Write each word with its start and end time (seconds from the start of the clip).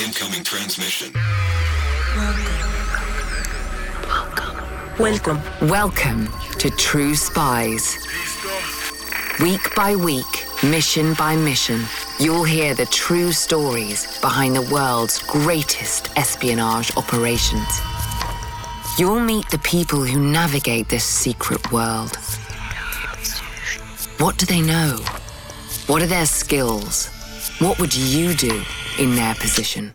Incoming 0.00 0.42
transmission. 0.44 1.12
Welcome. 4.98 4.98
Welcome 4.98 5.68
Welcome 5.68 6.28
to 6.58 6.70
True 6.70 7.14
Spies. 7.14 7.98
Week 9.40 9.60
by 9.76 9.94
week, 9.96 10.46
mission 10.62 11.12
by 11.14 11.36
mission, 11.36 11.82
you'll 12.18 12.44
hear 12.44 12.72
the 12.72 12.86
true 12.86 13.30
stories 13.32 14.18
behind 14.20 14.56
the 14.56 14.62
world's 14.72 15.18
greatest 15.24 16.16
espionage 16.16 16.96
operations. 16.96 17.80
You'll 18.98 19.20
meet 19.20 19.50
the 19.50 19.58
people 19.58 20.02
who 20.02 20.18
navigate 20.18 20.88
this 20.88 21.04
secret 21.04 21.72
world. 21.72 22.16
What 24.16 24.38
do 24.38 24.46
they 24.46 24.62
know? 24.62 24.96
What 25.88 26.00
are 26.00 26.06
their 26.06 26.26
skills? 26.26 27.08
What 27.58 27.78
would 27.78 27.94
you 27.94 28.32
do 28.32 28.62
in 28.98 29.14
their 29.14 29.34
position? 29.34 29.94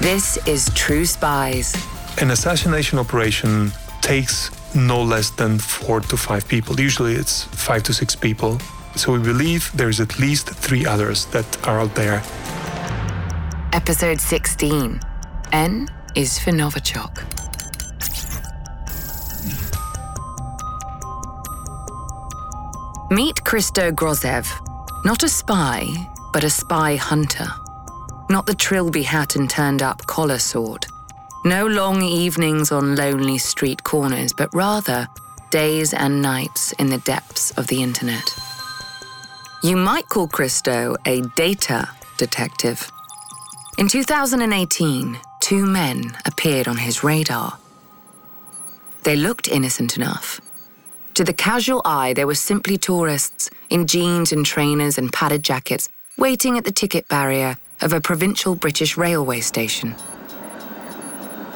This 0.00 0.38
is 0.46 0.70
True 0.74 1.04
Spies. 1.04 1.74
An 2.20 2.30
assassination 2.30 2.98
operation 2.98 3.70
takes 4.00 4.50
no 4.74 5.02
less 5.02 5.30
than 5.30 5.58
four 5.58 6.00
to 6.00 6.16
five 6.16 6.46
people. 6.48 6.78
Usually 6.80 7.14
it's 7.14 7.44
five 7.44 7.82
to 7.84 7.92
six 7.94 8.16
people. 8.16 8.58
So 8.96 9.12
we 9.12 9.18
believe 9.18 9.70
there's 9.74 10.00
at 10.00 10.18
least 10.18 10.48
three 10.48 10.86
others 10.86 11.26
that 11.26 11.46
are 11.66 11.80
out 11.80 11.94
there. 11.94 12.22
Episode 13.72 14.20
16 14.20 15.00
N 15.52 15.88
is 16.16 16.38
for 16.38 16.50
Novichok. 16.50 17.24
Meet 23.10 23.44
Christo 23.44 23.90
Grozev, 23.90 24.46
not 25.04 25.22
a 25.24 25.28
spy, 25.28 25.84
but 26.32 26.44
a 26.44 26.50
spy 26.50 26.96
hunter. 26.96 27.46
Not 28.28 28.46
the 28.46 28.54
trilby 28.54 29.02
hat 29.02 29.36
and 29.36 29.50
turned 29.50 29.82
up 29.82 30.06
collar 30.06 30.38
sort. 30.38 30.86
No 31.44 31.66
long 31.66 32.02
evenings 32.02 32.70
on 32.70 32.96
lonely 32.96 33.38
street 33.38 33.82
corners, 33.82 34.32
but 34.32 34.54
rather 34.54 35.08
days 35.50 35.92
and 35.92 36.22
nights 36.22 36.72
in 36.72 36.90
the 36.90 36.98
depths 36.98 37.50
of 37.52 37.66
the 37.66 37.82
internet. 37.82 38.34
You 39.62 39.76
might 39.76 40.08
call 40.08 40.28
Christo 40.28 40.96
a 41.06 41.22
data 41.34 41.88
detective. 42.18 42.90
In 43.78 43.88
2018, 43.88 45.18
two 45.40 45.66
men 45.66 46.16
appeared 46.24 46.68
on 46.68 46.76
his 46.76 47.02
radar. 47.02 47.58
They 49.02 49.16
looked 49.16 49.48
innocent 49.48 49.96
enough. 49.96 50.40
To 51.14 51.24
the 51.24 51.32
casual 51.32 51.82
eye, 51.84 52.12
they 52.12 52.24
were 52.24 52.34
simply 52.34 52.78
tourists 52.78 53.50
in 53.70 53.86
jeans 53.86 54.32
and 54.32 54.46
trainers 54.46 54.98
and 54.98 55.12
padded 55.12 55.42
jackets 55.42 55.88
waiting 56.20 56.58
at 56.58 56.64
the 56.64 56.70
ticket 56.70 57.08
barrier 57.08 57.56
of 57.80 57.94
a 57.94 58.00
provincial 58.00 58.54
British 58.54 58.96
railway 58.96 59.40
station. 59.40 59.96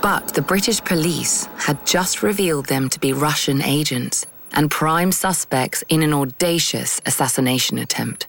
But 0.00 0.34
the 0.34 0.42
British 0.42 0.82
police 0.82 1.46
had 1.58 1.86
just 1.86 2.22
revealed 2.22 2.66
them 2.66 2.88
to 2.88 2.98
be 2.98 3.12
Russian 3.12 3.62
agents 3.62 4.26
and 4.52 4.70
prime 4.70 5.12
suspects 5.12 5.84
in 5.88 6.02
an 6.02 6.14
audacious 6.14 7.00
assassination 7.04 7.78
attempt. 7.78 8.26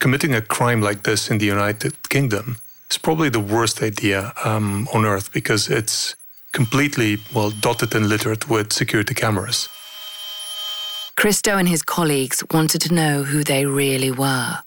Committing 0.00 0.34
a 0.34 0.42
crime 0.42 0.82
like 0.82 1.04
this 1.04 1.30
in 1.30 1.38
the 1.38 1.46
United 1.46 1.94
Kingdom 2.08 2.56
is 2.90 2.98
probably 2.98 3.28
the 3.28 3.40
worst 3.40 3.82
idea 3.82 4.32
um, 4.44 4.88
on 4.92 5.04
earth 5.04 5.32
because 5.32 5.68
it's 5.68 6.16
completely, 6.52 7.18
well, 7.32 7.50
dotted 7.50 7.94
and 7.94 8.08
littered 8.08 8.44
with 8.46 8.72
security 8.72 9.14
cameras. 9.14 9.68
Christo 11.16 11.56
and 11.56 11.68
his 11.68 11.82
colleagues 11.82 12.42
wanted 12.50 12.80
to 12.82 12.94
know 12.94 13.22
who 13.22 13.44
they 13.44 13.66
really 13.66 14.10
were. 14.10 14.58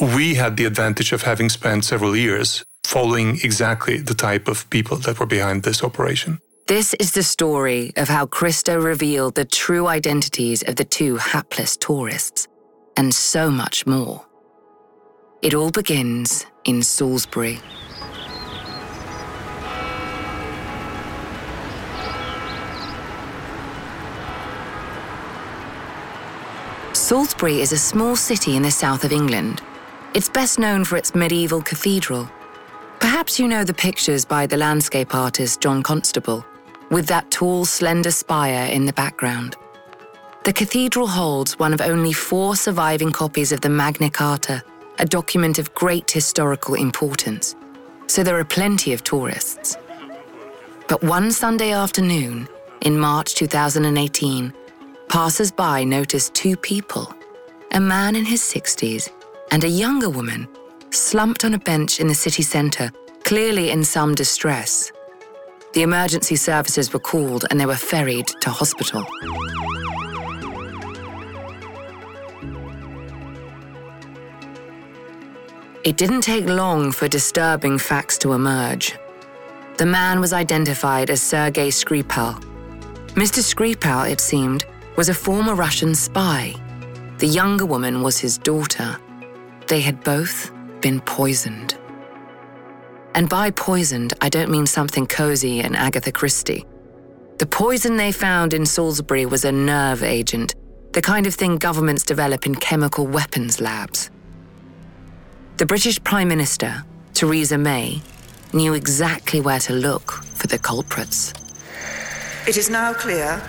We 0.00 0.36
had 0.36 0.56
the 0.56 0.64
advantage 0.64 1.12
of 1.12 1.24
having 1.24 1.50
spent 1.50 1.84
several 1.84 2.16
years 2.16 2.64
following 2.84 3.38
exactly 3.44 3.98
the 3.98 4.14
type 4.14 4.48
of 4.48 4.68
people 4.70 4.96
that 4.96 5.20
were 5.20 5.26
behind 5.26 5.62
this 5.62 5.84
operation. 5.84 6.38
This 6.68 6.94
is 6.94 7.12
the 7.12 7.22
story 7.22 7.92
of 7.98 8.08
how 8.08 8.24
Christo 8.24 8.80
revealed 8.80 9.34
the 9.34 9.44
true 9.44 9.86
identities 9.88 10.62
of 10.62 10.76
the 10.76 10.86
two 10.86 11.18
hapless 11.18 11.76
tourists, 11.76 12.48
and 12.96 13.14
so 13.14 13.50
much 13.50 13.86
more. 13.86 14.24
It 15.42 15.52
all 15.52 15.70
begins 15.70 16.46
in 16.64 16.82
Salisbury. 16.82 17.60
Salisbury 26.94 27.60
is 27.60 27.72
a 27.72 27.78
small 27.78 28.16
city 28.16 28.56
in 28.56 28.62
the 28.62 28.70
south 28.70 29.04
of 29.04 29.12
England. 29.12 29.60
It's 30.12 30.28
best 30.28 30.58
known 30.58 30.84
for 30.84 30.96
its 30.96 31.14
medieval 31.14 31.62
cathedral. 31.62 32.28
Perhaps 32.98 33.38
you 33.38 33.46
know 33.46 33.62
the 33.62 33.72
pictures 33.72 34.24
by 34.24 34.44
the 34.44 34.56
landscape 34.56 35.14
artist 35.14 35.60
John 35.60 35.84
Constable, 35.84 36.44
with 36.90 37.06
that 37.06 37.30
tall, 37.30 37.64
slender 37.64 38.10
spire 38.10 38.66
in 38.72 38.86
the 38.86 38.92
background. 38.92 39.54
The 40.44 40.52
cathedral 40.52 41.06
holds 41.06 41.60
one 41.60 41.72
of 41.72 41.80
only 41.80 42.12
four 42.12 42.56
surviving 42.56 43.12
copies 43.12 43.52
of 43.52 43.60
the 43.60 43.68
Magna 43.68 44.10
Carta, 44.10 44.64
a 44.98 45.06
document 45.06 45.60
of 45.60 45.72
great 45.74 46.10
historical 46.10 46.74
importance, 46.74 47.54
so 48.08 48.24
there 48.24 48.38
are 48.38 48.44
plenty 48.44 48.92
of 48.92 49.04
tourists. 49.04 49.76
But 50.88 51.04
one 51.04 51.30
Sunday 51.30 51.70
afternoon, 51.70 52.48
in 52.80 52.98
March 52.98 53.36
2018, 53.36 54.52
passers 55.08 55.52
by 55.52 55.84
noticed 55.84 56.34
two 56.34 56.56
people 56.56 57.14
a 57.72 57.78
man 57.78 58.16
in 58.16 58.24
his 58.24 58.40
60s 58.40 59.08
and 59.50 59.64
a 59.64 59.68
younger 59.68 60.08
woman 60.08 60.48
slumped 60.90 61.44
on 61.44 61.54
a 61.54 61.58
bench 61.58 62.00
in 62.00 62.06
the 62.06 62.14
city 62.14 62.42
centre, 62.42 62.90
clearly 63.24 63.70
in 63.70 63.84
some 63.84 64.14
distress. 64.14 64.92
The 65.72 65.82
emergency 65.82 66.36
services 66.36 66.92
were 66.92 67.00
called 67.00 67.44
and 67.50 67.60
they 67.60 67.66
were 67.66 67.76
ferried 67.76 68.26
to 68.40 68.50
hospital. 68.50 69.04
It 75.82 75.96
didn't 75.96 76.20
take 76.20 76.46
long 76.46 76.92
for 76.92 77.08
disturbing 77.08 77.78
facts 77.78 78.18
to 78.18 78.32
emerge. 78.32 78.98
The 79.78 79.86
man 79.86 80.20
was 80.20 80.32
identified 80.32 81.08
as 81.08 81.22
Sergei 81.22 81.68
Skripal. 81.68 82.38
Mr. 83.14 83.40
Skripal, 83.42 84.10
it 84.10 84.20
seemed, 84.20 84.66
was 84.96 85.08
a 85.08 85.14
former 85.14 85.54
Russian 85.54 85.94
spy. 85.94 86.54
The 87.18 87.26
younger 87.26 87.64
woman 87.64 88.02
was 88.02 88.18
his 88.18 88.36
daughter. 88.36 88.98
They 89.70 89.80
had 89.80 90.02
both 90.02 90.50
been 90.80 91.00
poisoned. 91.00 91.78
And 93.14 93.28
by 93.28 93.52
poisoned, 93.52 94.14
I 94.20 94.28
don't 94.28 94.50
mean 94.50 94.66
something 94.66 95.06
cozy 95.06 95.60
and 95.60 95.76
Agatha 95.76 96.10
Christie. 96.10 96.66
The 97.38 97.46
poison 97.46 97.96
they 97.96 98.10
found 98.10 98.52
in 98.52 98.66
Salisbury 98.66 99.26
was 99.26 99.44
a 99.44 99.52
nerve 99.52 100.02
agent, 100.02 100.56
the 100.90 101.00
kind 101.00 101.24
of 101.24 101.36
thing 101.36 101.56
governments 101.56 102.02
develop 102.02 102.46
in 102.46 102.56
chemical 102.56 103.06
weapons 103.06 103.60
labs. 103.60 104.10
The 105.58 105.66
British 105.66 106.02
Prime 106.02 106.26
Minister, 106.26 106.82
Theresa 107.14 107.56
May, 107.56 108.02
knew 108.52 108.74
exactly 108.74 109.40
where 109.40 109.60
to 109.60 109.72
look 109.72 110.10
for 110.10 110.48
the 110.48 110.58
culprits. 110.58 111.32
It 112.48 112.56
is 112.56 112.70
now 112.70 112.92
clear 112.92 113.40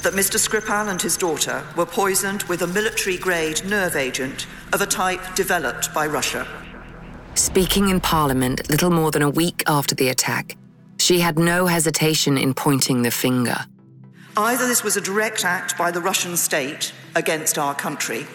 that 0.00 0.14
Mr. 0.14 0.38
Skripal 0.38 0.88
and 0.88 1.02
his 1.02 1.18
daughter 1.18 1.62
were 1.76 1.84
poisoned 1.84 2.44
with 2.44 2.62
a 2.62 2.66
military 2.66 3.18
grade 3.18 3.62
nerve 3.66 3.94
agent 3.94 4.46
of 4.72 4.80
a 4.80 4.86
type 4.86 5.20
developed 5.34 5.92
by 5.94 6.06
Russia. 6.06 6.46
Speaking 7.34 7.88
in 7.88 8.00
Parliament 8.00 8.68
little 8.70 8.90
more 8.90 9.10
than 9.10 9.22
a 9.22 9.30
week 9.30 9.62
after 9.66 9.94
the 9.94 10.08
attack, 10.08 10.56
she 10.98 11.20
had 11.20 11.38
no 11.38 11.66
hesitation 11.66 12.38
in 12.38 12.54
pointing 12.54 13.02
the 13.02 13.10
finger. 13.10 13.66
Either 14.36 14.66
this 14.66 14.82
was 14.82 14.96
a 14.96 15.00
direct 15.00 15.44
act 15.44 15.76
by 15.78 15.90
the 15.90 16.00
Russian 16.00 16.36
state 16.36 16.92
against 17.14 17.58
our 17.58 17.74
country, 17.74 18.26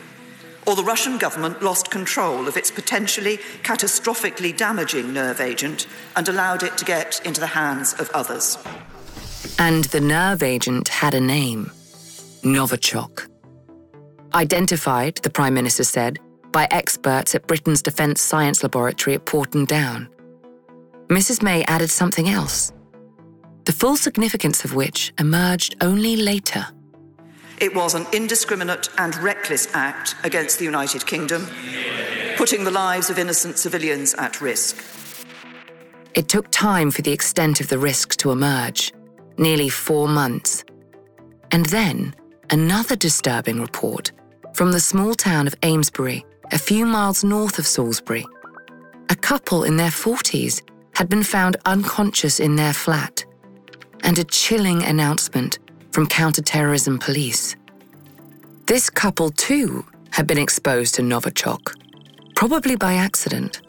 or 0.67 0.75
the 0.75 0.83
Russian 0.83 1.17
government 1.17 1.61
lost 1.61 1.89
control 1.89 2.47
of 2.47 2.57
its 2.57 2.71
potentially 2.71 3.37
catastrophically 3.63 4.55
damaging 4.55 5.13
nerve 5.13 5.41
agent 5.41 5.87
and 6.15 6.27
allowed 6.29 6.63
it 6.63 6.77
to 6.77 6.85
get 6.85 7.19
into 7.25 7.39
the 7.39 7.47
hands 7.47 7.93
of 7.93 8.09
others. 8.11 8.57
And 9.57 9.85
the 9.85 10.01
nerve 10.01 10.43
agent 10.43 10.87
had 10.87 11.13
a 11.13 11.21
name 11.21 11.71
Novichok. 12.43 13.27
Identified, 14.33 15.17
the 15.17 15.29
Prime 15.29 15.53
Minister 15.53 15.83
said, 15.83 16.19
by 16.51 16.67
experts 16.71 17.35
at 17.35 17.47
Britain's 17.47 17.81
Defence 17.81 18.21
Science 18.21 18.63
Laboratory 18.63 19.15
at 19.15 19.25
Porton 19.25 19.65
Down. 19.65 20.09
Mrs. 21.07 21.41
May 21.41 21.63
added 21.65 21.89
something 21.89 22.29
else, 22.29 22.71
the 23.65 23.71
full 23.71 23.95
significance 23.95 24.63
of 24.63 24.75
which 24.75 25.13
emerged 25.19 25.75
only 25.81 26.15
later. 26.15 26.65
It 27.59 27.75
was 27.75 27.93
an 27.93 28.07
indiscriminate 28.11 28.89
and 28.97 29.15
reckless 29.17 29.67
act 29.75 30.15
against 30.23 30.57
the 30.57 30.65
United 30.65 31.05
Kingdom, 31.05 31.47
putting 32.37 32.63
the 32.63 32.71
lives 32.71 33.09
of 33.09 33.19
innocent 33.19 33.57
civilians 33.57 34.13
at 34.15 34.41
risk. 34.41 34.83
It 36.15 36.27
took 36.27 36.49
time 36.49 36.91
for 36.91 37.03
the 37.03 37.11
extent 37.11 37.61
of 37.61 37.69
the 37.69 37.77
risks 37.77 38.15
to 38.17 38.31
emerge 38.31 38.91
nearly 39.37 39.69
four 39.69 40.07
months. 40.07 40.63
And 41.51 41.65
then 41.67 42.15
another 42.49 42.95
disturbing 42.95 43.61
report 43.61 44.11
from 44.53 44.71
the 44.71 44.79
small 44.79 45.13
town 45.13 45.47
of 45.47 45.55
Amesbury, 45.63 46.25
a 46.51 46.59
few 46.59 46.85
miles 46.85 47.23
north 47.23 47.59
of 47.59 47.65
Salisbury. 47.65 48.25
a 49.11 49.15
couple 49.15 49.65
in 49.65 49.75
their 49.75 49.89
40s 49.89 50.61
had 50.95 51.09
been 51.09 51.23
found 51.23 51.57
unconscious 51.65 52.39
in 52.39 52.55
their 52.55 52.73
flat, 52.73 53.25
and 54.03 54.17
a 54.17 54.23
chilling 54.23 54.83
announcement 54.83 55.59
from 55.91 56.07
counterterrorism 56.07 56.97
police. 56.97 57.57
This 58.67 58.89
couple, 58.89 59.29
too, 59.31 59.85
had 60.11 60.27
been 60.27 60.37
exposed 60.37 60.95
to 60.95 61.01
Novichok, 61.01 61.75
probably 62.35 62.77
by 62.77 62.93
accident. 62.93 63.61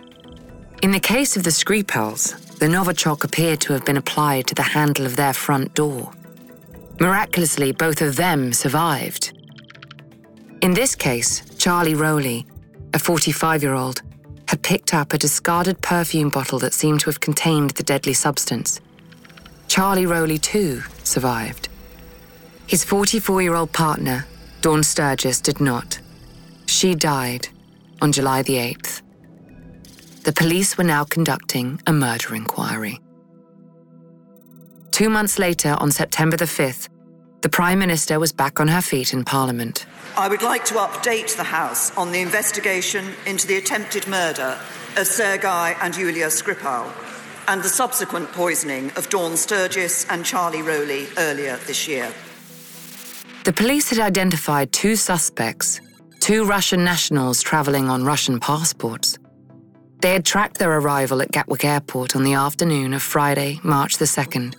In 0.82 0.93
the 0.93 1.00
case 1.00 1.37
of 1.37 1.43
the 1.43 1.50
Skripals, 1.50 2.37
the 2.58 2.67
Novichok 2.67 3.25
appeared 3.25 3.61
to 3.62 3.73
have 3.73 3.84
been 3.84 3.96
applied 3.96 4.46
to 4.46 4.55
the 4.55 4.62
handle 4.62 5.06
of 5.06 5.17
their 5.17 5.32
front 5.32 5.75
door. 5.75 6.12
Miraculously, 7.00 7.73
both 7.73 8.00
of 8.00 8.14
them 8.14 8.52
survived. 8.52 9.37
In 10.61 10.73
this 10.73 10.94
case, 10.94 11.43
Charlie 11.58 11.96
Rowley, 11.96 12.46
a 12.94 12.98
45 12.98 13.62
year 13.62 13.74
old, 13.74 14.02
had 14.48 14.62
picked 14.62 14.92
up 14.92 15.12
a 15.12 15.18
discarded 15.18 15.80
perfume 15.80 16.28
bottle 16.28 16.58
that 16.58 16.74
seemed 16.74 17.00
to 17.00 17.06
have 17.06 17.20
contained 17.20 17.70
the 17.70 17.82
deadly 17.82 18.12
substance. 18.12 18.80
Charlie 19.68 20.06
Rowley, 20.06 20.38
too, 20.38 20.82
survived. 21.04 21.68
His 22.66 22.84
44 22.84 23.42
year 23.42 23.54
old 23.54 23.72
partner, 23.72 24.26
Dawn 24.60 24.82
Sturgess, 24.82 25.40
did 25.40 25.60
not. 25.60 25.98
She 26.66 26.94
died 26.94 27.48
on 28.00 28.12
July 28.12 28.42
the 28.42 28.56
8th. 28.56 29.02
The 30.24 30.32
police 30.32 30.78
were 30.78 30.84
now 30.84 31.04
conducting 31.04 31.80
a 31.86 31.92
murder 31.92 32.34
inquiry. 32.34 33.00
Two 34.90 35.08
months 35.08 35.38
later, 35.38 35.74
on 35.78 35.90
September 35.90 36.36
the 36.36 36.44
5th, 36.44 36.88
the 37.42 37.48
Prime 37.48 37.80
Minister 37.80 38.20
was 38.20 38.32
back 38.32 38.60
on 38.60 38.68
her 38.68 38.80
feet 38.80 39.12
in 39.12 39.24
Parliament. 39.24 39.84
I 40.16 40.28
would 40.28 40.42
like 40.42 40.64
to 40.66 40.74
update 40.74 41.36
the 41.36 41.42
House 41.42 41.94
on 41.96 42.12
the 42.12 42.20
investigation 42.20 43.14
into 43.26 43.48
the 43.48 43.56
attempted 43.56 44.06
murder 44.06 44.56
of 44.96 45.06
Sergei 45.08 45.74
and 45.82 45.96
Yulia 45.96 46.28
Skripal 46.28 46.92
and 47.48 47.60
the 47.60 47.68
subsequent 47.68 48.30
poisoning 48.30 48.92
of 48.96 49.08
Dawn 49.08 49.36
Sturgess 49.36 50.08
and 50.08 50.24
Charlie 50.24 50.62
Rowley 50.62 51.08
earlier 51.18 51.56
this 51.66 51.88
year. 51.88 52.12
The 53.42 53.52
police 53.52 53.90
had 53.90 53.98
identified 53.98 54.70
two 54.70 54.94
suspects, 54.94 55.80
two 56.20 56.44
Russian 56.44 56.84
nationals 56.84 57.42
travelling 57.42 57.90
on 57.90 58.04
Russian 58.04 58.38
passports. 58.38 59.18
They 60.00 60.12
had 60.12 60.24
tracked 60.24 60.58
their 60.58 60.78
arrival 60.78 61.20
at 61.20 61.32
Gatwick 61.32 61.64
Airport 61.64 62.14
on 62.14 62.22
the 62.22 62.34
afternoon 62.34 62.94
of 62.94 63.02
Friday, 63.02 63.58
March 63.64 63.98
the 63.98 64.04
2nd, 64.04 64.54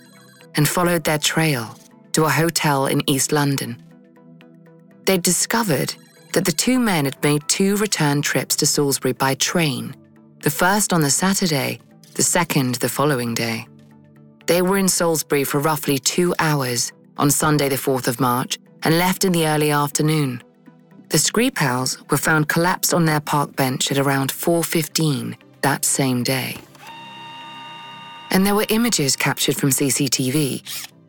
and 0.54 0.68
followed 0.68 1.04
their 1.04 1.18
trail 1.18 1.78
to 2.14 2.24
a 2.24 2.30
hotel 2.30 2.86
in 2.86 3.08
East 3.08 3.32
London. 3.32 3.80
They'd 5.04 5.22
discovered 5.22 5.94
that 6.32 6.44
the 6.44 6.52
two 6.52 6.78
men 6.78 7.04
had 7.04 7.22
made 7.22 7.46
two 7.48 7.76
return 7.76 8.22
trips 8.22 8.56
to 8.56 8.66
Salisbury 8.66 9.12
by 9.12 9.34
train, 9.34 9.94
the 10.40 10.50
first 10.50 10.92
on 10.92 11.02
the 11.02 11.10
Saturday, 11.10 11.80
the 12.14 12.22
second 12.22 12.76
the 12.76 12.88
following 12.88 13.34
day. 13.34 13.66
They 14.46 14.62
were 14.62 14.78
in 14.78 14.88
Salisbury 14.88 15.44
for 15.44 15.58
roughly 15.58 15.98
two 15.98 16.34
hours 16.38 16.92
on 17.16 17.30
Sunday, 17.30 17.68
the 17.68 17.76
4th 17.76 18.08
of 18.08 18.20
March, 18.20 18.58
and 18.82 18.98
left 18.98 19.24
in 19.24 19.32
the 19.32 19.46
early 19.46 19.70
afternoon. 19.70 20.42
The 21.08 21.18
Skripals 21.18 22.10
were 22.10 22.16
found 22.16 22.48
collapsed 22.48 22.92
on 22.92 23.04
their 23.04 23.20
park 23.20 23.54
bench 23.56 23.90
at 23.90 23.98
around 23.98 24.30
4:15 24.32 25.36
that 25.62 25.84
same 25.84 26.22
day. 26.22 26.58
And 28.30 28.44
there 28.44 28.54
were 28.54 28.66
images 28.68 29.16
captured 29.16 29.56
from 29.56 29.70
CCTV. 29.70 30.62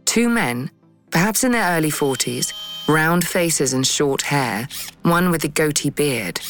Two 0.05 0.29
men, 0.29 0.69
perhaps 1.15 1.45
in 1.45 1.53
their 1.53 1.77
early 1.77 1.89
40s, 1.89 2.51
round 2.89 3.25
faces 3.25 3.71
and 3.71 3.87
short 3.87 4.21
hair, 4.21 4.67
one 5.03 5.31
with 5.31 5.45
a 5.45 5.47
goatee 5.47 5.89
beard. 5.89 6.41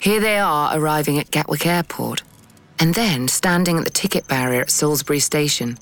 Here 0.00 0.20
they 0.20 0.38
are 0.38 0.78
arriving 0.78 1.18
at 1.18 1.32
Gatwick 1.32 1.66
Airport, 1.66 2.22
and 2.78 2.94
then 2.94 3.26
standing 3.26 3.76
at 3.76 3.84
the 3.84 3.90
ticket 3.90 4.28
barrier 4.28 4.60
at 4.60 4.70
Salisbury 4.70 5.18
Station. 5.18 5.76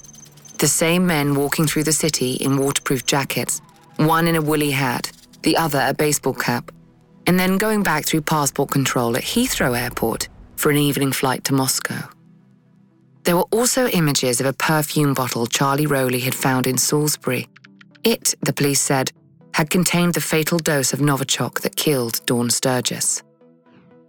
The 0.57 0.67
same 0.67 1.07
men 1.07 1.35
walking 1.35 1.67
through 1.67 1.85
the 1.85 1.93
city 1.93 2.37
in 2.37 2.57
waterproof 2.57 3.05
jackets, 3.05 3.61
one 3.97 4.27
in 4.29 4.37
a 4.37 4.41
woolly 4.41 4.71
hat, 4.71 5.13
the 5.43 5.59
other 5.59 5.85
a 5.87 5.93
baseball 5.93 6.33
cap, 6.33 6.71
and 7.27 7.39
then 7.39 7.59
going 7.59 7.83
back 7.83 8.07
through 8.07 8.23
passport 8.23 8.71
control 8.71 9.15
at 9.19 9.25
Heathrow 9.25 9.79
Airport 9.79 10.31
for 10.57 10.71
an 10.71 10.79
evening 10.79 11.13
flight 11.13 11.45
to 11.45 11.53
Moscow. 11.53 12.09
There 13.25 13.37
were 13.37 13.53
also 13.53 13.89
images 13.89 14.41
of 14.41 14.47
a 14.47 14.55
perfume 14.55 15.13
bottle 15.13 15.47
Charlie 15.47 15.87
Rowley 15.87 16.21
had 16.21 16.35
found 16.35 16.67
in 16.67 16.79
Salisbury. 16.79 17.47
It, 18.07 18.37
the 18.41 18.53
police 18.53 18.81
said, 18.81 19.11
had 19.53 19.69
contained 19.69 20.15
the 20.15 20.21
fatal 20.21 20.61
dose 20.61 20.93
of 20.93 21.01
Novichok 21.01 21.63
that 21.63 21.75
killed 21.75 22.25
Dawn 22.25 22.51
Sturgess. 22.51 23.21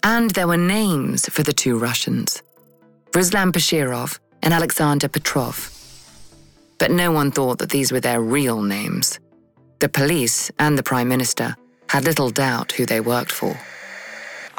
And 0.03 0.29
there 0.29 0.47
were 0.47 0.55
names 0.55 1.27
for 1.27 1.41
the 1.41 1.51
two 1.51 1.79
Russians 1.79 2.44
Ruslan 3.13 3.51
Bashirov 3.51 4.19
and 4.44 4.53
Alexander 4.53 5.07
Petrov. 5.07 5.71
But 6.77 6.91
no 6.91 7.11
one 7.11 7.31
thought 7.31 7.57
that 7.57 7.71
these 7.71 7.91
were 7.91 7.99
their 7.99 8.21
real 8.21 8.61
names. 8.61 9.19
The 9.79 9.89
police 9.89 10.51
and 10.59 10.77
the 10.77 10.83
Prime 10.83 11.07
Minister 11.07 11.55
had 11.89 12.03
little 12.03 12.29
doubt 12.29 12.73
who 12.73 12.85
they 12.85 12.99
worked 12.99 13.31
for. 13.31 13.59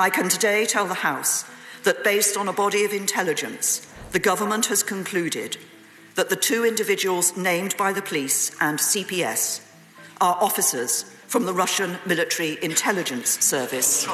I 0.01 0.11
can 0.11 0.29
today 0.29 0.67
tell 0.67 0.87
the 0.87 1.05
House 1.07 1.45
that 1.85 2.03
based 2.03 2.37
on 2.37 2.49
a 2.49 2.53
body 2.53 2.85
of 2.85 2.93
intelligence, 2.93 3.87
the 4.11 4.19
government 4.19 4.67
has 4.67 4.83
concluded 4.83 5.59
that 6.19 6.29
the 6.29 6.35
two 6.35 6.65
individuals 6.65 7.37
named 7.37 7.77
by 7.77 7.93
the 7.93 8.03
police 8.03 8.51
and 8.61 8.77
CPS 8.77 9.61
are 10.21 10.37
officers 10.41 11.05
from 11.29 11.47
the 11.47 11.55
Russian 11.55 11.97
Military 12.07 12.59
Intelligence 12.61 13.39
Service, 13.39 14.05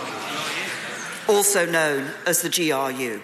also 1.26 1.64
known 1.64 2.10
as 2.26 2.42
the 2.42 2.50
GRU. 2.50 3.22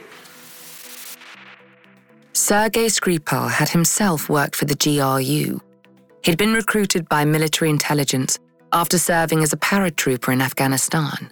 Sergei 2.32 2.87
Skripal 2.87 3.50
had 3.50 3.69
himself 3.69 4.31
worked 4.31 4.56
for 4.56 4.65
the 4.65 4.75
GRU. 4.75 5.61
He'd 6.25 6.38
been 6.38 6.55
recruited 6.55 7.06
by 7.06 7.26
military 7.26 7.69
intelligence 7.69 8.38
after 8.73 8.97
serving 8.97 9.43
as 9.43 9.53
a 9.53 9.59
paratrooper 9.59 10.33
in 10.33 10.41
Afghanistan. 10.41 11.31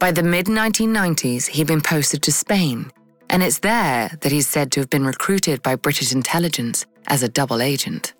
By 0.00 0.10
the 0.10 0.24
mid 0.24 0.46
1990s, 0.46 1.46
he'd 1.46 1.68
been 1.68 1.80
posted 1.80 2.24
to 2.24 2.32
Spain, 2.32 2.90
and 3.30 3.42
it's 3.42 3.60
there 3.60 4.10
that 4.20 4.32
he's 4.32 4.48
said 4.48 4.72
to 4.72 4.80
have 4.80 4.90
been 4.90 5.06
recruited 5.06 5.62
by 5.62 5.76
British 5.76 6.12
intelligence 6.12 6.86
as 7.06 7.22
a 7.22 7.28
double 7.28 7.60
agent. 7.60 8.14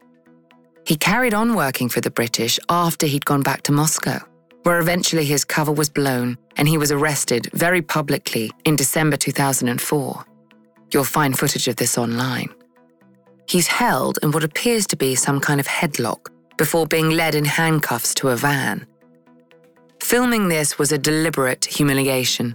He 0.86 0.96
carried 0.96 1.34
on 1.34 1.54
working 1.54 1.88
for 1.88 2.00
the 2.00 2.10
British 2.10 2.58
after 2.68 3.06
he'd 3.06 3.24
gone 3.24 3.42
back 3.42 3.62
to 3.62 3.72
Moscow, 3.72 4.20
where 4.62 4.78
eventually 4.78 5.24
his 5.24 5.44
cover 5.44 5.72
was 5.72 5.88
blown 5.88 6.38
and 6.56 6.68
he 6.68 6.78
was 6.78 6.92
arrested 6.92 7.48
very 7.52 7.82
publicly 7.82 8.52
in 8.64 8.76
December 8.76 9.16
2004. 9.16 10.24
You'll 10.92 11.04
find 11.04 11.36
footage 11.36 11.66
of 11.66 11.76
this 11.76 11.98
online. 11.98 12.50
He's 13.48 13.66
held 13.66 14.18
in 14.22 14.32
what 14.32 14.44
appears 14.44 14.86
to 14.88 14.96
be 14.96 15.14
some 15.14 15.40
kind 15.40 15.60
of 15.60 15.66
headlock 15.66 16.28
before 16.56 16.86
being 16.86 17.10
led 17.10 17.34
in 17.34 17.44
handcuffs 17.44 18.14
to 18.14 18.28
a 18.28 18.36
van. 18.36 18.86
Filming 20.00 20.48
this 20.48 20.78
was 20.78 20.92
a 20.92 20.98
deliberate 20.98 21.64
humiliation. 21.64 22.54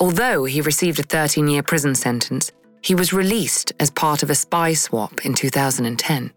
Although 0.00 0.44
he 0.44 0.60
received 0.60 0.98
a 0.98 1.02
13 1.02 1.48
year 1.48 1.62
prison 1.62 1.94
sentence, 1.94 2.52
he 2.82 2.94
was 2.94 3.12
released 3.12 3.72
as 3.80 3.90
part 3.90 4.22
of 4.22 4.30
a 4.30 4.34
spy 4.34 4.72
swap 4.72 5.24
in 5.24 5.34
2010. 5.34 6.32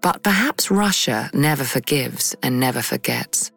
But 0.00 0.22
perhaps 0.22 0.70
Russia 0.70 1.30
never 1.32 1.64
forgives 1.64 2.36
and 2.42 2.60
never 2.60 2.82
forgets. 2.82 3.50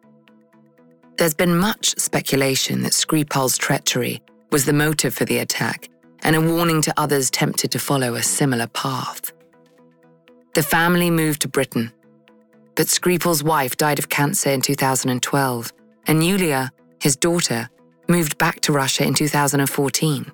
There's 1.18 1.34
been 1.34 1.56
much 1.56 1.98
speculation 1.98 2.82
that 2.82 2.94
Skripal's 2.94 3.58
treachery 3.58 4.22
was 4.50 4.64
the 4.64 4.72
motive 4.72 5.14
for 5.14 5.24
the 5.24 5.38
attack 5.38 5.88
and 6.22 6.34
a 6.34 6.40
warning 6.40 6.82
to 6.82 6.94
others 6.96 7.30
tempted 7.30 7.70
to 7.72 7.78
follow 7.78 8.14
a 8.14 8.22
similar 8.22 8.66
path. 8.68 9.32
The 10.54 10.62
family 10.62 11.10
moved 11.10 11.42
to 11.42 11.48
Britain 11.48 11.92
but 12.74 12.88
Skripal's 12.88 13.42
wife 13.42 13.76
died 13.76 13.98
of 13.98 14.08
cancer 14.08 14.50
in 14.50 14.60
2012, 14.60 15.72
and 16.06 16.24
Yulia, 16.24 16.72
his 17.00 17.16
daughter, 17.16 17.68
moved 18.08 18.38
back 18.38 18.60
to 18.62 18.72
Russia 18.72 19.04
in 19.04 19.14
2014. 19.14 20.32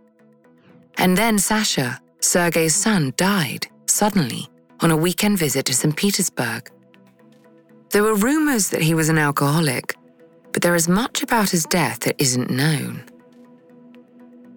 And 0.99 1.17
then 1.17 1.39
Sasha, 1.39 2.01
Sergei's 2.21 2.75
son, 2.75 3.13
died 3.17 3.67
suddenly 3.87 4.49
on 4.81 4.91
a 4.91 4.97
weekend 4.97 5.39
visit 5.39 5.67
to 5.67 5.75
St. 5.75 5.97
Petersburg. 5.97 6.71
There 7.91 8.03
were 8.03 8.15
rumors 8.15 8.69
that 8.71 8.83
he 8.83 8.95
was 8.95 9.09
an 9.09 9.19
alcoholic, 9.19 9.97
but 10.53 10.63
there 10.63 10.75
is 10.75 10.89
much 10.89 11.23
about 11.23 11.51
his 11.51 11.65
death 11.65 12.01
that 12.01 12.21
isn't 12.21 12.51
known. 12.51 13.05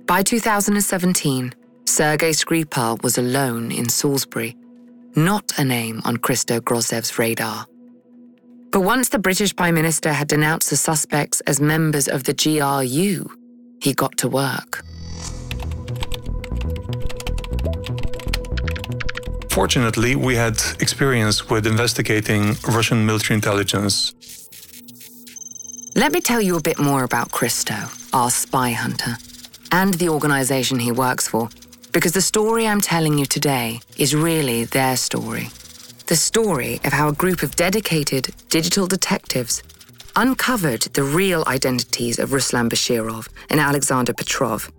By 0.05 0.23
2017, 0.23 1.53
Sergei 1.85 2.31
Skripal 2.31 3.01
was 3.03 3.17
alone 3.17 3.71
in 3.71 3.87
Salisbury, 3.87 4.57
not 5.15 5.51
a 5.57 5.63
name 5.63 6.01
on 6.05 6.17
Christo 6.17 6.59
Grozev's 6.59 7.17
radar. 7.17 7.67
But 8.71 8.81
once 8.81 9.09
the 9.09 9.19
British 9.19 9.55
Prime 9.55 9.75
Minister 9.75 10.13
had 10.13 10.27
denounced 10.29 10.69
the 10.69 10.77
suspects 10.77 11.41
as 11.41 11.59
members 11.59 12.07
of 12.07 12.23
the 12.23 12.33
GRU, 12.33 13.29
he 13.81 13.93
got 13.93 14.17
to 14.19 14.29
work. 14.29 14.83
Fortunately, 19.51 20.15
we 20.15 20.35
had 20.35 20.55
experience 20.79 21.49
with 21.49 21.67
investigating 21.67 22.55
Russian 22.65 23.05
military 23.05 23.35
intelligence. 23.35 24.13
Let 25.95 26.13
me 26.13 26.21
tell 26.21 26.41
you 26.41 26.55
a 26.55 26.61
bit 26.61 26.79
more 26.79 27.03
about 27.03 27.31
Christo, 27.31 27.75
our 28.13 28.31
spy 28.31 28.71
hunter. 28.71 29.17
and 29.71 29.93
the 29.95 30.09
organization 30.09 30.79
he 30.79 30.91
works 30.91 31.27
for, 31.27 31.49
because 31.91 32.11
the 32.11 32.21
story 32.21 32.67
I'm 32.67 32.81
telling 32.81 33.17
you 33.17 33.25
today 33.25 33.79
is 33.97 34.13
really 34.13 34.65
their 34.65 34.97
story. 34.97 35.49
The 36.11 36.17
story 36.17 36.81
of 36.83 36.91
how 36.91 37.07
a 37.07 37.13
group 37.13 37.41
of 37.41 37.55
dedicated 37.55 38.35
digital 38.49 38.85
detectives 38.85 39.63
uncovered 40.17 40.81
the 40.81 41.03
real 41.03 41.45
identities 41.47 42.19
of 42.19 42.31
Ruslan 42.31 42.67
Bashirov 42.67 43.29
and 43.49 43.61
Alexander 43.61 44.13
Petrov, 44.13 44.69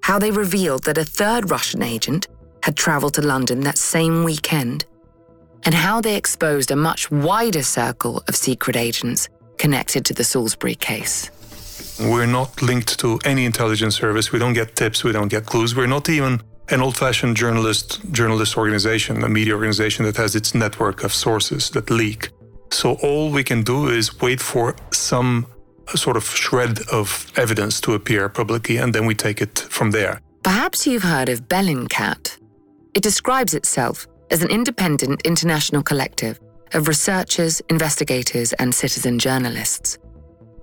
how 0.00 0.18
they 0.18 0.30
revealed 0.30 0.84
that 0.84 0.96
a 0.96 1.04
third 1.04 1.50
Russian 1.50 1.82
agent 1.82 2.28
had 2.62 2.74
traveled 2.74 3.12
to 3.16 3.20
London 3.20 3.60
that 3.64 3.76
same 3.76 4.24
weekend, 4.24 4.86
and 5.66 5.74
how 5.74 6.00
they 6.00 6.16
exposed 6.16 6.70
a 6.70 6.76
much 6.76 7.10
wider 7.10 7.62
circle 7.62 8.22
of 8.26 8.34
secret 8.34 8.74
agents 8.74 9.28
connected 9.58 10.06
to 10.06 10.14
the 10.14 10.24
Salisbury 10.24 10.74
case. 10.74 11.30
We're 12.00 12.24
not 12.24 12.62
linked 12.62 12.98
to 13.00 13.18
any 13.26 13.44
intelligence 13.44 13.94
service. 13.94 14.32
We 14.32 14.38
don't 14.38 14.54
get 14.54 14.74
tips. 14.74 15.04
We 15.04 15.12
don't 15.12 15.28
get 15.28 15.44
clues. 15.44 15.76
We're 15.76 15.86
not 15.86 16.08
even 16.08 16.40
an 16.70 16.80
old-fashioned 16.80 17.36
journalist 17.36 18.00
journalist 18.12 18.56
organization, 18.56 19.24
a 19.24 19.28
media 19.28 19.54
organization 19.54 20.04
that 20.04 20.16
has 20.16 20.34
its 20.34 20.54
network 20.54 21.04
of 21.04 21.12
sources 21.14 21.70
that 21.70 21.90
leak. 21.90 22.30
So 22.70 22.94
all 23.02 23.30
we 23.30 23.42
can 23.42 23.62
do 23.62 23.88
is 23.88 24.20
wait 24.20 24.40
for 24.40 24.76
some 24.92 25.46
sort 25.94 26.16
of 26.16 26.24
shred 26.24 26.80
of 26.92 27.26
evidence 27.36 27.80
to 27.80 27.94
appear 27.94 28.28
publicly, 28.28 28.76
and 28.76 28.94
then 28.94 29.06
we 29.06 29.14
take 29.14 29.40
it 29.40 29.58
from 29.70 29.90
there. 29.90 30.20
Perhaps 30.42 30.86
you've 30.86 31.02
heard 31.02 31.28
of 31.28 31.48
Bellingcat. 31.48 32.38
It 32.94 33.02
describes 33.02 33.54
itself 33.54 34.06
as 34.30 34.42
an 34.42 34.50
independent 34.50 35.22
international 35.24 35.82
collective 35.82 36.38
of 36.74 36.86
researchers, 36.86 37.62
investigators, 37.70 38.52
and 38.54 38.74
citizen 38.74 39.18
journalists. 39.18 39.98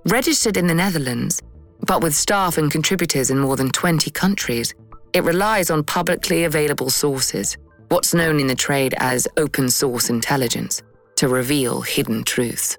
Registered 0.06 0.56
in 0.56 0.68
the 0.68 0.74
Netherlands, 0.74 1.42
but 1.80 2.00
with 2.00 2.14
staff 2.14 2.58
and 2.58 2.70
contributors 2.70 3.30
in 3.30 3.38
more 3.38 3.56
than 3.56 3.70
20 3.70 4.10
countries, 4.12 4.72
it 5.16 5.24
relies 5.24 5.70
on 5.70 5.82
publicly 5.82 6.44
available 6.44 6.90
sources, 6.90 7.56
what's 7.88 8.12
known 8.12 8.38
in 8.38 8.46
the 8.46 8.54
trade 8.54 8.94
as 8.98 9.26
open 9.38 9.70
source 9.70 10.10
intelligence, 10.10 10.82
to 11.14 11.26
reveal 11.26 11.80
hidden 11.80 12.22
truths. 12.22 12.76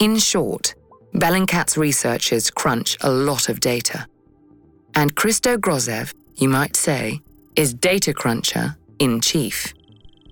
In 0.00 0.18
short, 0.18 0.74
Bellingcat's 1.14 1.76
researchers 1.76 2.50
crunch 2.50 2.98
a 3.02 3.10
lot 3.10 3.48
of 3.48 3.60
data. 3.60 4.04
And 4.96 5.14
Christo 5.14 5.56
Grozev, 5.56 6.12
you 6.34 6.48
might 6.48 6.74
say, 6.74 7.20
is 7.54 7.72
data 7.72 8.12
cruncher 8.12 8.76
in 8.98 9.20
chief. 9.20 9.72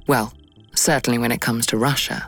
Well, 0.08 0.32
certainly 0.74 1.18
when 1.18 1.30
it 1.30 1.40
comes 1.40 1.66
to 1.66 1.76
Russia. 1.76 2.26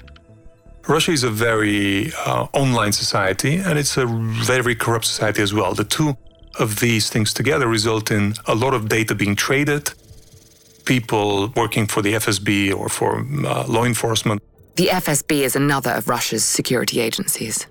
Russia 0.87 1.11
is 1.11 1.25
a 1.25 1.31
very 1.31 2.13
uh, 2.25 2.47
online 2.53 2.93
society 2.93 3.57
and 3.57 3.77
it's 3.77 3.97
a 3.97 4.07
very 4.07 4.77
corrupt 4.77 5.07
society 5.07 5.43
as 5.43 5.53
well. 5.53 5.75
The 5.75 5.83
two 5.83 6.17
of 6.59 6.81
these 6.81 7.11
things 7.11 7.33
together 7.33 7.67
result 7.69 8.11
in 8.11 8.35
a 8.47 8.55
lot 8.55 8.75
of 8.75 8.89
data 8.89 9.15
being 9.15 9.37
traded, 9.37 9.93
people 10.85 11.49
working 11.57 11.87
for 11.87 12.03
the 12.03 12.15
FSB 12.15 12.75
or 12.75 12.89
for 12.89 13.21
uh, 13.21 13.65
law 13.67 13.85
enforcement. 13.85 14.43
The 14.77 14.87
FSB 14.87 15.41
is 15.41 15.57
another 15.57 15.91
of 15.91 16.09
Russia's 16.09 16.45
security 16.45 17.01
agencies. 17.01 17.67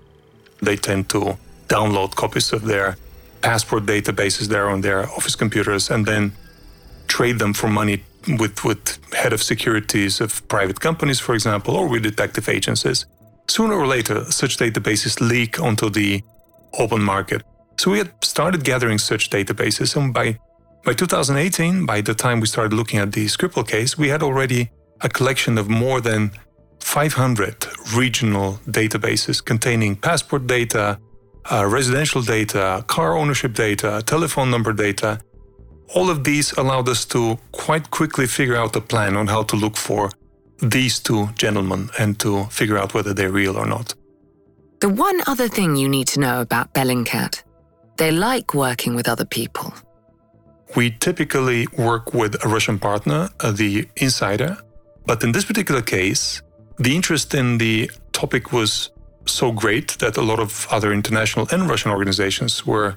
They 0.60 0.76
tend 0.76 1.08
to 1.10 1.38
download 1.68 2.14
copies 2.14 2.52
of 2.52 2.64
their 2.64 2.96
passport 3.40 3.86
databases 3.86 4.48
there 4.48 4.68
on 4.68 4.80
their 4.80 5.00
office 5.16 5.36
computers 5.36 5.90
and 5.90 6.04
then 6.04 6.32
trade 7.06 7.38
them 7.38 7.54
for 7.54 7.68
money 7.68 8.02
with, 8.38 8.64
with 8.64 8.98
head 9.14 9.32
of 9.32 9.42
securities 9.42 10.20
of 10.20 10.46
private 10.48 10.80
companies, 10.80 11.20
for 11.20 11.34
example, 11.34 11.74
or 11.74 11.88
with 11.88 12.02
detective 12.02 12.48
agencies. 12.48 13.06
Sooner 13.46 13.74
or 13.74 13.86
later, 13.86 14.24
such 14.30 14.58
databases 14.58 15.20
leak 15.20 15.60
onto 15.60 15.88
the 15.88 16.22
open 16.78 17.02
market. 17.02 17.42
So 17.78 17.92
we 17.92 17.98
had 17.98 18.12
started 18.24 18.64
gathering 18.64 18.98
such 18.98 19.30
databases, 19.30 19.96
and 19.96 20.12
by 20.12 20.38
by 20.84 20.94
2018, 20.94 21.86
by 21.86 22.00
the 22.00 22.14
time 22.14 22.40
we 22.40 22.46
started 22.46 22.72
looking 22.72 22.98
at 22.98 23.12
the 23.12 23.26
Skripal 23.26 23.66
case, 23.66 23.96
we 23.98 24.08
had 24.08 24.22
already 24.22 24.70
a 25.00 25.08
collection 25.08 25.58
of 25.58 25.68
more 25.68 26.00
than 26.00 26.30
500 26.80 27.66
regional 27.94 28.58
databases 28.66 29.44
containing 29.44 29.96
passport 29.96 30.46
data, 30.46 30.98
uh, 31.52 31.66
residential 31.66 32.22
data, 32.22 32.84
car 32.86 33.16
ownership 33.16 33.54
data, 33.54 34.02
telephone 34.06 34.50
number 34.50 34.72
data, 34.72 35.20
all 35.94 36.10
of 36.10 36.24
these 36.24 36.52
allowed 36.52 36.88
us 36.88 37.04
to 37.06 37.38
quite 37.52 37.90
quickly 37.90 38.26
figure 38.26 38.56
out 38.56 38.76
a 38.76 38.80
plan 38.80 39.16
on 39.16 39.26
how 39.26 39.42
to 39.42 39.56
look 39.56 39.76
for 39.76 40.10
these 40.60 40.98
two 40.98 41.28
gentlemen 41.34 41.90
and 41.98 42.18
to 42.20 42.44
figure 42.46 42.78
out 42.78 42.94
whether 42.94 43.14
they're 43.14 43.32
real 43.32 43.56
or 43.56 43.66
not. 43.66 43.94
The 44.80 44.88
one 44.88 45.20
other 45.26 45.48
thing 45.48 45.76
you 45.76 45.88
need 45.88 46.06
to 46.08 46.20
know 46.20 46.40
about 46.40 46.72
Bellingcat 46.72 47.42
they 47.98 48.10
like 48.10 48.54
working 48.54 48.94
with 48.94 49.08
other 49.08 49.24
people. 49.24 49.72
We 50.76 50.90
typically 50.90 51.66
work 51.76 52.14
with 52.14 52.44
a 52.44 52.48
Russian 52.48 52.78
partner, 52.78 53.28
uh, 53.40 53.52
the 53.52 53.88
insider, 53.96 54.56
but 55.06 55.22
in 55.22 55.32
this 55.32 55.44
particular 55.44 55.82
case, 55.82 56.42
the 56.78 56.94
interest 56.94 57.34
in 57.34 57.58
the 57.58 57.90
topic 58.12 58.52
was 58.52 58.90
so 59.26 59.52
great 59.52 59.98
that 59.98 60.16
a 60.16 60.22
lot 60.22 60.38
of 60.38 60.66
other 60.70 60.92
international 60.92 61.46
and 61.50 61.68
Russian 61.68 61.90
organizations 61.90 62.66
were 62.66 62.94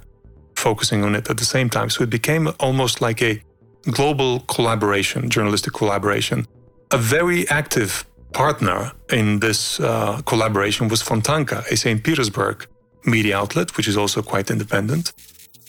focusing 0.56 1.04
on 1.04 1.16
it 1.16 1.30
at 1.30 1.38
the 1.38 1.46
same 1.46 1.70
time. 1.70 1.90
So 1.90 2.04
it 2.04 2.10
became 2.10 2.52
almost 2.60 3.02
like 3.02 3.22
a 3.22 3.42
global 3.90 4.42
collaboration, 4.42 5.30
journalistic 5.30 5.74
collaboration. 5.74 6.46
A 6.92 6.98
very 6.98 7.48
active 7.50 8.06
partner 8.34 8.92
in 9.10 9.40
this 9.40 9.80
uh, 9.80 10.22
collaboration 10.26 10.88
was 10.88 11.02
Fontanka, 11.02 11.66
a 11.72 11.76
St. 11.76 12.04
Petersburg 12.04 12.68
media 13.06 13.38
outlet, 13.38 13.76
which 13.78 13.88
is 13.88 13.98
also 13.98 14.22
quite 14.22 14.50
independent. 14.52 15.14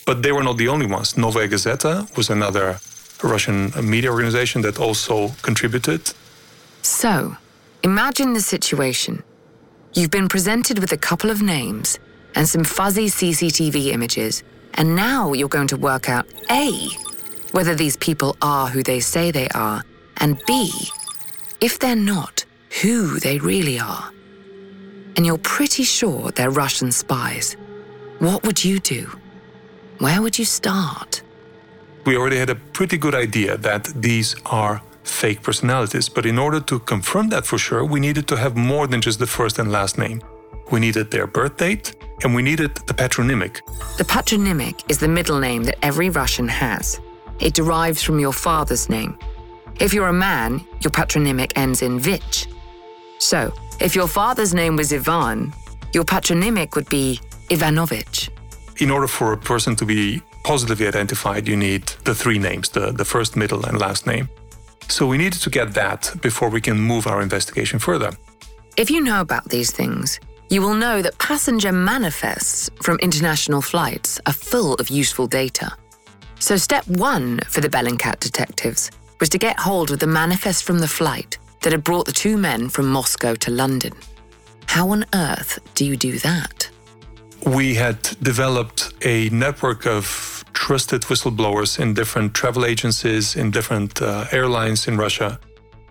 But 0.04 0.22
they 0.22 0.32
were 0.32 0.42
not 0.42 0.56
the 0.56 0.68
only 0.68 0.86
ones. 0.86 1.16
Novaya 1.16 1.48
Gazeta 1.48 2.16
was 2.16 2.30
another 2.30 2.78
Russian 3.22 3.72
media 3.88 4.10
organization 4.10 4.62
that 4.62 4.78
also 4.78 5.28
contributed. 5.42 6.12
So, 6.82 7.36
imagine 7.84 8.32
the 8.32 8.40
situation. 8.40 9.22
You've 9.94 10.10
been 10.10 10.28
presented 10.28 10.78
with 10.78 10.92
a 10.92 10.96
couple 10.96 11.30
of 11.30 11.40
names 11.40 11.98
and 12.34 12.48
some 12.48 12.64
fuzzy 12.64 13.08
CCTV 13.08 13.92
images 13.92 14.42
and 14.74 14.96
now 14.96 15.32
you're 15.32 15.48
going 15.48 15.68
to 15.68 15.76
work 15.76 16.08
out 16.08 16.26
A, 16.50 16.88
whether 17.52 17.74
these 17.74 17.96
people 17.96 18.36
are 18.42 18.68
who 18.68 18.82
they 18.82 19.00
say 19.00 19.30
they 19.30 19.48
are, 19.54 19.84
and 20.18 20.40
B, 20.46 20.70
if 21.60 21.78
they're 21.78 21.96
not, 21.96 22.44
who 22.82 23.20
they 23.20 23.38
really 23.38 23.78
are. 23.78 24.11
And 25.16 25.26
you're 25.26 25.38
pretty 25.38 25.84
sure 25.84 26.30
they're 26.30 26.50
Russian 26.50 26.92
spies. 26.92 27.56
What 28.18 28.44
would 28.44 28.64
you 28.64 28.78
do? 28.78 29.10
Where 29.98 30.22
would 30.22 30.38
you 30.38 30.44
start? 30.44 31.22
We 32.04 32.16
already 32.16 32.38
had 32.38 32.50
a 32.50 32.54
pretty 32.54 32.96
good 32.96 33.14
idea 33.14 33.56
that 33.58 33.84
these 33.94 34.34
are 34.46 34.82
fake 35.04 35.42
personalities, 35.42 36.08
but 36.08 36.26
in 36.26 36.38
order 36.38 36.60
to 36.60 36.78
confirm 36.80 37.28
that 37.28 37.46
for 37.46 37.58
sure, 37.58 37.84
we 37.84 38.00
needed 38.00 38.26
to 38.28 38.36
have 38.36 38.56
more 38.56 38.86
than 38.86 39.00
just 39.00 39.18
the 39.18 39.26
first 39.26 39.58
and 39.58 39.70
last 39.70 39.98
name. 39.98 40.20
We 40.70 40.80
needed 40.80 41.10
their 41.10 41.26
birth 41.26 41.56
date, 41.56 41.94
and 42.24 42.34
we 42.34 42.42
needed 42.42 42.74
the 42.86 42.94
patronymic. 42.94 43.60
The 43.98 44.04
patronymic 44.04 44.90
is 44.90 44.98
the 44.98 45.08
middle 45.08 45.38
name 45.38 45.64
that 45.64 45.78
every 45.82 46.10
Russian 46.10 46.48
has. 46.48 47.00
It 47.40 47.54
derives 47.54 48.02
from 48.02 48.18
your 48.18 48.32
father's 48.32 48.88
name. 48.88 49.18
If 49.80 49.92
you're 49.92 50.08
a 50.08 50.12
man, 50.12 50.64
your 50.80 50.90
patronymic 50.90 51.56
ends 51.56 51.82
in 51.82 51.98
Vich. 51.98 52.46
So, 53.18 53.52
if 53.82 53.96
your 53.96 54.06
father's 54.06 54.54
name 54.54 54.76
was 54.76 54.92
Ivan, 54.92 55.52
your 55.92 56.04
patronymic 56.04 56.76
would 56.76 56.88
be 56.88 57.20
Ivanovich. 57.50 58.30
In 58.78 58.90
order 58.90 59.08
for 59.08 59.32
a 59.32 59.36
person 59.36 59.74
to 59.76 59.84
be 59.84 60.22
positively 60.44 60.86
identified, 60.86 61.48
you 61.48 61.56
need 61.56 61.86
the 62.04 62.14
three 62.14 62.38
names 62.38 62.68
the, 62.68 62.92
the 62.92 63.04
first, 63.04 63.36
middle, 63.36 63.66
and 63.66 63.78
last 63.78 64.06
name. 64.06 64.28
So 64.88 65.06
we 65.06 65.18
needed 65.18 65.40
to 65.42 65.50
get 65.50 65.74
that 65.74 66.14
before 66.22 66.48
we 66.48 66.60
can 66.60 66.78
move 66.78 67.08
our 67.08 67.20
investigation 67.20 67.80
further. 67.80 68.12
If 68.76 68.88
you 68.88 69.00
know 69.00 69.20
about 69.20 69.48
these 69.48 69.72
things, 69.72 70.20
you 70.48 70.62
will 70.62 70.74
know 70.74 71.02
that 71.02 71.18
passenger 71.18 71.72
manifests 71.72 72.70
from 72.82 72.98
international 72.98 73.62
flights 73.62 74.20
are 74.26 74.32
full 74.32 74.74
of 74.74 74.90
useful 74.90 75.26
data. 75.26 75.76
So, 76.38 76.56
step 76.56 76.86
one 76.86 77.40
for 77.48 77.60
the 77.60 77.68
Bellingcat 77.68 78.20
detectives 78.20 78.90
was 79.18 79.28
to 79.30 79.38
get 79.38 79.58
hold 79.58 79.90
of 79.90 79.98
the 79.98 80.06
manifest 80.06 80.64
from 80.64 80.78
the 80.78 80.88
flight 80.88 81.38
that 81.62 81.72
had 81.72 81.84
brought 81.84 82.06
the 82.06 82.12
two 82.12 82.36
men 82.36 82.68
from 82.68 82.86
Moscow 82.88 83.34
to 83.34 83.50
London. 83.50 83.92
How 84.66 84.90
on 84.90 85.04
earth 85.14 85.58
do 85.74 85.84
you 85.84 85.96
do 85.96 86.18
that? 86.20 86.70
We 87.46 87.74
had 87.74 88.02
developed 88.22 88.92
a 89.04 89.28
network 89.30 89.86
of 89.86 90.44
trusted 90.52 91.02
whistleblowers 91.02 91.78
in 91.78 91.94
different 91.94 92.34
travel 92.34 92.64
agencies, 92.64 93.36
in 93.36 93.50
different 93.50 94.00
uh, 94.00 94.26
airlines 94.32 94.86
in 94.86 94.96
Russia 94.96 95.40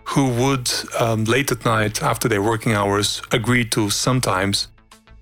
who 0.04 0.28
would 0.30 0.70
um, 0.98 1.24
late 1.24 1.50
at 1.52 1.64
night 1.64 2.02
after 2.02 2.28
their 2.28 2.42
working 2.42 2.72
hours 2.72 3.22
agree 3.30 3.64
to 3.64 3.88
sometimes 3.90 4.68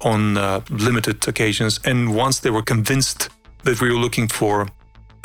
on 0.01 0.37
uh, 0.37 0.61
limited 0.71 1.27
occasions. 1.29 1.79
And 1.85 2.15
once 2.15 2.41
they 2.41 2.51
were 2.51 2.63
convinced 2.63 3.29
that 3.65 3.81
we 3.81 3.91
were 3.93 3.99
looking 3.99 4.29
for 4.29 4.69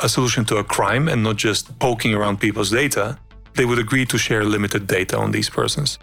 a 0.00 0.08
solution 0.08 0.44
to 0.44 0.56
a 0.58 0.64
crime 0.64 1.08
and 1.08 1.22
not 1.22 1.36
just 1.36 1.78
poking 1.78 2.14
around 2.14 2.38
people's 2.38 2.70
data, 2.70 3.18
they 3.56 3.64
would 3.64 3.78
agree 3.78 4.06
to 4.06 4.18
share 4.18 4.44
limited 4.44 4.86
data 4.86 5.16
on 5.18 5.30
these 5.32 5.50
persons. 5.50 5.98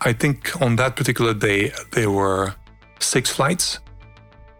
I 0.00 0.12
think 0.12 0.60
on 0.60 0.76
that 0.76 0.96
particular 0.96 1.34
day, 1.34 1.72
there 1.92 2.10
were 2.10 2.54
six 2.98 3.30
flights. 3.30 3.78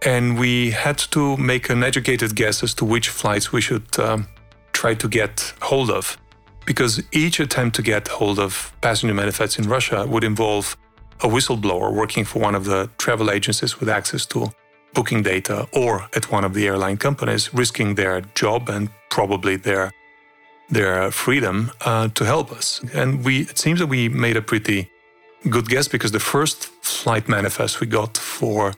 And 0.05 0.39
we 0.39 0.71
had 0.71 0.99
to 1.13 1.37
make 1.37 1.71
an 1.71 1.85
educated 1.85 2.35
guess 2.35 2.63
as 2.63 2.75
to 2.75 2.85
which 2.85 3.09
flights 3.09 3.53
we 3.53 3.61
should 3.61 3.87
um, 4.01 4.27
try 4.73 4.95
to 4.95 5.09
get 5.09 5.53
hold 5.63 5.91
of. 5.91 6.19
Because 6.65 7.03
each 7.13 7.41
attempt 7.41 7.77
to 7.77 7.83
get 7.83 8.09
hold 8.09 8.39
of 8.39 8.73
passenger 8.81 9.15
manifests 9.15 9.59
in 9.59 9.69
Russia 9.69 10.07
would 10.07 10.25
involve 10.25 10.77
a 11.21 11.29
whistleblower 11.29 11.93
working 11.93 12.25
for 12.25 12.41
one 12.41 12.55
of 12.55 12.65
the 12.65 12.91
travel 12.99 13.31
agencies 13.31 13.79
with 13.79 13.89
access 13.89 14.27
to 14.27 14.51
booking 14.95 15.23
data 15.23 15.69
or 15.73 16.09
at 16.15 16.31
one 16.31 16.45
of 16.45 16.53
the 16.55 16.67
airline 16.67 16.97
companies, 16.97 17.55
risking 17.55 17.95
their 17.95 18.21
job 18.35 18.69
and 18.69 18.91
probably 19.09 19.57
their 19.57 19.93
their 20.73 21.11
freedom 21.11 21.71
uh, 21.83 22.09
to 22.09 22.25
help 22.25 22.51
us. 22.51 22.81
And 22.95 23.25
we 23.25 23.43
it 23.43 23.59
seems 23.59 23.79
that 23.81 23.89
we 23.89 24.09
made 24.09 24.37
a 24.37 24.43
pretty 24.43 24.91
good 25.49 25.69
guess 25.69 25.89
because 25.89 26.13
the 26.13 26.21
first 26.21 26.67
flight 26.83 27.29
manifest 27.29 27.81
we 27.81 27.87
got 27.87 28.17
for 28.17 28.75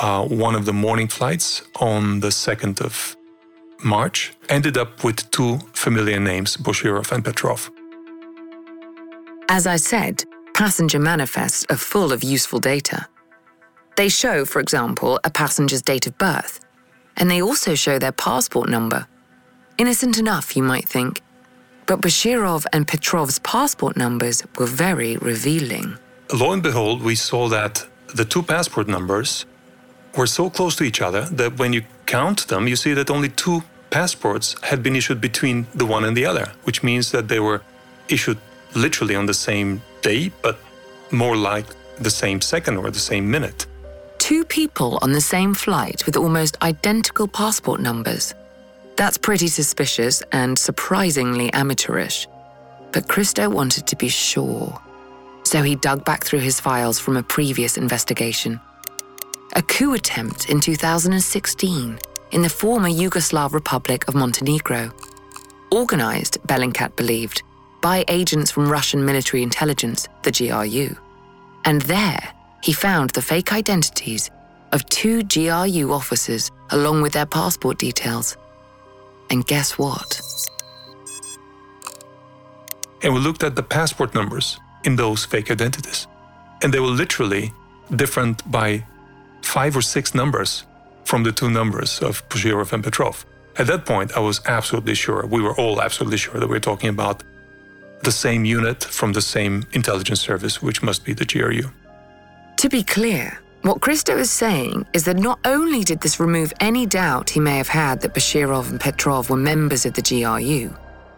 uh, 0.00 0.24
one 0.24 0.54
of 0.54 0.64
the 0.64 0.72
morning 0.72 1.08
flights 1.08 1.62
on 1.80 2.20
the 2.20 2.28
2nd 2.28 2.80
of 2.80 3.16
March 3.82 4.32
ended 4.48 4.76
up 4.76 5.04
with 5.04 5.30
two 5.30 5.58
familiar 5.72 6.20
names, 6.20 6.56
Boshirov 6.56 7.12
and 7.12 7.24
Petrov. 7.24 7.70
As 9.48 9.66
I 9.66 9.76
said, 9.76 10.24
passenger 10.54 10.98
manifests 10.98 11.64
are 11.70 11.76
full 11.76 12.12
of 12.12 12.22
useful 12.22 12.60
data. 12.60 13.06
They 13.96 14.08
show, 14.08 14.44
for 14.44 14.60
example, 14.60 15.18
a 15.24 15.30
passenger's 15.30 15.82
date 15.82 16.06
of 16.06 16.18
birth, 16.18 16.60
and 17.16 17.30
they 17.30 17.42
also 17.42 17.74
show 17.74 17.98
their 17.98 18.12
passport 18.12 18.68
number. 18.68 19.06
Innocent 19.78 20.16
enough, 20.16 20.56
you 20.56 20.62
might 20.62 20.88
think, 20.88 21.20
but 21.84 22.00
Bashirov 22.00 22.64
and 22.72 22.88
Petrov's 22.88 23.38
passport 23.40 23.94
numbers 23.96 24.42
were 24.58 24.66
very 24.66 25.18
revealing. 25.18 25.98
Lo 26.32 26.52
and 26.52 26.62
behold, 26.62 27.02
we 27.02 27.14
saw 27.14 27.48
that 27.48 27.86
the 28.14 28.24
two 28.24 28.42
passport 28.42 28.88
numbers 28.88 29.44
were 30.16 30.26
so 30.26 30.48
close 30.48 30.74
to 30.76 30.84
each 30.84 31.02
other 31.02 31.26
that 31.26 31.58
when 31.58 31.74
you 31.74 31.82
count 32.06 32.48
them, 32.48 32.66
you 32.66 32.74
see 32.74 32.94
that 32.94 33.10
only 33.10 33.28
two 33.28 33.62
passports 33.90 34.56
had 34.62 34.82
been 34.82 34.96
issued 34.96 35.20
between 35.20 35.66
the 35.74 35.84
one 35.84 36.04
and 36.04 36.16
the 36.16 36.24
other, 36.24 36.52
which 36.64 36.82
means 36.82 37.10
that 37.10 37.28
they 37.28 37.40
were 37.40 37.60
issued 38.08 38.38
literally 38.74 39.14
on 39.14 39.26
the 39.26 39.34
same 39.34 39.82
day, 40.00 40.32
but 40.40 40.58
more 41.10 41.36
like 41.36 41.66
the 41.98 42.10
same 42.10 42.40
second 42.40 42.78
or 42.78 42.90
the 42.90 42.98
same 42.98 43.30
minute. 43.30 43.66
Two 44.18 44.44
people 44.44 44.98
on 45.02 45.12
the 45.12 45.20
same 45.20 45.52
flight 45.54 46.06
with 46.06 46.16
almost 46.16 46.56
identical 46.62 47.28
passport 47.28 47.80
numbers. 47.80 48.34
That's 48.96 49.18
pretty 49.18 49.48
suspicious 49.48 50.22
and 50.32 50.58
surprisingly 50.58 51.52
amateurish. 51.52 52.26
But 52.92 53.08
Christo 53.08 53.50
wanted 53.50 53.86
to 53.88 53.96
be 53.96 54.08
sure. 54.08 54.80
So 55.42 55.62
he 55.62 55.76
dug 55.76 56.04
back 56.04 56.24
through 56.24 56.40
his 56.40 56.60
files 56.60 56.98
from 56.98 57.16
a 57.16 57.22
previous 57.22 57.76
investigation. 57.76 58.58
A 59.54 59.62
coup 59.62 59.92
attempt 59.92 60.48
in 60.48 60.60
2016 60.60 61.98
in 62.32 62.42
the 62.42 62.48
former 62.48 62.88
Yugoslav 62.88 63.52
Republic 63.52 64.08
of 64.08 64.14
Montenegro. 64.14 64.90
Organized, 65.70 66.38
Bellingcat 66.46 66.96
believed, 66.96 67.42
by 67.82 68.04
agents 68.08 68.50
from 68.50 68.68
Russian 68.68 69.04
military 69.04 69.42
intelligence, 69.42 70.08
the 70.22 70.32
GRU. 70.32 70.96
And 71.64 71.82
there, 71.82 72.32
he 72.62 72.72
found 72.72 73.10
the 73.10 73.22
fake 73.22 73.52
identities 73.52 74.30
of 74.72 74.88
two 74.88 75.22
GRU 75.22 75.92
officers 75.92 76.50
along 76.70 77.02
with 77.02 77.12
their 77.12 77.26
passport 77.26 77.78
details. 77.78 78.36
And 79.30 79.46
guess 79.46 79.78
what? 79.78 80.20
And 83.02 83.14
we 83.14 83.20
looked 83.20 83.42
at 83.42 83.56
the 83.56 83.62
passport 83.62 84.14
numbers 84.14 84.58
in 84.84 84.96
those 84.96 85.24
fake 85.24 85.50
identities. 85.50 86.06
And 86.62 86.72
they 86.72 86.80
were 86.80 86.86
literally 86.86 87.52
different 87.94 88.50
by 88.50 88.84
five 89.42 89.76
or 89.76 89.82
six 89.82 90.14
numbers 90.14 90.64
from 91.04 91.22
the 91.22 91.32
two 91.32 91.50
numbers 91.50 92.00
of 92.00 92.28
Boshirov 92.28 92.72
and 92.72 92.82
Petrov. 92.82 93.24
At 93.58 93.66
that 93.68 93.86
point, 93.86 94.16
I 94.16 94.20
was 94.20 94.40
absolutely 94.46 94.94
sure, 94.94 95.24
we 95.26 95.40
were 95.40 95.54
all 95.54 95.80
absolutely 95.80 96.18
sure 96.18 96.38
that 96.40 96.46
we 96.46 96.56
we're 96.56 96.60
talking 96.60 96.88
about 96.88 97.22
the 98.02 98.12
same 98.12 98.44
unit 98.44 98.84
from 98.84 99.12
the 99.12 99.22
same 99.22 99.64
intelligence 99.72 100.20
service, 100.20 100.60
which 100.60 100.82
must 100.82 101.04
be 101.04 101.12
the 101.12 101.24
GRU. 101.24 101.70
To 102.58 102.68
be 102.68 102.82
clear, 102.82 103.40
what 103.62 103.80
Christo 103.80 104.16
is 104.16 104.30
saying 104.30 104.86
is 104.92 105.04
that 105.04 105.16
not 105.16 105.38
only 105.44 105.82
did 105.82 106.00
this 106.00 106.20
remove 106.20 106.52
any 106.60 106.86
doubt 106.86 107.30
he 107.30 107.40
may 107.40 107.56
have 107.56 107.68
had 107.68 108.00
that 108.00 108.14
Bashirov 108.14 108.70
and 108.70 108.80
Petrov 108.80 109.28
were 109.28 109.36
members 109.36 109.84
of 109.84 109.94
the 109.94 110.02
GRU, 110.02 110.74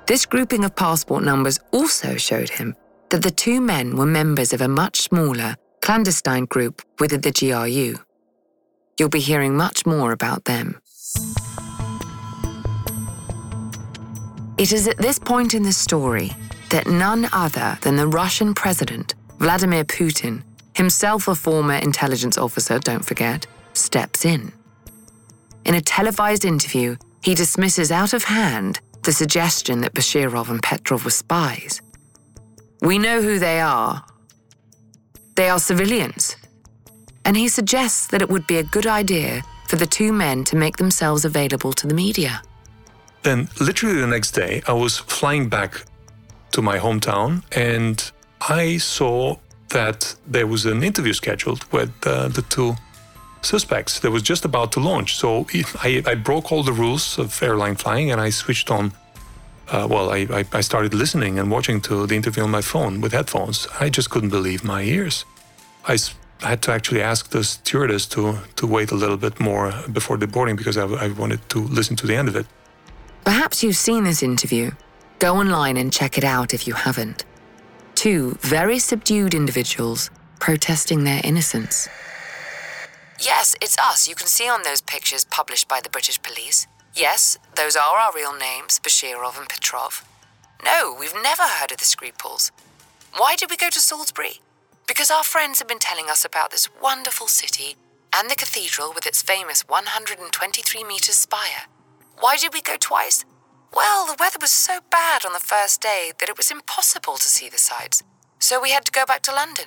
this 0.07 0.25
grouping 0.25 0.65
of 0.65 0.75
passport 0.75 1.23
numbers 1.25 1.61
also 1.73 2.17
showed 2.17 2.49
him 2.49 2.75
that 3.11 3.23
the 3.23 3.31
two 3.31 3.61
men 3.61 3.97
were 3.97 4.07
members 4.07 4.53
of 4.53 4.61
a 4.61 4.69
much 4.69 5.01
smaller, 5.03 5.55
clandestine 5.83 6.47
group 6.47 6.83
within 6.99 7.21
the 7.21 7.33
GRU. 7.33 7.99
You'll 8.99 9.09
be 9.09 9.21
hearing 9.21 9.57
much 9.57 9.87
more 9.87 10.13
about 10.13 10.45
them. 10.45 10.81
It 14.59 14.73
is 14.73 14.89
at 14.89 14.99
this 14.99 15.19
point 15.19 15.55
in 15.55 15.63
the 15.63 15.73
story 15.73 16.33
that 16.71 16.87
none 16.87 17.29
other 17.33 17.79
than 17.83 17.97
the 17.97 18.09
Russian 18.09 18.55
president, 18.55 19.15
Vladimir 19.39 19.85
Putin, 19.85 20.43
himself 20.79 21.27
a 21.27 21.35
former 21.35 21.75
intelligence 21.75 22.39
officer, 22.39 22.79
don't 22.79 23.05
forget, 23.05 23.47
steps 23.73 24.25
in. 24.25 24.53
In 25.65 25.75
a 25.75 25.81
televised 25.81 26.45
interview, 26.45 26.97
he 27.21 27.35
dismisses 27.35 27.91
out 27.91 28.13
of 28.15 28.25
hand 28.25 28.81
the 29.03 29.13
suggestion 29.13 29.81
that 29.81 29.93
Bashirov 29.93 30.49
and 30.49 30.63
Petrov 30.63 31.05
were 31.05 31.11
spies. 31.11 31.83
We 32.81 32.97
know 32.97 33.21
who 33.21 33.41
they 33.41 33.61
are. 33.61 34.05
They 35.35 35.51
are 35.51 35.59
civilians. 35.59 36.37
And 37.25 37.37
he 37.37 37.49
suggests 37.49 38.07
that 38.09 38.23
it 38.23 38.31
would 38.31 38.47
be 38.47 38.59
a 38.59 38.63
good 38.63 38.87
idea 38.87 39.43
for 39.67 39.77
the 39.77 39.87
two 39.87 40.13
men 40.13 40.45
to 40.45 40.57
make 40.57 40.77
themselves 40.77 41.25
available 41.25 41.73
to 41.73 41.89
the 41.89 41.95
media. 41.95 42.41
Then, 43.25 43.49
literally 43.61 44.01
the 44.01 44.07
next 44.07 44.31
day, 44.31 44.63
I 44.69 44.73
was 44.75 44.97
flying 44.97 45.49
back 45.49 45.85
to 46.53 46.63
my 46.63 46.79
hometown 46.79 47.43
and 47.51 48.11
I 48.41 48.79
saw 48.79 49.37
that 49.71 50.15
there 50.27 50.47
was 50.47 50.67
an 50.67 50.83
interview 50.83 51.13
scheduled 51.13 51.65
with 51.73 51.93
uh, 52.07 52.29
the 52.29 52.43
two 52.43 52.77
suspects 53.43 54.01
that 54.01 54.11
was 54.11 54.23
just 54.23 54.45
about 54.45 54.73
to 54.73 54.81
launch. 54.81 55.17
So 55.17 55.47
I, 55.83 56.03
I, 56.07 56.15
broke 56.15 56.51
all 56.51 56.63
the 56.63 56.73
rules 56.73 57.19
of 57.19 57.41
airline 57.43 57.77
flying 57.77 58.11
and 58.11 58.21
I 58.21 58.31
switched 58.31 58.71
on. 58.71 58.93
Uh, 59.69 59.87
well, 59.89 60.11
I, 60.11 60.45
I, 60.53 60.61
started 60.63 60.95
listening 60.95 61.39
and 61.39 61.51
watching 61.51 61.81
to 61.83 62.07
the 62.07 62.17
interview 62.17 62.43
on 62.43 62.51
my 62.51 62.63
phone 62.63 63.01
with 63.01 63.13
headphones. 63.13 63.69
I 63.79 63.91
just 63.91 64.11
couldn't 64.11 64.31
believe 64.31 64.65
my 64.65 64.83
ears. 64.83 65.25
I 65.87 65.99
had 66.41 66.63
to 66.63 66.73
actually 66.73 67.03
ask 67.03 67.31
the 67.31 67.45
stewardess 67.45 68.07
to, 68.07 68.39
to 68.57 68.67
wait 68.67 68.91
a 68.91 68.95
little 68.95 69.19
bit 69.19 69.39
more 69.39 69.73
before 69.93 70.17
the 70.17 70.27
boarding 70.27 70.57
because 70.57 70.79
I, 70.79 70.87
I 70.87 71.09
wanted 71.09 71.47
to 71.51 71.61
listen 71.61 71.97
to 71.97 72.07
the 72.07 72.17
end 72.17 72.29
of 72.29 72.37
it. 72.37 72.47
Perhaps 73.25 73.63
you've 73.63 73.77
seen 73.77 74.05
this 74.05 74.23
interview. 74.23 74.71
Go 75.19 75.37
online 75.37 75.77
and 75.77 75.93
check 75.93 76.17
it 76.17 76.25
out 76.25 76.55
if 76.55 76.67
you 76.67 76.73
haven't 76.75 77.25
two 77.99 78.39
very 78.43 78.79
subdued 78.79 79.35
individuals 79.35 80.09
protesting 80.39 81.03
their 81.03 81.21
innocence. 81.25 81.89
Yes, 83.21 83.57
it's 83.61 83.77
us 83.77 84.07
you 84.09 84.15
can 84.15 84.29
see 84.29 84.49
on 84.49 84.63
those 84.63 84.81
pictures 84.81 85.25
published 85.25 85.67
by 85.67 85.81
the 85.81 85.91
British 85.91 86.23
police. 86.23 86.69
Yes, 86.95 87.39
those 87.57 87.75
are 87.75 87.97
our 87.99 88.13
real 88.15 88.33
names, 88.33 88.79
Bashirov 88.79 89.37
and 89.37 89.49
Petrov. 89.49 90.05
No, 90.65 90.97
we've 90.97 91.23
never 91.25 91.43
heard 91.43 91.73
of 91.73 91.79
the 91.79 91.85
Skripals. 91.85 92.53
Why 93.17 93.35
did 93.35 93.51
we 93.51 93.57
go 93.57 93.69
to 93.69 93.81
Salisbury? 93.81 94.43
Because 94.87 95.11
our 95.11 95.25
friends 95.25 95.59
have 95.59 95.67
been 95.67 95.81
telling 95.81 96.09
us 96.09 96.25
about 96.25 96.53
this 96.53 96.69
wonderful 96.81 97.27
city 97.27 97.75
and 98.15 98.31
the 98.31 98.37
cathedral 98.37 98.93
with 98.95 99.09
its 99.09 99.23
famous 99.23 99.63
123 99.63 100.85
metre 100.85 101.11
spire. 101.11 101.67
Why 102.21 102.37
did 102.37 102.55
we 102.55 102.63
go 102.63 102.77
twice? 102.79 103.25
Well, 103.75 104.07
the 104.07 104.17
weather 104.19 104.39
was 104.41 104.51
so 104.51 104.81
bad 104.91 105.25
on 105.25 105.33
the 105.33 105.39
first 105.39 105.81
day 105.81 106.13
that 106.19 106.29
it 106.29 106.37
was 106.37 106.51
impossible 106.51 107.17
to 107.17 107.29
see 107.29 107.49
the 107.49 107.59
sights, 107.59 108.03
so 108.39 108.61
we 108.61 108.71
had 108.71 108.85
to 108.87 108.93
go 108.93 109.05
back 109.07 109.23
to 109.23 109.33
London. 109.33 109.67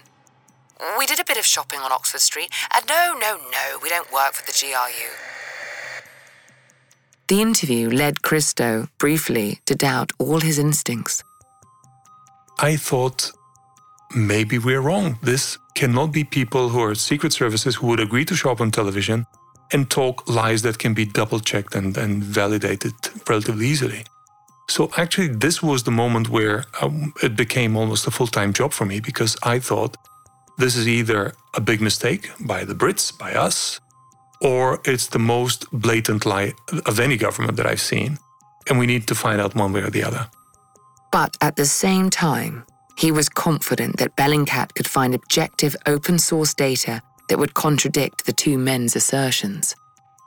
We 0.98 1.06
did 1.06 1.20
a 1.20 1.26
bit 1.26 1.38
of 1.38 1.46
shopping 1.46 1.80
on 1.80 1.92
Oxford 1.92 2.22
Street, 2.22 2.52
and 2.74 2.86
no, 2.88 3.14
no, 3.20 3.38
no, 3.52 3.78
we 3.82 3.90
don't 3.90 4.12
work 4.12 4.34
for 4.34 4.46
the 4.46 4.58
GRU. 4.58 5.10
The 7.28 7.42
interview 7.42 7.90
led 7.90 8.24
Christo, 8.24 8.88
briefly, 8.98 9.62
to 9.66 9.76
doubt 9.76 10.12
all 10.18 10.40
his 10.40 10.58
instincts. 10.58 11.24
I 12.60 12.76
thought 12.76 13.32
maybe 14.16 14.58
we're 14.58 14.82
wrong. 14.82 15.18
This 15.22 15.58
cannot 15.76 16.12
be 16.12 16.24
people 16.24 16.70
who 16.70 16.82
are 16.82 16.96
secret 16.96 17.32
services 17.32 17.76
who 17.76 17.88
would 17.88 18.00
agree 18.00 18.26
to 18.26 18.36
shop 18.36 18.60
on 18.60 18.72
television 18.72 19.26
and 19.72 19.90
talk 19.90 20.28
lies 20.28 20.62
that 20.62 20.78
can 20.80 20.94
be 20.94 21.06
double 21.06 21.40
checked 21.40 21.76
and, 21.76 21.98
and 21.98 22.24
validated 22.24 22.94
relatively 23.28 23.68
easily. 23.68 24.04
So, 24.70 24.90
actually, 24.96 25.30
this 25.30 25.62
was 25.62 25.84
the 25.84 25.92
moment 25.92 26.30
where 26.30 26.64
um, 26.82 27.14
it 27.22 27.36
became 27.36 27.76
almost 27.76 28.08
a 28.08 28.12
full 28.12 28.28
time 28.28 28.54
job 28.54 28.72
for 28.72 28.86
me 28.86 29.00
because 29.00 29.36
I 29.44 29.60
thought 29.60 29.98
this 30.58 30.76
is 30.76 30.88
either 30.88 31.34
a 31.56 31.62
big 31.62 31.82
mistake 31.82 32.30
by 32.40 32.64
the 32.64 32.74
Brits, 32.74 33.18
by 33.18 33.34
us, 33.34 33.80
or 34.42 34.80
it's 34.86 35.08
the 35.08 35.20
most 35.20 35.66
blatant 35.72 36.26
lie 36.26 36.54
of 36.86 37.00
any 37.00 37.18
government 37.18 37.58
that 37.58 37.66
I've 37.66 37.82
seen. 37.82 38.18
And 38.70 38.80
we 38.80 38.86
need 38.86 39.08
to 39.08 39.16
find 39.16 39.42
out 39.42 39.56
one 39.56 39.74
way 39.74 39.82
or 39.82 39.90
the 39.90 40.04
other. 40.04 40.30
But 41.12 41.36
at 41.42 41.56
the 41.56 41.66
same 41.66 42.10
time, 42.10 42.66
he 42.98 43.12
was 43.12 43.28
confident 43.28 43.98
that 43.98 44.16
Bellingcat 44.16 44.74
could 44.76 44.88
find 44.88 45.14
objective 45.14 45.76
open 45.86 46.20
source 46.20 46.54
data 46.54 47.02
that 47.32 47.39
would 47.39 47.54
contradict 47.54 48.26
the 48.26 48.34
two 48.34 48.58
men's 48.58 48.94
assertions. 48.94 49.74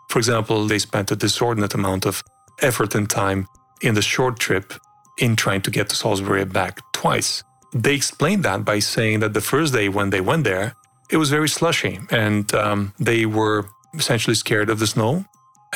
For 0.08 0.18
example, 0.18 0.66
they 0.66 0.78
spent 0.78 1.10
a 1.10 1.16
disordinate 1.16 1.74
amount 1.74 2.06
of 2.06 2.22
effort 2.62 2.94
and 2.94 3.08
time 3.10 3.46
in 3.82 3.92
the 3.94 4.00
short 4.00 4.38
trip 4.38 4.72
in 5.18 5.36
trying 5.36 5.60
to 5.62 5.70
get 5.70 5.90
to 5.90 5.96
Salisbury 5.96 6.46
back 6.46 6.80
twice. 6.92 7.44
They 7.74 7.94
explained 7.94 8.42
that 8.44 8.64
by 8.64 8.78
saying 8.78 9.20
that 9.20 9.34
the 9.34 9.42
first 9.42 9.74
day 9.74 9.90
when 9.90 10.08
they 10.08 10.22
went 10.22 10.44
there, 10.44 10.76
it 11.10 11.18
was 11.18 11.28
very 11.28 11.48
slushy 11.48 12.00
and 12.10 12.54
um, 12.54 12.94
they 12.98 13.26
were 13.26 13.66
essentially 13.92 14.34
scared 14.34 14.70
of 14.70 14.78
the 14.78 14.86
snow 14.86 15.26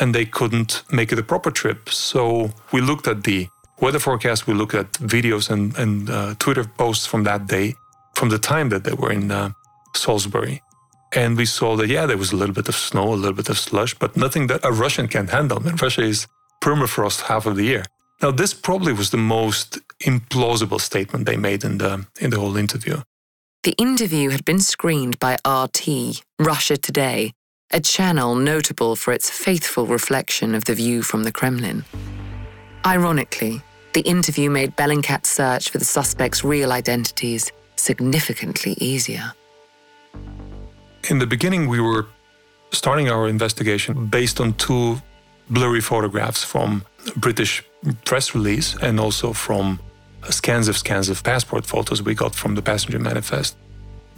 and 0.00 0.14
they 0.14 0.24
couldn't 0.24 0.82
make 0.90 1.12
it 1.12 1.18
a 1.18 1.22
proper 1.22 1.50
trip. 1.50 1.90
So 1.90 2.52
we 2.72 2.80
looked 2.80 3.06
at 3.06 3.24
the 3.24 3.48
weather 3.82 3.98
forecast, 3.98 4.46
we 4.46 4.54
looked 4.54 4.74
at 4.74 4.92
videos 4.92 5.50
and, 5.50 5.76
and 5.76 6.08
uh, 6.08 6.36
Twitter 6.38 6.64
posts 6.64 7.04
from 7.04 7.24
that 7.24 7.46
day, 7.46 7.74
from 8.14 8.30
the 8.30 8.38
time 8.38 8.70
that 8.70 8.84
they 8.84 8.94
were 8.94 9.12
in 9.12 9.30
uh, 9.30 9.50
Salisbury. 9.94 10.62
And 11.12 11.36
we 11.36 11.46
saw 11.46 11.76
that, 11.76 11.88
yeah, 11.88 12.06
there 12.06 12.18
was 12.18 12.32
a 12.32 12.36
little 12.36 12.54
bit 12.54 12.68
of 12.68 12.74
snow, 12.74 13.12
a 13.12 13.14
little 13.14 13.36
bit 13.36 13.48
of 13.48 13.58
slush, 13.58 13.94
but 13.94 14.16
nothing 14.16 14.46
that 14.48 14.64
a 14.64 14.72
Russian 14.72 15.08
can 15.08 15.28
handle. 15.28 15.66
And 15.66 15.80
Russia 15.80 16.02
is 16.02 16.26
permafrost 16.60 17.22
half 17.22 17.46
of 17.46 17.56
the 17.56 17.64
year. 17.64 17.84
Now, 18.20 18.30
this 18.30 18.52
probably 18.52 18.92
was 18.92 19.10
the 19.10 19.16
most 19.16 19.78
implausible 20.00 20.80
statement 20.80 21.24
they 21.24 21.36
made 21.36 21.64
in 21.64 21.78
the, 21.78 22.06
in 22.20 22.30
the 22.30 22.40
whole 22.40 22.56
interview. 22.56 23.02
The 23.62 23.74
interview 23.78 24.30
had 24.30 24.44
been 24.44 24.60
screened 24.60 25.18
by 25.18 25.36
RT, 25.46 26.22
Russia 26.38 26.76
Today, 26.76 27.32
a 27.70 27.80
channel 27.80 28.34
notable 28.34 28.96
for 28.96 29.12
its 29.12 29.30
faithful 29.30 29.86
reflection 29.86 30.54
of 30.54 30.64
the 30.64 30.74
view 30.74 31.02
from 31.02 31.24
the 31.24 31.32
Kremlin. 31.32 31.84
Ironically, 32.86 33.62
the 33.94 34.00
interview 34.02 34.50
made 34.50 34.76
Bellingcat's 34.76 35.28
search 35.28 35.70
for 35.70 35.78
the 35.78 35.84
suspects' 35.84 36.44
real 36.44 36.72
identities 36.72 37.52
significantly 37.76 38.76
easier. 38.80 39.32
In 41.08 41.18
the 41.18 41.26
beginning, 41.26 41.68
we 41.68 41.80
were 41.80 42.06
starting 42.70 43.08
our 43.08 43.28
investigation 43.28 44.06
based 44.06 44.40
on 44.40 44.52
two 44.54 45.00
blurry 45.48 45.80
photographs 45.80 46.44
from 46.44 46.84
British 47.16 47.64
press 48.04 48.34
release 48.34 48.76
and 48.82 49.00
also 49.00 49.32
from 49.32 49.80
scans 50.28 50.68
of 50.68 50.76
scans 50.76 51.08
of 51.08 51.24
passport 51.24 51.64
photos 51.64 52.02
we 52.02 52.14
got 52.14 52.34
from 52.34 52.54
the 52.56 52.60
passenger 52.60 52.98
manifest. 52.98 53.56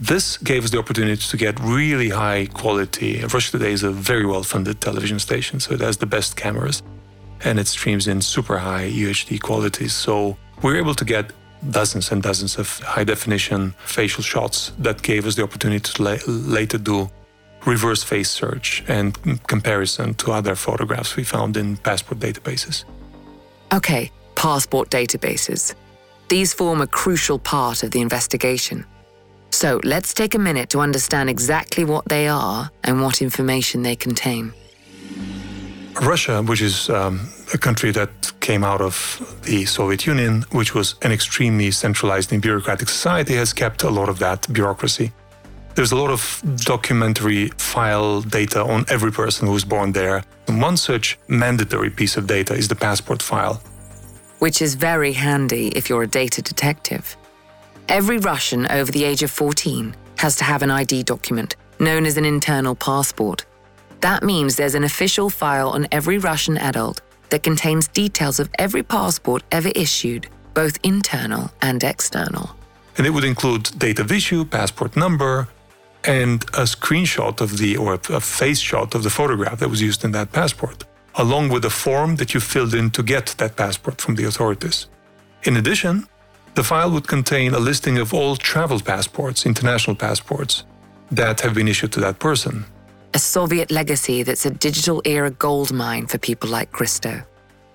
This 0.00 0.36
gave 0.38 0.64
us 0.64 0.70
the 0.70 0.78
opportunity 0.78 1.22
to 1.22 1.36
get 1.36 1.60
really 1.60 2.08
high 2.08 2.46
quality. 2.46 3.22
Russia 3.22 3.52
Today 3.52 3.72
is 3.72 3.84
a 3.84 3.92
very 3.92 4.26
well 4.26 4.42
funded 4.42 4.80
television 4.80 5.20
station, 5.20 5.60
so 5.60 5.72
it 5.74 5.80
has 5.80 5.98
the 5.98 6.06
best 6.06 6.36
cameras 6.36 6.82
and 7.44 7.60
it 7.60 7.68
streams 7.68 8.08
in 8.08 8.20
super 8.20 8.58
high 8.58 8.90
UHD 8.90 9.40
qualities. 9.40 9.92
So 9.92 10.36
we 10.62 10.72
were 10.72 10.78
able 10.78 10.94
to 10.94 11.04
get 11.04 11.32
dozens 11.68 12.10
and 12.10 12.22
dozens 12.22 12.58
of 12.58 12.78
high 12.80 13.04
definition 13.04 13.74
facial 13.84 14.22
shots 14.22 14.72
that 14.78 15.02
gave 15.02 15.26
us 15.26 15.34
the 15.34 15.42
opportunity 15.42 15.80
to 15.80 16.02
la- 16.02 16.18
later 16.26 16.78
do 16.78 17.10
reverse 17.66 18.02
face 18.02 18.30
search 18.30 18.82
and 18.88 19.18
comparison 19.46 20.14
to 20.14 20.32
other 20.32 20.54
photographs 20.54 21.16
we 21.16 21.24
found 21.24 21.56
in 21.56 21.76
passport 21.76 22.18
databases. 22.18 22.84
Okay, 23.72 24.10
passport 24.34 24.90
databases. 24.90 25.74
These 26.28 26.54
form 26.54 26.80
a 26.80 26.86
crucial 26.86 27.38
part 27.38 27.82
of 27.82 27.90
the 27.90 28.00
investigation. 28.00 28.86
So 29.50 29.80
let's 29.84 30.14
take 30.14 30.34
a 30.34 30.38
minute 30.38 30.70
to 30.70 30.80
understand 30.80 31.28
exactly 31.28 31.84
what 31.84 32.04
they 32.06 32.28
are 32.28 32.70
and 32.84 33.02
what 33.02 33.20
information 33.20 33.82
they 33.82 33.96
contain. 33.96 34.52
Russia, 36.00 36.40
which 36.42 36.62
is 36.62 36.88
um, 36.88 37.28
a 37.52 37.58
country 37.58 37.90
that 37.92 38.32
came 38.40 38.64
out 38.64 38.80
of 38.80 38.94
the 39.44 39.64
Soviet 39.64 40.06
Union, 40.06 40.44
which 40.52 40.74
was 40.74 40.94
an 41.02 41.12
extremely 41.12 41.70
centralized 41.70 42.32
and 42.32 42.42
bureaucratic 42.42 42.88
society, 42.88 43.34
has 43.34 43.52
kept 43.52 43.82
a 43.82 43.90
lot 43.90 44.08
of 44.08 44.18
that 44.18 44.46
bureaucracy. 44.52 45.12
There's 45.74 45.92
a 45.92 45.96
lot 45.96 46.10
of 46.10 46.42
documentary 46.64 47.48
file 47.56 48.22
data 48.22 48.62
on 48.62 48.84
every 48.88 49.12
person 49.12 49.46
who 49.46 49.52
was 49.52 49.64
born 49.64 49.92
there. 49.92 50.24
And 50.48 50.60
one 50.60 50.76
such 50.76 51.18
mandatory 51.28 51.90
piece 51.90 52.16
of 52.16 52.26
data 52.26 52.54
is 52.54 52.68
the 52.68 52.74
passport 52.74 53.22
file. 53.22 53.62
Which 54.40 54.62
is 54.62 54.74
very 54.74 55.12
handy 55.12 55.68
if 55.68 55.88
you're 55.88 56.02
a 56.02 56.08
data 56.08 56.42
detective. 56.42 57.16
Every 57.88 58.18
Russian 58.18 58.66
over 58.70 58.90
the 58.90 59.04
age 59.04 59.22
of 59.22 59.30
14 59.30 59.94
has 60.18 60.36
to 60.36 60.44
have 60.44 60.62
an 60.62 60.70
ID 60.70 61.04
document, 61.04 61.56
known 61.78 62.04
as 62.04 62.16
an 62.16 62.24
internal 62.24 62.74
passport. 62.74 63.44
That 64.00 64.22
means 64.22 64.56
there's 64.56 64.74
an 64.74 64.84
official 64.84 65.30
file 65.30 65.70
on 65.70 65.86
every 65.92 66.18
Russian 66.18 66.56
adult 66.58 67.00
that 67.30 67.42
contains 67.42 67.88
details 67.88 68.38
of 68.40 68.50
every 68.58 68.82
passport 68.82 69.42
ever 69.50 69.70
issued, 69.74 70.28
both 70.54 70.78
internal 70.82 71.50
and 71.62 71.82
external. 71.82 72.50
And 72.96 73.06
it 73.06 73.10
would 73.10 73.24
include 73.24 73.78
date 73.78 73.98
of 73.98 74.12
issue, 74.12 74.44
passport 74.44 74.96
number, 74.96 75.48
and 76.04 76.42
a 76.54 76.64
screenshot 76.64 77.40
of 77.40 77.58
the, 77.58 77.76
or 77.76 77.94
a 77.94 78.20
face 78.20 78.58
shot 78.58 78.94
of 78.94 79.02
the 79.02 79.10
photograph 79.10 79.58
that 79.60 79.68
was 79.68 79.80
used 79.80 80.04
in 80.04 80.12
that 80.12 80.32
passport, 80.32 80.84
along 81.14 81.50
with 81.50 81.64
a 81.64 81.70
form 81.70 82.16
that 82.16 82.34
you 82.34 82.40
filled 82.40 82.74
in 82.74 82.90
to 82.90 83.02
get 83.02 83.26
that 83.38 83.56
passport 83.56 84.00
from 84.00 84.14
the 84.16 84.24
authorities. 84.24 84.86
In 85.44 85.56
addition, 85.56 86.06
the 86.54 86.64
file 86.64 86.90
would 86.90 87.06
contain 87.06 87.54
a 87.54 87.58
listing 87.58 87.98
of 87.98 88.12
all 88.12 88.36
travel 88.36 88.80
passports, 88.80 89.46
international 89.46 89.96
passports, 89.96 90.64
that 91.10 91.40
have 91.40 91.54
been 91.54 91.68
issued 91.68 91.92
to 91.92 92.00
that 92.00 92.18
person 92.18 92.64
a 93.14 93.18
Soviet 93.18 93.70
legacy 93.70 94.22
that's 94.22 94.46
a 94.46 94.50
digital 94.50 95.02
era 95.04 95.30
goldmine 95.30 96.06
for 96.06 96.18
people 96.18 96.48
like 96.48 96.72
Christo. 96.72 97.22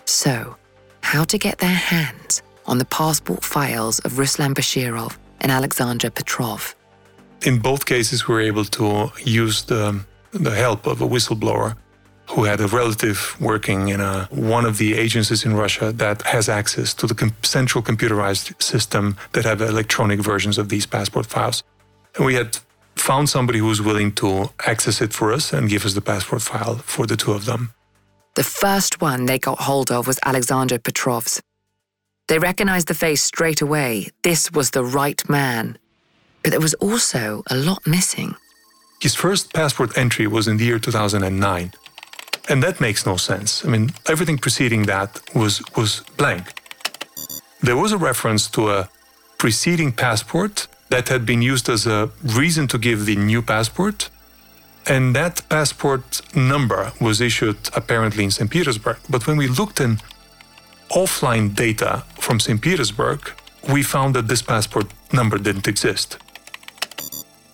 So, 0.05 0.55
how 1.01 1.23
to 1.25 1.37
get 1.37 1.57
their 1.59 1.69
hands 1.69 2.41
on 2.65 2.77
the 2.77 2.85
passport 2.85 3.43
files 3.43 3.99
of 3.99 4.13
Ruslan 4.13 4.53
Bashirov 4.53 5.17
and 5.41 5.51
Alexander 5.51 6.09
Petrov? 6.09 6.75
In 7.41 7.59
both 7.59 7.85
cases, 7.85 8.27
we 8.27 8.33
were 8.33 8.41
able 8.41 8.65
to 8.65 9.11
use 9.23 9.63
the, 9.63 10.03
the 10.31 10.51
help 10.51 10.87
of 10.87 11.01
a 11.01 11.07
whistleblower 11.07 11.75
who 12.29 12.43
had 12.43 12.59
a 12.59 12.67
relative 12.67 13.35
working 13.39 13.89
in 13.89 14.01
a, 14.01 14.27
one 14.31 14.65
of 14.65 14.77
the 14.77 14.95
agencies 14.95 15.45
in 15.45 15.53
Russia 15.53 15.91
that 15.91 16.23
has 16.23 16.49
access 16.49 16.93
to 16.95 17.05
the 17.05 17.13
com- 17.13 17.35
central 17.43 17.83
computerized 17.83 18.61
system 18.61 19.15
that 19.33 19.45
have 19.45 19.61
electronic 19.61 20.19
versions 20.19 20.57
of 20.57 20.69
these 20.69 20.87
passport 20.87 21.27
files. 21.27 21.63
And 22.15 22.25
we 22.25 22.33
had 22.33 22.57
found 22.95 23.29
somebody 23.29 23.59
who 23.59 23.67
was 23.67 23.81
willing 23.81 24.11
to 24.13 24.49
access 24.65 25.01
it 25.01 25.13
for 25.13 25.31
us 25.31 25.53
and 25.53 25.69
give 25.69 25.85
us 25.85 25.93
the 25.93 26.01
passport 26.01 26.41
file 26.41 26.77
for 26.77 27.05
the 27.05 27.15
two 27.15 27.33
of 27.33 27.45
them. 27.45 27.73
The 28.35 28.43
first 28.43 29.01
one 29.01 29.25
they 29.25 29.39
got 29.39 29.59
hold 29.59 29.91
of 29.91 30.07
was 30.07 30.19
Alexander 30.25 30.77
Petrov's. 30.79 31.41
They 32.27 32.39
recognized 32.39 32.87
the 32.87 32.93
face 32.93 33.21
straight 33.21 33.61
away. 33.61 34.09
This 34.23 34.51
was 34.51 34.71
the 34.71 34.83
right 34.83 35.21
man. 35.29 35.77
But 36.43 36.51
there 36.51 36.59
was 36.59 36.73
also 36.75 37.43
a 37.49 37.55
lot 37.55 37.85
missing. 37.85 38.35
His 39.01 39.15
first 39.15 39.53
passport 39.53 39.97
entry 39.97 40.27
was 40.27 40.47
in 40.47 40.57
the 40.57 40.65
year 40.65 40.79
2009. 40.79 41.71
And 42.49 42.63
that 42.63 42.81
makes 42.81 43.05
no 43.05 43.17
sense. 43.17 43.63
I 43.65 43.69
mean, 43.69 43.91
everything 44.07 44.37
preceding 44.37 44.83
that 44.83 45.19
was, 45.33 45.61
was 45.75 46.01
blank. 46.17 46.61
There 47.61 47.77
was 47.77 47.91
a 47.91 47.97
reference 47.97 48.47
to 48.49 48.69
a 48.69 48.89
preceding 49.37 49.91
passport 49.91 50.67
that 50.89 51.09
had 51.09 51.25
been 51.25 51.41
used 51.41 51.69
as 51.69 51.87
a 51.87 52.09
reason 52.23 52.67
to 52.67 52.77
give 52.77 53.05
the 53.05 53.15
new 53.15 53.41
passport. 53.41 54.09
And 54.87 55.15
that 55.15 55.41
passport 55.49 56.21
number 56.35 56.91
was 57.01 57.19
issued 57.19 57.57
apparently 57.73 58.23
in 58.23 58.31
St. 58.31 58.49
Petersburg. 58.49 58.97
But 59.09 59.25
when 59.25 59.37
we 59.37 59.47
looked 59.47 59.79
in 59.79 59.99
offline 60.89 61.55
data 61.55 62.03
from 62.19 62.39
St. 62.39 62.61
Petersburg, 62.61 63.31
we 63.73 63.81
found 63.81 64.15
that 64.15 64.27
this 64.27 64.43
passport 64.43 64.87
number 65.11 65.37
didn't 65.39 65.67
exist. 65.67 66.17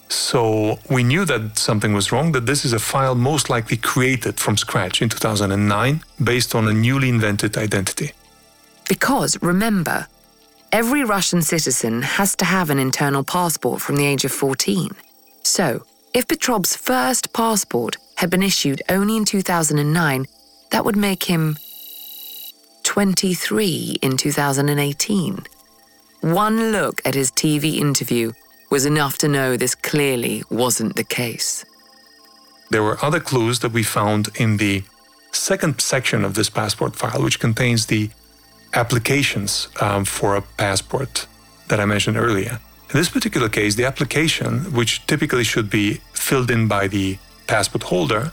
So 0.10 0.78
we 0.89 1.04
knew 1.04 1.24
that 1.26 1.58
something 1.58 1.94
was 1.94 2.12
wrong, 2.12 2.34
that 2.34 2.46
this 2.46 2.65
is 2.65 2.74
a 2.74 2.80
file 2.80 3.15
most 3.15 3.50
likely 3.50 3.78
created 3.78 4.39
from 4.41 4.58
scratch 4.58 5.02
in 5.02 5.08
2009 5.08 6.04
based 6.22 6.54
on 6.54 6.67
a 6.67 6.74
newly 6.74 7.08
invented 7.08 7.58
identity. 7.58 8.12
Because 8.89 9.41
remember, 9.41 10.08
Every 10.72 11.04
Russian 11.04 11.42
citizen 11.42 12.02
has 12.02 12.34
to 12.38 12.46
have 12.46 12.70
an 12.70 12.80
internal 12.80 13.26
passport 13.26 13.82
from 13.82 13.98
the 13.98 14.06
age 14.06 14.24
of 14.24 14.32
14. 14.32 14.92
So, 15.44 15.84
if 16.14 16.30
Petrov's 16.30 16.78
first 16.78 17.34
passport 17.34 17.98
had 18.16 18.30
been 18.30 18.42
issued 18.42 18.82
only 18.88 19.18
in 19.18 19.26
2009, 19.26 20.26
that 20.70 20.86
would 20.86 20.96
make 20.96 21.24
him 21.24 21.58
23 22.84 23.98
in 24.02 24.16
2018. 24.16 25.44
One 26.22 26.72
look 26.72 27.02
at 27.04 27.16
his 27.16 27.32
TV 27.32 27.76
interview 27.76 28.32
was 28.70 28.86
enough 28.86 29.18
to 29.18 29.28
know 29.28 29.58
this 29.58 29.76
clearly 29.76 30.44
wasn't 30.50 30.96
the 30.96 31.04
case. 31.04 31.66
There 32.70 32.84
were 32.84 33.04
other 33.04 33.20
clues 33.20 33.60
that 33.60 33.74
we 33.74 33.84
found 33.84 34.30
in 34.36 34.56
the 34.56 34.84
second 35.34 35.82
section 35.82 36.24
of 36.24 36.36
this 36.36 36.50
passport 36.50 36.96
file, 36.96 37.22
which 37.22 37.42
contains 37.42 37.88
the 37.88 38.10
applications 38.73 39.69
um, 39.81 40.05
for 40.05 40.37
a 40.37 40.43
passport 40.43 41.27
that 41.69 41.81
I 41.81 41.85
mentioned 41.85 42.17
earlier. 42.17 42.61
In 42.91 42.97
this 43.01 43.09
particular 43.09 43.49
case, 43.49 43.75
the 43.75 43.85
application, 43.85 44.73
which 44.73 45.07
typically 45.07 45.45
should 45.45 45.71
be 45.71 46.01
filled 46.12 46.51
in 46.51 46.69
by 46.69 46.87
the 46.87 47.19
passport 47.47 47.85
holder, 47.85 48.33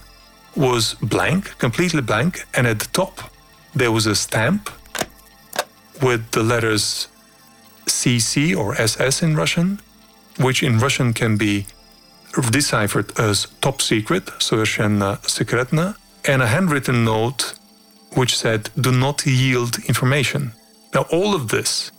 was 0.56 0.96
blank, 1.02 1.58
completely 1.58 2.02
blank, 2.02 2.46
and 2.54 2.68
at 2.68 2.80
the 2.80 2.88
top 2.94 3.32
there 3.76 3.92
was 3.92 4.06
a 4.06 4.16
stamp 4.16 4.70
with 6.02 6.32
the 6.32 6.44
letters 6.44 7.08
CC 7.88 8.56
or 8.56 8.76
SS 8.76 9.24
in 9.24 9.36
Russian, 9.36 9.80
which 10.38 10.62
in 10.62 10.78
Russian 10.78 11.14
can 11.14 11.38
be 11.38 11.66
deciphered 12.52 13.18
as 13.20 13.48
top 13.62 13.82
secret, 13.82 14.30
совершенно 14.40 15.20
секретно, 15.24 15.96
and 16.26 16.42
a 16.42 16.48
handwritten 16.48 17.04
note 17.04 17.54
which 18.15 18.37
said, 18.37 18.71
do 18.81 18.93
not 18.93 19.27
yield 19.27 19.79
information. 19.87 20.53
Now, 20.95 21.03
all 21.13 21.35
of 21.35 21.49
this 21.49 21.91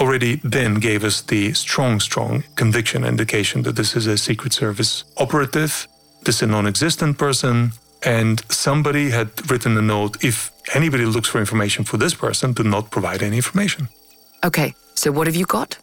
already 0.00 0.36
then 0.44 0.74
gave 0.74 1.04
us 1.04 1.20
the 1.22 1.52
strong, 1.54 2.00
strong 2.00 2.44
conviction 2.54 3.04
indication 3.04 3.62
that 3.62 3.76
this 3.76 3.96
is 3.96 4.06
a 4.06 4.16
Secret 4.16 4.52
Service 4.52 5.04
operative, 5.16 5.88
this 6.22 6.36
is 6.36 6.42
a 6.42 6.46
non 6.46 6.66
existent 6.66 7.18
person, 7.18 7.72
and 8.04 8.42
somebody 8.48 9.10
had 9.10 9.28
written 9.50 9.76
a 9.76 9.82
note 9.82 10.22
if 10.22 10.52
anybody 10.74 11.04
looks 11.04 11.28
for 11.28 11.38
information 11.38 11.84
for 11.84 11.96
this 11.96 12.14
person, 12.14 12.52
do 12.52 12.62
not 12.62 12.90
provide 12.90 13.22
any 13.22 13.36
information. 13.36 13.88
Okay, 14.44 14.74
so 14.94 15.10
what 15.10 15.26
have 15.26 15.36
you 15.36 15.46
got? 15.46 15.78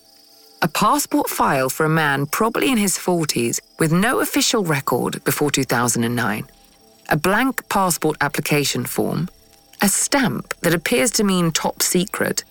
A 0.62 0.68
passport 0.68 1.30
file 1.30 1.70
for 1.70 1.86
a 1.86 1.90
man 1.90 2.26
probably 2.26 2.72
in 2.72 2.78
his 2.78 2.98
40s 2.98 3.60
with 3.80 3.92
no 3.92 4.22
official 4.22 4.64
record 4.64 5.24
before 5.26 5.52
2009, 5.52 6.48
a 7.10 7.18
blank 7.18 7.68
passport 7.70 8.18
application 8.22 8.86
form, 8.86 9.28
a 9.82 9.90
stamp 9.90 10.54
that 10.62 10.74
appears 10.74 11.12
to 11.12 11.24
mean 11.24 11.52
top 11.52 11.82
secret, 11.82 12.44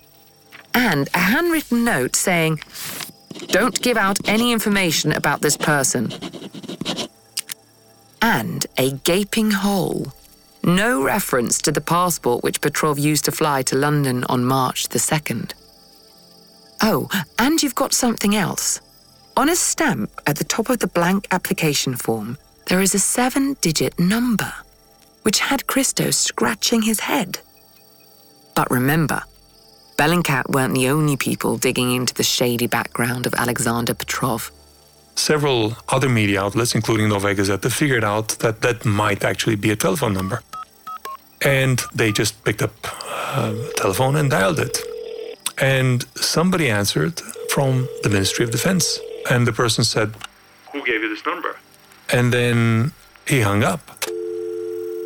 and 0.74 1.08
a 1.14 1.18
handwritten 1.18 1.84
note 1.84 2.16
saying, 2.16 2.60
Don't 3.48 3.80
give 3.80 3.96
out 3.96 4.18
any 4.28 4.52
information 4.52 5.12
about 5.12 5.40
this 5.40 5.56
person. 5.56 6.12
And 8.20 8.66
a 8.78 8.92
gaping 8.92 9.50
hole. 9.50 10.12
No 10.62 11.02
reference 11.02 11.58
to 11.58 11.72
the 11.72 11.80
passport 11.80 12.42
which 12.42 12.60
Petrov 12.60 12.98
used 12.98 13.26
to 13.26 13.32
fly 13.32 13.62
to 13.62 13.76
London 13.76 14.24
on 14.24 14.44
March 14.44 14.88
the 14.88 14.98
2nd. 14.98 15.52
Oh, 16.80 17.08
and 17.38 17.62
you've 17.62 17.74
got 17.74 17.92
something 17.92 18.34
else. 18.34 18.80
On 19.36 19.48
a 19.48 19.56
stamp 19.56 20.10
at 20.26 20.36
the 20.36 20.44
top 20.44 20.70
of 20.70 20.78
the 20.78 20.86
blank 20.86 21.26
application 21.32 21.96
form, 21.96 22.38
there 22.66 22.80
is 22.80 22.94
a 22.94 22.98
seven 22.98 23.56
digit 23.60 23.98
number, 23.98 24.52
which 25.24 25.40
had 25.40 25.66
Christo 25.66 26.10
scratching 26.10 26.82
his 26.82 27.00
head. 27.00 27.38
But 28.54 28.70
remember, 28.70 29.22
Bellingcat 29.96 30.50
weren't 30.50 30.74
the 30.74 30.88
only 30.88 31.16
people 31.16 31.56
digging 31.56 31.92
into 31.92 32.14
the 32.14 32.22
shady 32.22 32.66
background 32.66 33.26
of 33.26 33.34
Alexander 33.34 33.94
Petrov. 33.94 34.50
Several 35.16 35.76
other 35.88 36.08
media 36.08 36.42
outlets, 36.42 36.74
including 36.74 37.08
Novaya 37.08 37.34
Gazeta, 37.34 37.70
figured 37.70 38.04
out 38.04 38.28
that 38.40 38.60
that 38.62 38.84
might 38.84 39.24
actually 39.24 39.56
be 39.56 39.70
a 39.70 39.76
telephone 39.76 40.12
number. 40.12 40.42
And 41.42 41.80
they 41.94 42.10
just 42.10 42.42
picked 42.44 42.62
up 42.62 42.74
uh, 42.84 43.54
a 43.54 43.72
telephone 43.74 44.16
and 44.16 44.30
dialed 44.30 44.58
it. 44.58 44.78
And 45.58 46.04
somebody 46.16 46.68
answered 46.68 47.20
from 47.50 47.88
the 48.02 48.08
Ministry 48.08 48.44
of 48.44 48.50
Defense. 48.50 48.98
And 49.30 49.46
the 49.46 49.52
person 49.52 49.84
said, 49.84 50.14
Who 50.72 50.84
gave 50.84 51.02
you 51.02 51.08
this 51.08 51.24
number? 51.24 51.56
And 52.12 52.32
then 52.32 52.92
he 53.26 53.40
hung 53.40 53.62
up 53.62 53.93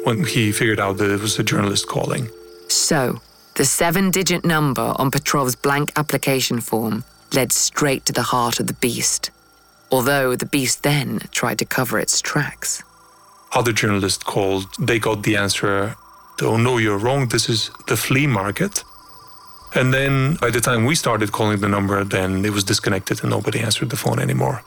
when 0.09 0.25
he 0.25 0.53
figured 0.53 0.81
out 0.81 0.97
that 0.97 1.11
it 1.11 1.21
was 1.21 1.39
a 1.39 1.43
journalist 1.43 1.87
calling. 1.87 2.31
So, 2.69 3.21
the 3.57 3.67
seven 3.67 4.11
digit 4.11 4.43
number 4.43 4.95
on 4.97 5.11
Petrov's 5.11 5.55
blank 5.55 5.93
application 5.97 6.61
form 6.63 7.05
led 7.35 7.53
straight 7.53 8.07
to 8.07 8.15
the 8.15 8.23
heart 8.23 8.59
of 8.59 8.69
the 8.69 8.79
beast, 8.87 9.31
although 9.91 10.35
the 10.35 10.47
beast 10.47 10.83
then 10.83 11.21
tried 11.31 11.59
to 11.59 11.67
cover 11.67 11.99
its 11.99 12.23
tracks. 12.23 12.83
Other 13.53 13.73
journalists 13.73 14.25
called, 14.25 14.65
they 14.79 14.99
got 14.99 15.25
the 15.25 15.37
answer, 15.37 15.95
oh 16.41 16.57
no, 16.57 16.79
you're 16.79 16.97
wrong, 16.97 17.29
this 17.29 17.51
is 17.51 17.71
the 17.87 17.97
flea 17.97 18.27
market. 18.27 18.83
And 19.75 19.93
then 19.93 20.37
by 20.37 20.49
the 20.49 20.63
time 20.63 20.87
we 20.87 20.95
started 20.95 21.33
calling 21.33 21.61
the 21.61 21.69
number, 21.69 22.03
then 22.03 22.47
it 22.47 22.53
was 22.53 22.65
disconnected 22.65 23.21
and 23.21 23.31
nobody 23.31 23.61
answered 23.61 23.91
the 23.91 23.97
phone 23.97 24.21
anymore. 24.21 24.63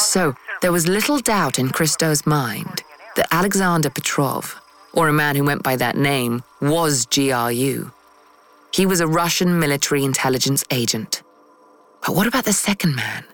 So, 0.00 0.34
there 0.62 0.72
was 0.72 0.86
little 0.88 1.18
doubt 1.18 1.58
in 1.58 1.70
Christo's 1.70 2.26
mind 2.26 2.82
that 3.16 3.28
Alexander 3.32 3.90
Petrov, 3.90 4.60
or 4.92 5.08
a 5.08 5.12
man 5.12 5.36
who 5.36 5.44
went 5.44 5.62
by 5.62 5.76
that 5.76 5.96
name, 5.96 6.42
was 6.60 7.06
GRU. 7.06 7.90
He 8.72 8.86
was 8.86 9.00
a 9.00 9.06
Russian 9.06 9.58
military 9.58 10.04
intelligence 10.04 10.64
agent. 10.70 11.22
But 12.04 12.14
what 12.14 12.26
about 12.26 12.44
the 12.44 12.52
second 12.52 12.94
man, 12.94 13.24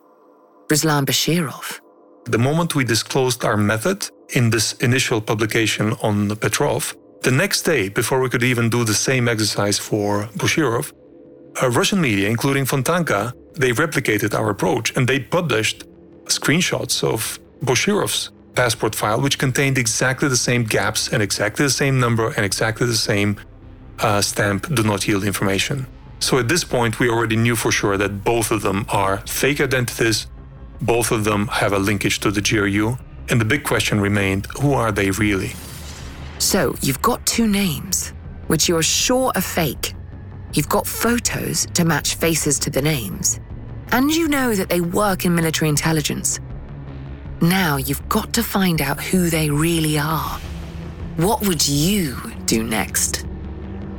Ruslan 0.69 1.05
Bashirov? 1.05 1.81
The 2.25 2.39
moment 2.39 2.75
we 2.75 2.85
disclosed 2.85 3.45
our 3.45 3.57
method 3.57 4.09
in 4.31 4.51
this 4.51 4.73
initial 4.75 5.21
publication 5.21 5.93
on 6.03 6.35
Petrov, 6.37 6.95
the 7.23 7.31
next 7.31 7.63
day, 7.63 7.89
before 7.89 8.21
we 8.21 8.29
could 8.29 8.43
even 8.43 8.71
do 8.71 8.85
the 8.85 8.95
same 8.95 9.29
exercise 9.29 9.79
for 9.79 10.25
Bashirov, 10.37 10.93
Russian 11.63 12.01
media, 12.01 12.29
including 12.29 12.65
Fontanka, 12.65 13.33
they 13.55 13.71
replicated 13.71 14.35
our 14.35 14.51
approach 14.51 14.97
and 14.97 15.07
they 15.07 15.21
published 15.21 15.85
screenshots 16.27 17.03
of 17.05 17.39
Boshirov's 17.63 18.31
passport 18.55 18.95
file, 18.95 19.21
which 19.21 19.39
contained 19.39 19.79
exactly 19.79 20.29
the 20.29 20.37
same 20.37 20.65
gaps 20.65 21.09
and 21.13 21.23
exactly 21.23 21.65
the 21.65 21.71
same 21.71 21.99
number 21.99 22.29
and 22.29 22.45
exactly 22.45 22.87
the 22.87 22.97
same 22.97 23.37
uh, 24.01 24.21
stamp 24.21 24.73
do 24.75 24.83
not 24.83 25.07
yield 25.07 25.25
information. 25.25 25.87
So 26.21 26.39
at 26.39 26.49
this 26.49 26.65
point, 26.65 27.01
we 27.01 27.09
already 27.09 27.37
knew 27.37 27.57
for 27.57 27.71
sure 27.71 27.97
that 27.97 28.25
both 28.25 28.51
of 28.51 28.63
them 28.63 28.87
are 28.89 29.19
fake 29.27 29.61
identities, 29.61 30.27
both 30.81 31.11
of 31.11 31.25
them 31.25 31.49
have 31.49 31.73
a 31.73 31.79
linkage 31.79 32.21
to 32.21 32.31
the 32.31 32.41
GRU, 32.41 32.97
and 33.29 33.41
the 33.41 33.45
big 33.45 33.65
question 33.65 34.01
remained 34.01 34.47
who 34.61 34.73
are 34.73 34.93
they 34.93 35.11
really? 35.11 35.53
So, 36.39 36.75
you've 36.81 37.03
got 37.03 37.25
two 37.27 37.47
names, 37.47 38.13
which 38.49 38.69
you're 38.69 38.83
sure 38.83 39.33
are 39.35 39.41
fake. 39.41 39.95
You've 40.53 40.69
got 40.69 40.87
photos 40.87 41.67
to 41.75 41.85
match 41.85 42.15
faces 42.17 42.59
to 42.61 42.71
the 42.71 42.83
names. 42.83 43.41
And 43.93 44.11
you 44.11 44.29
know 44.29 44.55
that 44.55 44.69
they 44.69 44.81
work 44.81 45.25
in 45.25 45.35
military 45.35 45.69
intelligence. 45.69 46.41
Now 47.41 47.77
you've 47.77 48.09
got 48.09 48.33
to 48.35 48.43
find 48.43 48.81
out 48.81 49.03
who 49.03 49.31
they 49.31 49.51
really 49.51 49.99
are. 49.99 50.39
What 51.17 51.47
would 51.47 51.67
you 51.67 52.17
do 52.47 52.65
next? 52.65 53.25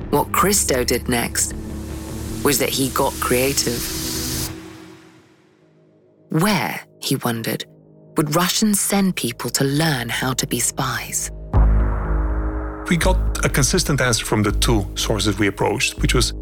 What 0.10 0.32
Christo 0.32 0.84
did 0.84 1.08
next 1.08 1.54
was 2.44 2.60
that 2.60 2.70
he 2.70 2.90
got 2.90 3.14
creative. 3.14 3.82
Where, 6.30 6.82
he 7.02 7.16
wondered, 7.18 7.66
would 8.18 8.36
Russians 8.36 8.80
send 8.80 9.16
people 9.16 9.50
to 9.52 9.64
learn 9.64 10.10
how 10.10 10.34
to 10.34 10.48
be 10.48 10.60
spies? 10.60 11.32
We 12.90 12.98
got 12.98 13.46
a 13.46 13.50
consistent 13.50 14.00
answer 14.00 14.26
from 14.26 14.44
the 14.44 14.52
two 14.52 14.86
sources 14.96 15.40
we 15.40 15.48
approached, 15.48 16.02
which 16.02 16.14
was 16.14 16.34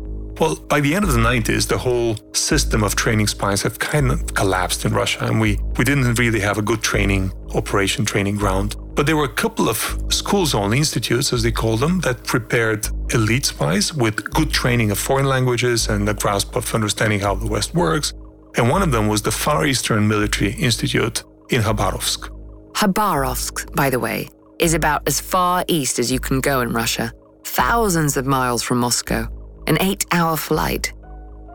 well, 0.43 0.55
by 0.55 0.81
the 0.81 0.93
end 0.93 1.05
of 1.05 1.13
the 1.13 1.19
90s, 1.19 1.69
the 1.69 1.77
whole 1.77 2.17
system 2.33 2.83
of 2.83 2.97
training 2.97 3.27
spies 3.27 3.61
have 3.61 3.79
kind 3.79 4.11
of 4.11 4.33
collapsed 4.33 4.83
in 4.83 4.93
Russia, 4.93 5.23
and 5.23 5.39
we, 5.39 5.57
we 5.77 5.85
didn't 5.85 6.15
really 6.15 6.41
have 6.41 6.57
a 6.57 6.61
good 6.61 6.81
training 6.81 7.31
operation, 7.55 8.03
training 8.03 8.35
ground. 8.35 8.75
But 8.93 9.05
there 9.05 9.15
were 9.15 9.23
a 9.23 9.37
couple 9.43 9.69
of 9.69 9.77
schools 10.09 10.53
only, 10.53 10.79
institutes 10.79 11.31
as 11.31 11.43
they 11.43 11.51
call 11.53 11.77
them, 11.77 12.01
that 12.01 12.25
prepared 12.25 12.89
elite 13.13 13.45
spies 13.45 13.93
with 13.93 14.29
good 14.31 14.51
training 14.51 14.91
of 14.91 14.99
foreign 14.99 15.27
languages 15.27 15.87
and 15.87 16.09
a 16.09 16.13
grasp 16.13 16.57
of 16.57 16.75
understanding 16.75 17.21
how 17.21 17.35
the 17.35 17.47
West 17.47 17.73
works. 17.73 18.11
And 18.57 18.69
one 18.69 18.81
of 18.81 18.91
them 18.91 19.07
was 19.07 19.21
the 19.21 19.31
Far 19.31 19.65
Eastern 19.65 20.09
Military 20.09 20.51
Institute 20.55 21.23
in 21.51 21.61
Khabarovsk. 21.61 22.27
Khabarovsk, 22.73 23.73
by 23.77 23.89
the 23.89 23.99
way, 23.99 24.27
is 24.59 24.73
about 24.73 25.07
as 25.07 25.21
far 25.21 25.63
east 25.69 25.99
as 25.99 26.11
you 26.11 26.19
can 26.19 26.41
go 26.41 26.59
in 26.59 26.73
Russia, 26.73 27.13
thousands 27.45 28.17
of 28.17 28.25
miles 28.25 28.61
from 28.61 28.79
Moscow, 28.79 29.29
an 29.67 29.77
eight 29.81 30.05
hour 30.11 30.37
flight. 30.37 30.93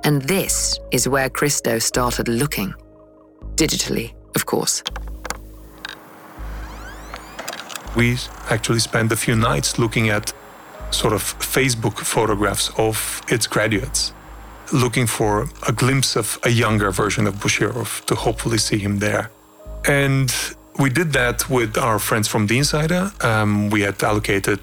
And 0.05 0.23
this 0.23 0.79
is 0.91 1.09
where 1.09 1.29
Christo 1.29 1.79
started 1.79 2.29
looking. 2.29 2.75
Digitally, 3.55 4.15
of 4.35 4.47
course. 4.47 4.83
We 7.97 8.17
actually 8.51 8.79
spent 8.81 9.13
a 9.13 9.17
few 9.17 9.35
nights 9.35 9.79
looking 9.79 10.09
at 10.09 10.33
sort 10.91 11.13
of 11.13 11.23
Facebook 11.39 11.99
photographs 11.99 12.71
of 12.79 13.23
its 13.29 13.47
graduates, 13.47 14.13
looking 14.73 15.07
for 15.07 15.49
a 15.67 15.73
glimpse 15.73 16.17
of 16.17 16.39
a 16.45 16.51
younger 16.51 16.91
version 16.91 17.27
of 17.27 17.35
Boshirov 17.35 18.05
to 18.07 18.15
hopefully 18.15 18.59
see 18.59 18.79
him 18.79 18.99
there. 18.99 19.31
And 19.87 20.33
we 20.79 20.91
did 20.91 21.13
that 21.13 21.49
with 21.51 21.77
our 21.77 21.99
friends 21.99 22.29
from 22.29 22.47
the 22.47 22.59
Insider. 22.59 23.11
Um, 23.21 23.71
we 23.71 23.83
had 23.83 24.03
allocated 24.03 24.61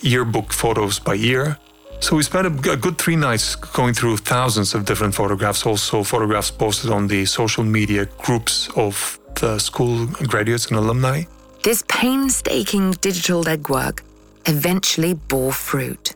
yearbook 0.00 0.52
photos 0.52 0.98
by 0.98 1.14
year. 1.14 1.58
So 2.00 2.16
we 2.16 2.22
spent 2.22 2.46
a, 2.46 2.72
a 2.72 2.76
good 2.76 2.98
three 2.98 3.16
nights 3.16 3.54
going 3.54 3.94
through 3.94 4.18
thousands 4.18 4.74
of 4.74 4.84
different 4.84 5.14
photographs, 5.14 5.66
also 5.66 6.02
photographs 6.02 6.50
posted 6.50 6.90
on 6.90 7.06
the 7.06 7.24
social 7.24 7.64
media 7.64 8.06
groups 8.18 8.68
of 8.76 9.18
the 9.40 9.58
school 9.58 10.06
graduates 10.06 10.66
and 10.66 10.78
alumni. 10.78 11.24
This 11.62 11.82
painstaking 11.88 12.92
digital 13.00 13.42
legwork 13.42 14.00
eventually 14.46 15.14
bore 15.14 15.52
fruit. 15.52 16.14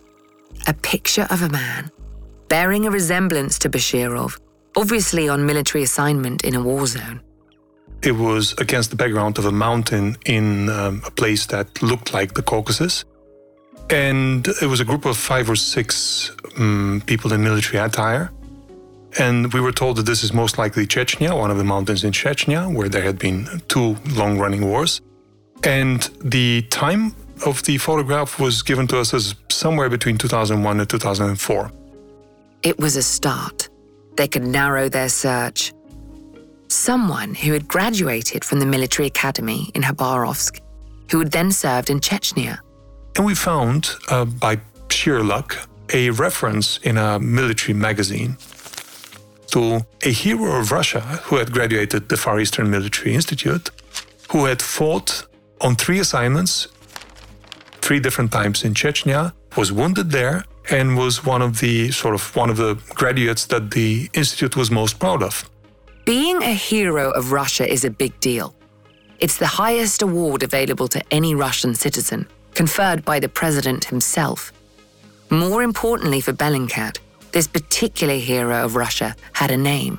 A 0.66 0.74
picture 0.74 1.26
of 1.30 1.42
a 1.42 1.48
man 1.48 1.90
bearing 2.48 2.84
a 2.84 2.90
resemblance 2.90 3.58
to 3.60 3.70
Bashirov, 3.70 4.38
obviously 4.76 5.28
on 5.28 5.46
military 5.46 5.84
assignment 5.84 6.44
in 6.44 6.54
a 6.54 6.62
war 6.62 6.86
zone. 6.86 7.20
It 8.02 8.12
was 8.12 8.54
against 8.58 8.90
the 8.90 8.96
background 8.96 9.38
of 9.38 9.44
a 9.44 9.52
mountain 9.52 10.16
in 10.26 10.68
um, 10.68 11.02
a 11.06 11.10
place 11.10 11.46
that 11.46 11.82
looked 11.82 12.12
like 12.12 12.34
the 12.34 12.42
Caucasus. 12.42 13.04
And 13.90 14.46
it 14.62 14.66
was 14.66 14.78
a 14.78 14.84
group 14.84 15.04
of 15.04 15.16
five 15.16 15.50
or 15.50 15.56
six 15.56 16.30
um, 16.58 17.02
people 17.06 17.32
in 17.32 17.42
military 17.42 17.82
attire. 17.82 18.30
And 19.18 19.52
we 19.52 19.60
were 19.60 19.72
told 19.72 19.96
that 19.96 20.06
this 20.06 20.22
is 20.22 20.32
most 20.32 20.58
likely 20.58 20.86
Chechnya, 20.86 21.36
one 21.36 21.50
of 21.50 21.58
the 21.58 21.64
mountains 21.64 22.04
in 22.04 22.12
Chechnya, 22.12 22.72
where 22.72 22.88
there 22.88 23.02
had 23.02 23.18
been 23.18 23.60
two 23.66 23.96
long 24.10 24.38
running 24.38 24.64
wars. 24.64 25.00
And 25.64 26.02
the 26.22 26.62
time 26.70 27.16
of 27.44 27.64
the 27.64 27.78
photograph 27.78 28.38
was 28.38 28.62
given 28.62 28.86
to 28.88 29.00
us 29.00 29.12
as 29.12 29.34
somewhere 29.48 29.90
between 29.90 30.18
2001 30.18 30.78
and 30.78 30.88
2004. 30.88 31.72
It 32.62 32.78
was 32.78 32.94
a 32.96 33.02
start. 33.02 33.68
They 34.16 34.28
could 34.28 34.44
narrow 34.44 34.88
their 34.88 35.08
search. 35.08 35.72
Someone 36.68 37.34
who 37.34 37.52
had 37.52 37.66
graduated 37.66 38.44
from 38.44 38.60
the 38.60 38.66
military 38.66 39.08
academy 39.08 39.72
in 39.74 39.82
Khabarovsk, 39.82 40.60
who 41.10 41.18
had 41.18 41.32
then 41.32 41.50
served 41.50 41.90
in 41.90 41.98
Chechnya. 41.98 42.60
And 43.16 43.26
we 43.26 43.34
found, 43.34 43.90
uh, 44.08 44.24
by 44.24 44.60
sheer 44.88 45.22
luck, 45.22 45.56
a 45.92 46.10
reference 46.10 46.78
in 46.78 46.96
a 46.96 47.18
military 47.18 47.74
magazine 47.74 48.36
to 49.48 49.84
a 50.04 50.12
hero 50.12 50.60
of 50.60 50.70
Russia 50.70 51.00
who 51.24 51.36
had 51.36 51.52
graduated 51.52 52.08
the 52.08 52.16
Far 52.16 52.38
Eastern 52.40 52.70
Military 52.70 53.14
Institute, 53.14 53.70
who 54.30 54.44
had 54.44 54.62
fought 54.62 55.26
on 55.60 55.74
three 55.74 55.98
assignments, 55.98 56.68
three 57.80 58.00
different 58.00 58.30
times 58.30 58.62
in 58.62 58.74
Chechnya, 58.74 59.32
was 59.56 59.72
wounded 59.72 60.10
there, 60.10 60.44
and 60.70 60.96
was 60.96 61.24
one 61.24 61.42
of 61.42 61.58
the 61.58 61.90
sort 61.90 62.14
of 62.14 62.36
one 62.36 62.50
of 62.50 62.56
the 62.56 62.74
graduates 62.94 63.46
that 63.46 63.72
the 63.72 64.08
institute 64.14 64.56
was 64.56 64.70
most 64.70 64.98
proud 65.00 65.22
of. 65.22 65.50
Being 66.04 66.42
a 66.42 66.54
hero 66.54 67.10
of 67.10 67.32
Russia 67.32 67.70
is 67.70 67.84
a 67.84 67.90
big 67.90 68.18
deal. 68.20 68.54
It's 69.18 69.36
the 69.36 69.46
highest 69.46 70.02
award 70.02 70.42
available 70.42 70.88
to 70.88 71.02
any 71.10 71.34
Russian 71.34 71.74
citizen, 71.74 72.26
conferred 72.54 73.04
by 73.04 73.20
the 73.20 73.28
president 73.28 73.84
himself. 73.84 74.52
More 75.30 75.62
importantly 75.62 76.20
for 76.20 76.32
Bellingcat, 76.32 76.98
this 77.32 77.46
particular 77.46 78.16
hero 78.16 78.64
of 78.64 78.76
Russia 78.76 79.14
had 79.32 79.50
a 79.50 79.56
name 79.56 79.98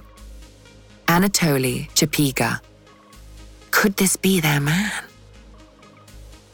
Anatoly 1.07 1.89
Chepiga. 1.91 2.59
Could 3.71 3.97
this 3.97 4.15
be 4.15 4.39
their 4.39 4.59
man? 4.59 4.91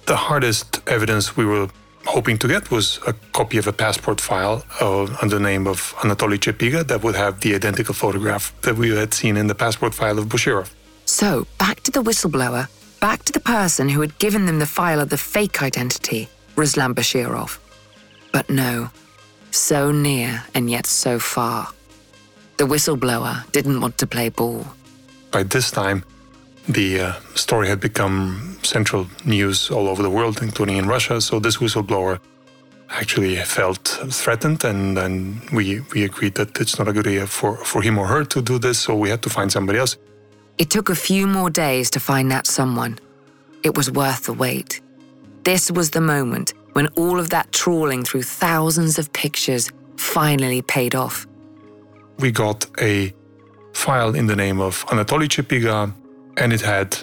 The 0.06 0.16
hardest 0.16 0.82
evidence 0.88 1.36
we 1.36 1.46
were 1.46 1.70
hoping 2.06 2.38
to 2.40 2.48
get 2.48 2.72
was 2.72 3.00
a 3.06 3.14
copy 3.34 3.58
of 3.58 3.68
a 3.68 3.74
passport 3.74 4.22
file 4.22 4.64
uh, 4.82 5.04
under 5.22 5.36
the 5.36 5.42
name 5.42 5.68
of 5.68 5.94
Anatoly 5.98 6.40
Chepiga 6.40 6.88
that 6.88 7.04
would 7.04 7.16
have 7.16 7.42
the 7.42 7.54
identical 7.54 7.94
photograph 7.94 8.54
that 8.62 8.76
we 8.78 8.96
had 8.96 9.14
seen 9.14 9.38
in 9.38 9.48
the 9.48 9.56
passport 9.56 9.94
file 9.94 10.18
of 10.18 10.26
Boshirov. 10.26 10.72
So, 11.06 11.46
back 11.58 11.82
to 11.82 11.92
the 11.92 12.02
whistleblower, 12.02 12.68
back 13.00 13.24
to 13.26 13.34
the 13.34 13.40
person 13.40 13.90
who 13.90 14.02
had 14.02 14.18
given 14.20 14.46
them 14.46 14.60
the 14.60 14.66
file 14.66 15.00
of 15.00 15.10
the 15.10 15.18
fake 15.18 15.62
identity, 15.62 16.28
Ruslan 16.56 16.94
Boshirov. 16.94 17.60
But 18.32 18.50
no, 18.50 18.90
so 19.52 19.92
near 19.92 20.44
and 20.54 20.70
yet 20.70 20.86
so 20.86 21.20
far. 21.20 21.70
The 22.58 22.66
whistleblower 22.66 23.50
didn't 23.52 23.82
want 23.82 23.98
to 24.00 24.08
play 24.08 24.30
ball. 24.30 24.66
By 25.32 25.44
this 25.44 25.72
time, 25.72 26.04
the 26.68 27.00
uh, 27.00 27.14
story 27.36 27.68
had 27.68 27.80
become 27.80 28.58
central 28.64 29.08
news 29.26 29.70
all 29.70 29.88
over 29.88 30.02
the 30.04 30.10
world, 30.10 30.42
including 30.42 30.78
in 30.78 30.88
Russia. 30.88 31.22
So 31.22 31.40
this 31.40 31.58
whistleblower 31.58 32.20
actually 32.90 33.36
felt 33.38 34.00
threatened, 34.10 34.64
and, 34.64 34.98
and 34.98 35.50
we, 35.52 35.82
we 35.94 36.04
agreed 36.04 36.36
that 36.36 36.60
it's 36.60 36.78
not 36.80 36.88
a 36.88 36.94
good 36.94 37.08
idea 37.08 37.28
for, 37.28 37.58
for 37.58 37.82
him 37.82 37.98
or 37.98 38.08
her 38.08 38.24
to 38.26 38.42
do 38.42 38.58
this, 38.60 38.80
so 38.80 38.96
we 38.96 39.10
had 39.10 39.22
to 39.24 39.30
find 39.30 39.52
somebody 39.52 39.80
else. 39.80 39.98
It 40.58 40.70
took 40.70 40.90
a 40.90 40.96
few 40.96 41.28
more 41.28 41.50
days 41.50 41.90
to 41.92 42.00
find 42.00 42.32
that 42.32 42.48
someone. 42.48 43.00
It 43.64 43.78
was 43.78 43.92
worth 43.92 44.26
the 44.26 44.34
wait. 44.34 44.82
This 45.44 45.70
was 45.72 45.92
the 45.92 46.02
moment 46.02 46.54
when 46.74 46.88
all 46.96 47.20
of 47.20 47.30
that 47.30 47.52
trawling 47.52 48.04
through 48.04 48.24
thousands 48.24 49.00
of 49.00 49.14
pictures 49.14 49.72
finally 49.98 50.62
paid 50.62 50.96
off. 50.96 51.28
We 52.20 52.32
got 52.32 52.66
a 52.82 53.14
file 53.74 54.16
in 54.16 54.26
the 54.26 54.36
name 54.36 54.60
of 54.60 54.86
Anatoly 54.88 55.28
Chepiga, 55.28 55.94
and 56.38 56.54
it 56.54 56.62
had 56.62 56.98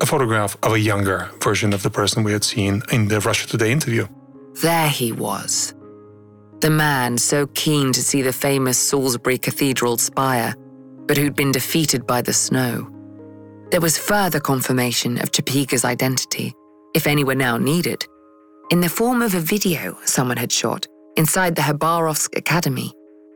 a 0.00 0.06
photograph 0.06 0.56
of 0.62 0.72
a 0.72 0.78
younger 0.78 1.30
version 1.42 1.72
of 1.72 1.82
the 1.82 1.90
person 1.90 2.24
we 2.24 2.32
had 2.32 2.44
seen 2.44 2.82
in 2.90 3.08
the 3.08 3.20
Russia 3.20 3.46
Today 3.46 3.72
interview. 3.72 4.06
There 4.62 4.88
he 4.88 5.12
was. 5.12 5.74
The 6.60 6.70
man 6.70 7.18
so 7.18 7.46
keen 7.48 7.92
to 7.92 8.02
see 8.02 8.22
the 8.22 8.32
famous 8.32 8.78
Salisbury 8.78 9.38
Cathedral 9.38 9.98
spire, 9.98 10.54
but 11.06 11.16
who'd 11.16 11.36
been 11.36 11.52
defeated 11.52 12.06
by 12.06 12.22
the 12.22 12.32
snow. 12.32 12.90
There 13.70 13.80
was 13.80 13.98
further 13.98 14.40
confirmation 14.40 15.18
of 15.18 15.32
Chepiga's 15.32 15.84
identity, 15.84 16.54
if 16.94 17.06
any 17.06 17.24
were 17.24 17.34
now 17.34 17.56
needed, 17.58 18.06
in 18.70 18.80
the 18.80 18.88
form 18.88 19.22
of 19.22 19.34
a 19.34 19.40
video 19.40 19.96
someone 20.04 20.36
had 20.36 20.52
shot 20.52 20.86
inside 21.16 21.54
the 21.54 21.62
Khabarovsk 21.62 22.36
Academy, 22.36 22.92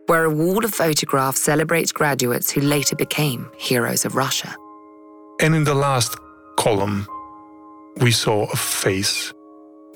where 0.07 0.25
a 0.25 0.35
wall 0.35 0.65
of 0.65 0.75
photographs 0.75 1.41
celebrates 1.41 1.93
graduates 1.93 2.51
who 2.51 2.61
later 2.61 2.97
became 2.97 3.49
heroes 3.57 4.05
of 4.05 4.17
Russia. 4.17 4.55
And 5.41 5.55
in 5.55 5.65
the 5.65 5.75
last 5.75 6.17
column, 6.57 7.07
we 8.01 8.11
saw 8.11 8.45
a 8.51 8.57
face 8.57 9.33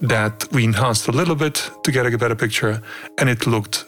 that 0.00 0.46
we 0.52 0.64
enhanced 0.64 1.08
a 1.08 1.12
little 1.12 1.34
bit 1.34 1.70
to 1.84 1.92
get 1.92 2.06
a 2.06 2.18
better 2.18 2.34
picture, 2.34 2.82
and 3.18 3.28
it 3.28 3.46
looked 3.46 3.84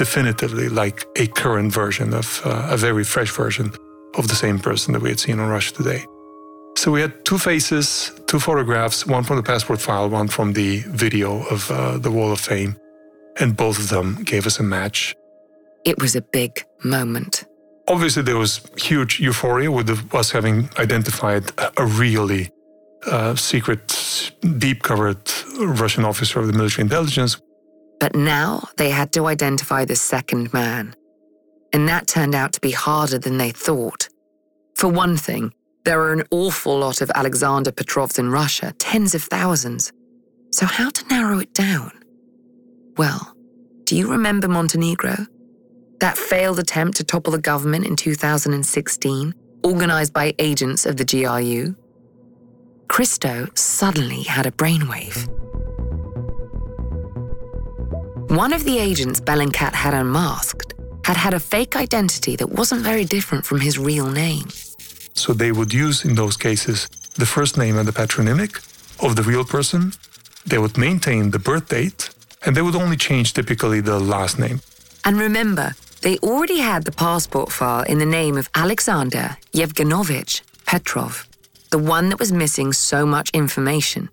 definitively 0.00 0.70
like 0.70 1.04
a 1.16 1.26
current 1.26 1.70
version 1.74 2.14
of 2.14 2.40
uh, 2.46 2.76
a 2.76 2.76
very 2.86 3.04
fresh 3.04 3.30
version 3.42 3.66
of 4.14 4.28
the 4.28 4.34
same 4.34 4.58
person 4.58 4.94
that 4.94 5.02
we 5.02 5.10
had 5.10 5.20
seen 5.20 5.38
on 5.38 5.50
Russia 5.50 5.74
Today. 5.74 6.02
So 6.78 6.90
we 6.90 7.02
had 7.02 7.12
two 7.26 7.36
faces, 7.36 8.10
two 8.26 8.40
photographs, 8.40 9.06
one 9.06 9.24
from 9.24 9.36
the 9.36 9.42
passport 9.42 9.78
file, 9.78 10.08
one 10.08 10.28
from 10.28 10.54
the 10.54 10.78
video 11.04 11.44
of 11.54 11.70
uh, 11.70 11.98
the 11.98 12.10
Wall 12.10 12.32
of 12.32 12.40
Fame, 12.40 12.72
and 13.40 13.54
both 13.54 13.78
of 13.78 13.90
them 13.90 14.06
gave 14.24 14.46
us 14.46 14.58
a 14.58 14.62
match. 14.62 15.14
It 15.84 16.00
was 16.00 16.16
a 16.16 16.22
big 16.22 16.64
moment. 16.82 17.44
Obviously, 17.86 18.22
there 18.22 18.38
was 18.38 18.52
huge 18.78 19.20
euphoria 19.20 19.70
with 19.70 20.14
us 20.14 20.30
having 20.30 20.70
identified 20.78 21.44
a 21.76 21.84
really 21.84 22.48
uh, 23.06 23.34
secret, 23.34 24.32
deep 24.56 24.82
covered 24.82 25.20
Russian 25.58 26.06
officer 26.06 26.40
of 26.40 26.46
the 26.46 26.54
military 26.54 26.84
intelligence. 26.84 27.36
But 28.00 28.16
now 28.16 28.68
they 28.76 28.90
had 28.90 29.12
to 29.12 29.26
identify 29.26 29.84
the 29.84 29.94
second 29.94 30.52
man. 30.52 30.94
And 31.72 31.88
that 31.88 32.08
turned 32.08 32.34
out 32.34 32.54
to 32.54 32.60
be 32.60 32.72
harder 32.72 33.18
than 33.18 33.38
they 33.38 33.50
thought. 33.50 34.08
For 34.74 34.88
one 34.88 35.16
thing, 35.16 35.52
there 35.84 36.00
are 36.00 36.12
an 36.12 36.24
awful 36.30 36.78
lot 36.78 37.00
of 37.00 37.10
Alexander 37.14 37.70
Petrovs 37.70 38.18
in 38.18 38.30
Russia, 38.30 38.72
tens 38.78 39.14
of 39.14 39.22
thousands. 39.22 39.92
So, 40.50 40.66
how 40.66 40.90
to 40.90 41.06
narrow 41.08 41.38
it 41.38 41.54
down? 41.54 41.92
Well, 42.96 43.34
do 43.84 43.96
you 43.96 44.10
remember 44.10 44.48
Montenegro? 44.48 45.26
That 46.00 46.18
failed 46.18 46.58
attempt 46.58 46.96
to 46.96 47.04
topple 47.04 47.32
the 47.32 47.38
government 47.38 47.86
in 47.86 47.94
2016, 47.94 49.34
organized 49.62 50.12
by 50.12 50.34
agents 50.38 50.86
of 50.86 50.96
the 50.96 51.04
GRU? 51.04 51.76
Christo 52.88 53.48
suddenly 53.54 54.22
had 54.22 54.46
a 54.46 54.50
brainwave. 54.50 55.28
One 58.30 58.52
of 58.52 58.62
the 58.62 58.78
agents 58.78 59.20
Bellingcat 59.20 59.72
had 59.72 59.92
unmasked 59.92 60.74
had 61.04 61.16
had 61.16 61.34
a 61.34 61.40
fake 61.40 61.74
identity 61.74 62.36
that 62.36 62.46
wasn't 62.46 62.82
very 62.82 63.04
different 63.04 63.44
from 63.44 63.58
his 63.58 63.76
real 63.76 64.08
name. 64.08 64.48
So 65.14 65.32
they 65.32 65.50
would 65.50 65.74
use 65.74 66.04
in 66.04 66.14
those 66.14 66.36
cases 66.36 66.86
the 67.16 67.26
first 67.26 67.58
name 67.58 67.76
and 67.76 67.88
the 67.88 67.92
patronymic 67.92 68.58
of 69.02 69.16
the 69.16 69.24
real 69.24 69.44
person. 69.44 69.94
They 70.46 70.58
would 70.58 70.78
maintain 70.78 71.32
the 71.32 71.40
birth 71.40 71.70
date, 71.70 72.10
and 72.46 72.56
they 72.56 72.62
would 72.62 72.76
only 72.76 72.96
change 72.96 73.32
typically 73.32 73.80
the 73.80 73.98
last 73.98 74.38
name. 74.38 74.60
And 75.04 75.18
remember, 75.18 75.74
they 76.02 76.16
already 76.18 76.60
had 76.60 76.84
the 76.84 76.92
passport 76.92 77.50
file 77.50 77.82
in 77.82 77.98
the 77.98 78.06
name 78.06 78.38
of 78.38 78.48
Alexander 78.54 79.36
Yevgenyevich 79.52 80.42
Petrov, 80.66 81.26
the 81.70 81.78
one 81.78 82.10
that 82.10 82.20
was 82.20 82.30
missing 82.30 82.72
so 82.72 83.04
much 83.04 83.28
information. 83.34 84.08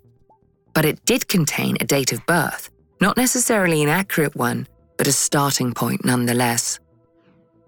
But 0.74 0.84
it 0.84 1.04
did 1.04 1.28
contain 1.28 1.76
a 1.80 1.84
date 1.84 2.10
of 2.12 2.26
birth, 2.26 2.68
not 3.00 3.16
necessarily 3.16 3.82
an 3.82 3.88
accurate 3.88 4.36
one, 4.36 4.66
but 4.96 5.06
a 5.06 5.12
starting 5.12 5.72
point 5.72 6.04
nonetheless. 6.04 6.80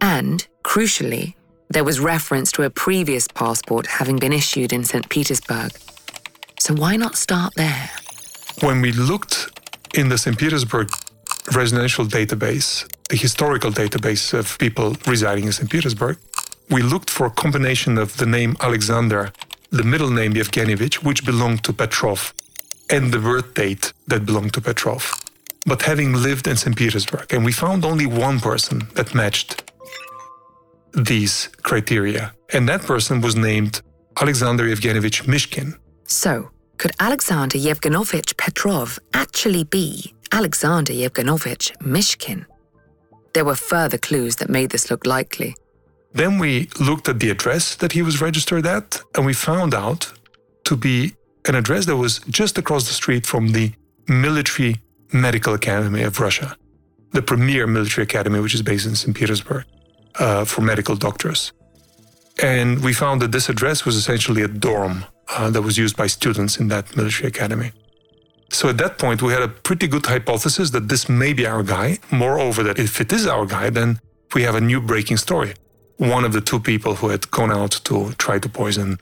And, 0.00 0.46
crucially, 0.62 1.34
there 1.68 1.84
was 1.84 2.00
reference 2.00 2.50
to 2.52 2.64
a 2.64 2.70
previous 2.70 3.28
passport 3.28 3.86
having 3.86 4.18
been 4.18 4.32
issued 4.32 4.72
in 4.72 4.84
St. 4.84 5.08
Petersburg. 5.08 5.72
So 6.58 6.74
why 6.74 6.96
not 6.96 7.16
start 7.16 7.54
there? 7.54 7.90
When 8.60 8.82
we 8.82 8.92
looked 8.92 9.50
in 9.94 10.08
the 10.08 10.18
St. 10.18 10.36
Petersburg 10.36 10.90
residential 11.54 12.04
database, 12.04 12.86
the 13.08 13.16
historical 13.16 13.70
database 13.70 14.34
of 14.34 14.58
people 14.58 14.96
residing 15.06 15.44
in 15.44 15.52
St. 15.52 15.70
Petersburg, 15.70 16.18
we 16.70 16.82
looked 16.82 17.10
for 17.10 17.26
a 17.26 17.30
combination 17.30 17.98
of 17.98 18.16
the 18.16 18.26
name 18.26 18.56
Alexander, 18.60 19.32
the 19.70 19.82
middle 19.82 20.10
name 20.10 20.34
Yevgenyevich, 20.34 21.04
which 21.04 21.24
belonged 21.24 21.64
to 21.64 21.72
Petrov, 21.72 22.32
and 22.90 23.12
the 23.12 23.18
birth 23.18 23.54
date 23.54 23.92
that 24.08 24.26
belonged 24.26 24.54
to 24.54 24.60
Petrov. 24.60 25.12
But 25.66 25.82
having 25.82 26.12
lived 26.14 26.46
in 26.46 26.56
St. 26.56 26.76
Petersburg, 26.76 27.32
and 27.32 27.44
we 27.44 27.52
found 27.52 27.84
only 27.84 28.06
one 28.06 28.40
person 28.40 28.88
that 28.94 29.14
matched 29.14 29.62
these 30.92 31.48
criteria. 31.62 32.32
And 32.52 32.68
that 32.68 32.82
person 32.82 33.20
was 33.20 33.36
named 33.36 33.82
Alexander 34.20 34.64
Yevgenyevich 34.64 35.26
Mishkin. 35.26 35.78
So, 36.04 36.50
could 36.78 36.92
Alexander 36.98 37.58
Yevgenyevich 37.58 38.36
Petrov 38.36 38.98
actually 39.14 39.64
be 39.64 40.14
Alexander 40.32 40.92
Yevgenyevich 40.92 41.76
Mishkin? 41.78 42.46
there 43.32 43.44
were 43.44 43.54
further 43.54 43.98
clues 43.98 44.36
that 44.36 44.48
made 44.48 44.70
this 44.70 44.90
look 44.90 45.06
likely. 45.06 45.54
Then 46.12 46.38
we 46.38 46.68
looked 46.80 47.08
at 47.08 47.20
the 47.20 47.30
address 47.30 47.76
that 47.76 47.92
he 47.92 48.02
was 48.02 48.20
registered 48.20 48.66
at, 48.66 49.00
and 49.14 49.24
we 49.24 49.32
found 49.32 49.74
out 49.74 50.12
to 50.64 50.76
be 50.76 51.14
an 51.46 51.54
address 51.54 51.86
that 51.86 51.96
was 51.96 52.20
just 52.28 52.58
across 52.58 52.86
the 52.86 52.94
street 52.94 53.26
from 53.26 53.48
the 53.48 53.72
Military 54.08 54.80
Medical 55.12 55.54
Academy 55.54 56.02
of 56.02 56.20
Russia, 56.20 56.56
the 57.12 57.22
premier 57.22 57.66
military 57.66 58.04
academy, 58.04 58.40
which 58.40 58.54
is 58.54 58.62
based 58.62 58.86
in 58.86 58.94
St. 58.94 59.16
Petersburg 59.16 59.64
uh, 60.18 60.44
for 60.44 60.60
medical 60.60 60.96
doctors. 60.96 61.52
And 62.42 62.82
we 62.82 62.92
found 62.92 63.20
that 63.22 63.32
this 63.32 63.48
address 63.48 63.84
was 63.84 63.96
essentially 63.96 64.42
a 64.42 64.48
dorm 64.48 65.04
uh, 65.28 65.50
that 65.50 65.62
was 65.62 65.76
used 65.76 65.96
by 65.96 66.06
students 66.06 66.58
in 66.58 66.68
that 66.68 66.96
military 66.96 67.28
academy. 67.28 67.72
So 68.50 68.68
at 68.68 68.78
that 68.78 68.98
point, 68.98 69.22
we 69.22 69.32
had 69.32 69.42
a 69.42 69.48
pretty 69.48 69.86
good 69.86 70.06
hypothesis 70.06 70.70
that 70.70 70.88
this 70.88 71.08
may 71.08 71.32
be 71.32 71.46
our 71.46 71.62
guy. 71.62 71.98
Moreover, 72.10 72.62
that 72.64 72.78
if 72.78 73.00
it 73.00 73.12
is 73.12 73.26
our 73.26 73.46
guy, 73.46 73.70
then 73.70 74.00
we 74.34 74.42
have 74.42 74.56
a 74.56 74.60
new 74.60 74.80
breaking 74.80 75.18
story. 75.18 75.54
One 75.98 76.24
of 76.24 76.32
the 76.32 76.40
two 76.40 76.58
people 76.58 76.96
who 76.96 77.08
had 77.10 77.30
gone 77.30 77.52
out 77.52 77.72
to 77.84 78.12
try 78.14 78.38
to 78.38 78.48
poison 78.48 78.98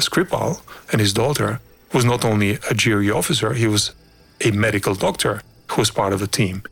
Skripal 0.00 0.60
and 0.92 1.00
his 1.00 1.12
daughter 1.12 1.60
was 1.92 2.04
not 2.04 2.24
only 2.24 2.58
a 2.70 2.74
GRU 2.74 3.12
officer, 3.12 3.54
he 3.54 3.66
was 3.66 3.92
a 4.40 4.50
medical 4.50 4.94
doctor 4.94 5.42
who 5.68 5.80
was 5.80 5.90
part 5.90 6.12
of 6.12 6.20
the 6.20 6.26
team. 6.26 6.62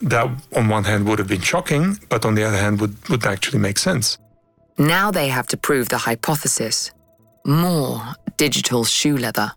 That, 0.00 0.28
on 0.54 0.68
one 0.68 0.84
hand, 0.84 1.06
would 1.06 1.18
have 1.18 1.28
been 1.28 1.40
shocking, 1.40 1.98
but 2.08 2.24
on 2.24 2.34
the 2.34 2.44
other 2.44 2.58
hand, 2.58 2.80
would, 2.80 2.96
would 3.08 3.24
actually 3.26 3.58
make 3.58 3.78
sense. 3.78 4.18
Now 4.76 5.10
they 5.10 5.28
have 5.28 5.48
to 5.48 5.56
prove 5.56 5.88
the 5.88 5.98
hypothesis 5.98 6.92
more 7.44 8.02
digital 8.36 8.84
shoe 8.84 9.16
leather. 9.16 9.52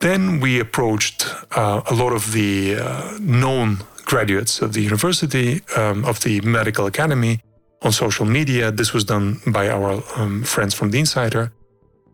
Then 0.00 0.40
we 0.40 0.60
approached 0.60 1.26
uh, 1.52 1.82
a 1.86 1.94
lot 1.94 2.12
of 2.12 2.32
the 2.32 2.76
uh, 2.76 3.18
known 3.20 3.78
graduates 4.04 4.60
of 4.60 4.72
the 4.72 4.82
university, 4.82 5.62
um, 5.76 6.04
of 6.04 6.20
the 6.20 6.40
medical 6.40 6.86
academy 6.86 7.40
on 7.82 7.92
social 7.92 8.26
media. 8.26 8.70
This 8.70 8.92
was 8.92 9.04
done 9.04 9.40
by 9.46 9.68
our 9.68 10.02
um, 10.16 10.44
friends 10.44 10.74
from 10.74 10.90
the 10.90 10.98
Insider. 10.98 11.52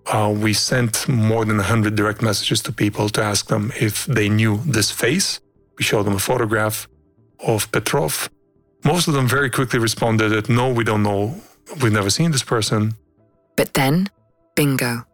Uh, 0.07 0.35
we 0.37 0.53
sent 0.53 1.09
more 1.09 1.45
than 1.45 1.57
100 1.57 1.95
direct 1.95 2.23
messages 2.23 2.61
to 2.63 2.73
people 2.73 3.09
to 3.09 3.23
ask 3.23 3.47
them 3.47 3.73
if 3.81 4.05
they 4.07 4.29
knew 4.29 4.59
this 4.67 4.91
face. 4.91 5.41
We 5.79 5.85
showed 5.85 6.05
them 6.05 6.15
a 6.15 6.19
photograph 6.19 6.89
of 7.41 7.71
Petrov. 7.73 8.29
Most 8.85 9.09
of 9.09 9.15
them 9.15 9.27
very 9.27 9.49
quickly 9.49 9.79
responded 9.79 10.29
that 10.31 10.49
no, 10.49 10.71
we 10.71 10.85
don't 10.85 11.03
know, 11.03 11.35
we've 11.83 11.93
never 11.93 12.11
seen 12.11 12.33
this 12.33 12.43
person. 12.43 12.95
But 13.57 13.73
then, 13.75 14.09
bingo. 14.55 15.07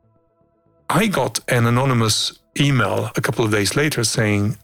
I 0.89 1.07
got 1.07 1.39
an 1.49 1.67
anonymous 1.67 2.41
email 2.59 3.11
a 3.15 3.21
couple 3.21 3.45
of 3.45 3.53
days 3.53 3.77
later 3.77 4.03
saying, 4.03 4.57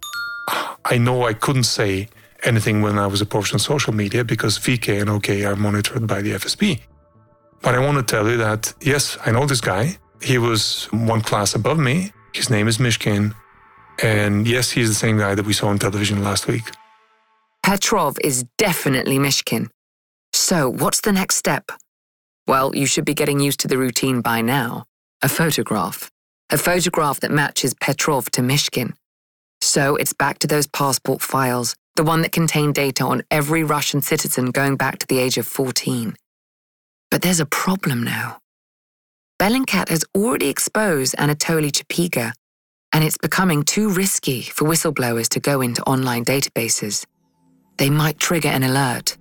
I 0.84 0.98
know 0.98 1.24
I 1.24 1.34
couldn't 1.34 1.64
say 1.64 2.08
anything 2.42 2.82
when 2.82 2.98
I 2.98 3.06
was 3.06 3.20
approached 3.20 3.52
on 3.52 3.60
social 3.60 3.92
media 3.92 4.24
because 4.24 4.58
VK 4.58 5.00
and 5.00 5.10
OK 5.10 5.44
are 5.44 5.56
monitored 5.56 6.06
by 6.06 6.22
the 6.22 6.32
FSB. 6.32 6.80
But 7.62 7.74
I 7.74 7.78
want 7.78 7.96
to 7.96 8.02
tell 8.02 8.28
you 8.28 8.36
that, 8.38 8.74
yes, 8.80 9.18
I 9.24 9.30
know 9.30 9.46
this 9.46 9.60
guy. 9.60 9.98
He 10.22 10.38
was 10.38 10.84
one 10.92 11.20
class 11.20 11.54
above 11.54 11.78
me. 11.78 12.12
His 12.32 12.50
name 12.50 12.68
is 12.68 12.78
Mishkin. 12.78 13.34
And 14.02 14.46
yes, 14.46 14.70
he's 14.70 14.88
the 14.88 14.94
same 14.94 15.18
guy 15.18 15.34
that 15.34 15.46
we 15.46 15.52
saw 15.52 15.68
on 15.68 15.78
television 15.78 16.22
last 16.22 16.46
week. 16.46 16.64
Petrov 17.62 18.16
is 18.22 18.44
definitely 18.58 19.18
Mishkin. 19.18 19.68
So, 20.32 20.68
what's 20.68 21.00
the 21.00 21.12
next 21.12 21.36
step? 21.36 21.70
Well, 22.46 22.76
you 22.76 22.86
should 22.86 23.04
be 23.04 23.14
getting 23.14 23.40
used 23.40 23.60
to 23.60 23.68
the 23.68 23.78
routine 23.78 24.20
by 24.20 24.40
now 24.40 24.84
a 25.22 25.28
photograph. 25.28 26.10
A 26.50 26.58
photograph 26.58 27.20
that 27.20 27.30
matches 27.30 27.74
Petrov 27.74 28.30
to 28.32 28.42
Mishkin. 28.42 28.92
So, 29.60 29.96
it's 29.96 30.12
back 30.12 30.38
to 30.40 30.46
those 30.46 30.66
passport 30.66 31.22
files, 31.22 31.74
the 31.96 32.04
one 32.04 32.22
that 32.22 32.32
contained 32.32 32.74
data 32.74 33.04
on 33.04 33.22
every 33.30 33.64
Russian 33.64 34.00
citizen 34.02 34.50
going 34.50 34.76
back 34.76 34.98
to 34.98 35.06
the 35.06 35.18
age 35.18 35.38
of 35.38 35.46
14. 35.46 36.14
But 37.10 37.22
there's 37.22 37.40
a 37.40 37.46
problem 37.46 38.02
now. 38.02 38.38
Bellingcat 39.38 39.90
has 39.90 40.02
already 40.14 40.48
exposed 40.48 41.14
Anatoly 41.18 41.70
Chepiga, 41.70 42.32
and 42.94 43.04
it's 43.04 43.18
becoming 43.18 43.64
too 43.64 43.90
risky 43.90 44.40
for 44.40 44.66
whistleblowers 44.66 45.28
to 45.28 45.40
go 45.40 45.60
into 45.60 45.82
online 45.82 46.24
databases. 46.24 47.04
They 47.76 47.90
might 47.90 48.18
trigger 48.18 48.48
an 48.48 48.62
alert. 48.62 49.18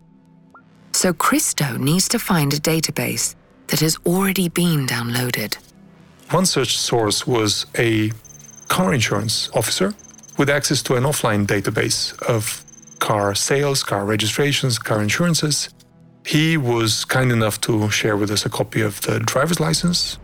So 0.94 1.12
Christo 1.12 1.76
needs 1.76 2.08
to 2.10 2.20
find 2.20 2.54
a 2.54 2.58
database 2.58 3.36
that 3.68 3.82
has 3.82 3.98
already 4.06 4.48
been 4.48 4.88
downloaded. 4.88 5.58
One 6.32 6.46
such 6.46 6.78
source 6.78 7.28
was 7.28 7.66
a 7.78 8.12
car 8.70 8.94
insurance 8.94 9.50
officer 9.54 9.94
with 10.38 10.50
access 10.50 10.82
to 10.84 10.96
an 10.96 11.04
offline 11.04 11.46
database 11.46 12.18
of 12.24 12.64
car 13.00 13.36
sales, 13.36 13.84
car 13.84 14.06
registrations, 14.06 14.80
car 14.80 15.02
insurances, 15.02 15.70
he 16.26 16.58
was 16.58 17.06
kind 17.06 17.32
enough 17.32 17.62
to 17.62 17.90
share 17.92 18.18
with 18.18 18.32
us 18.32 18.46
a 18.46 18.50
copy 18.50 18.82
of 18.82 19.00
the 19.02 19.20
driver's 19.20 19.60
license 19.60 20.18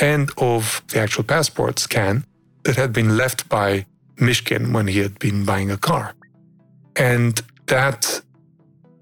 and 0.00 0.30
of 0.38 0.82
the 0.88 0.98
actual 0.98 1.22
passport 1.22 1.78
scan 1.78 2.24
that 2.64 2.76
had 2.76 2.92
been 2.92 3.16
left 3.16 3.48
by 3.48 3.84
Mishkin 4.16 4.72
when 4.72 4.86
he 4.86 4.98
had 5.00 5.18
been 5.18 5.44
buying 5.44 5.70
a 5.70 5.76
car. 5.76 6.14
And 6.96 7.42
that 7.66 8.22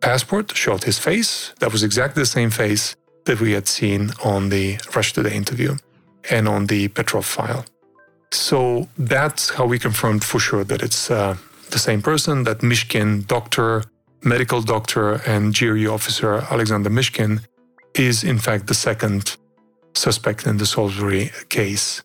passport 0.01 0.57
showed 0.57 0.85
his 0.85 0.99
face. 0.99 1.53
That 1.61 1.71
was 1.71 1.85
exactly 1.85 2.23
the 2.23 2.27
same 2.27 2.51
face 2.51 2.97
that 3.25 3.41
we 3.41 3.53
had 3.53 3.69
seen 3.69 4.11
on 4.25 4.49
the 4.49 4.79
Russia 4.97 5.15
Today 5.15 5.37
interview 5.37 5.77
and 6.29 6.49
on 6.49 6.67
the 6.67 6.89
Petrov 6.89 7.25
file. 7.25 7.65
So 8.33 8.89
that's 8.99 9.51
how 9.51 9.67
we 9.67 9.79
confirmed 9.79 10.25
for 10.25 10.41
sure 10.41 10.65
that 10.65 10.83
it's 10.83 11.11
uh, 11.11 11.37
the 11.71 11.79
same 11.79 12.03
person, 12.03 12.45
that 12.45 12.59
Mishkin 12.59 13.27
doctor 13.27 13.85
medical 14.25 14.63
doctor 14.63 15.15
and 15.27 15.55
GRU 15.57 15.91
officer 15.91 16.47
Alexander 16.51 16.91
Mishkin 16.91 17.41
is 17.95 18.25
in 18.25 18.39
fact 18.39 18.67
the 18.67 18.75
second 18.75 19.37
suspect 19.95 20.47
in 20.47 20.57
the 20.57 20.67
Salisbury 20.67 21.31
case. 21.49 22.03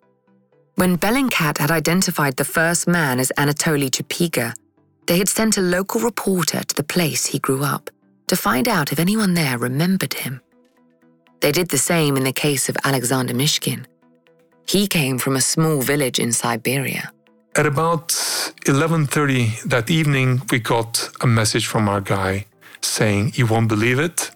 When 0.76 0.98
Bellingcat 0.98 1.58
had 1.58 1.72
identified 1.72 2.38
the 2.38 2.46
first 2.46 2.88
man 2.88 3.20
as 3.20 3.32
Anatoly 3.38 3.90
Chepiga, 3.90 4.54
they 5.08 5.18
had 5.18 5.30
sent 5.30 5.58
a 5.58 5.62
local 5.62 6.02
reporter 6.02 6.64
to 6.64 6.76
the 6.76 6.84
place 6.84 7.26
he 7.26 7.40
grew 7.40 7.64
up 7.64 7.90
to 8.28 8.36
find 8.36 8.68
out 8.68 8.92
if 8.92 9.00
anyone 9.00 9.34
there 9.34 9.58
remembered 9.58 10.14
him. 10.14 10.42
They 11.40 11.52
did 11.52 11.70
the 11.70 11.78
same 11.78 12.18
in 12.18 12.24
the 12.24 12.34
case 12.34 12.68
of 12.68 12.78
Alexander 12.84 13.34
Mishkin. 13.34 13.86
He 14.68 14.88
came 14.88 15.18
from 15.18 15.36
a 15.36 15.42
small 15.42 15.82
village 15.82 16.20
in 16.20 16.34
Siberia. 16.34 17.12
At 17.58 17.66
about 17.66 18.10
11:30 18.68 19.68
that 19.70 19.90
evening, 19.90 20.44
we 20.52 20.60
got 20.60 21.10
a 21.22 21.28
message 21.28 21.66
from 21.66 21.90
our 21.90 22.02
guy 22.02 22.46
saying, 22.82 23.34
"You 23.34 23.48
won't 23.48 23.68
believe 23.68 23.98
it. 23.98 24.30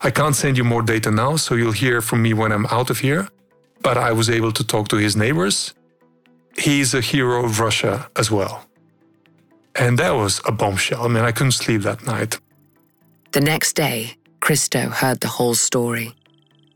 I 0.00 0.10
can't 0.10 0.34
send 0.34 0.56
you 0.56 0.64
more 0.64 0.80
data 0.80 1.10
now, 1.10 1.36
so 1.36 1.54
you'll 1.54 1.80
hear 1.84 2.00
from 2.00 2.22
me 2.22 2.32
when 2.32 2.52
I'm 2.52 2.66
out 2.76 2.88
of 2.88 3.00
here." 3.00 3.28
But 3.82 3.98
I 3.98 4.12
was 4.12 4.30
able 4.30 4.52
to 4.52 4.64
talk 4.64 4.88
to 4.88 4.96
his 4.96 5.14
neighbors. 5.14 5.74
He's 6.56 6.94
a 6.94 7.02
hero 7.02 7.44
of 7.44 7.60
Russia 7.60 8.08
as 8.16 8.30
well. 8.30 8.54
And 9.74 9.98
that 9.98 10.14
was 10.14 10.40
a 10.46 10.52
bombshell. 10.52 11.04
I 11.04 11.08
mean, 11.08 11.24
I 11.28 11.32
couldn't 11.32 11.62
sleep 11.64 11.82
that 11.82 12.06
night. 12.06 12.38
The 13.32 13.42
next 13.52 13.76
day, 13.76 14.16
Christo 14.40 14.82
heard 15.00 15.20
the 15.20 15.32
whole 15.36 15.56
story. 15.68 16.14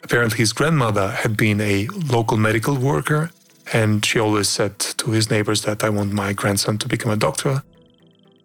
Apparently, 0.03 0.39
his 0.45 0.53
grandmother 0.53 1.09
had 1.23 1.39
been 1.39 1.59
a 1.61 1.89
local 2.17 2.37
medical 2.37 2.77
worker 2.77 3.31
and 3.73 4.05
she 4.05 4.19
always 4.19 4.49
said 4.49 4.79
to 4.79 5.11
his 5.13 5.31
neighbors 5.31 5.63
that 5.63 5.85
I 5.85 5.91
want 5.91 6.13
my 6.13 6.33
grandson 6.33 6.79
to 6.79 6.89
become 6.89 7.13
a 7.13 7.17
doctor. 7.17 7.63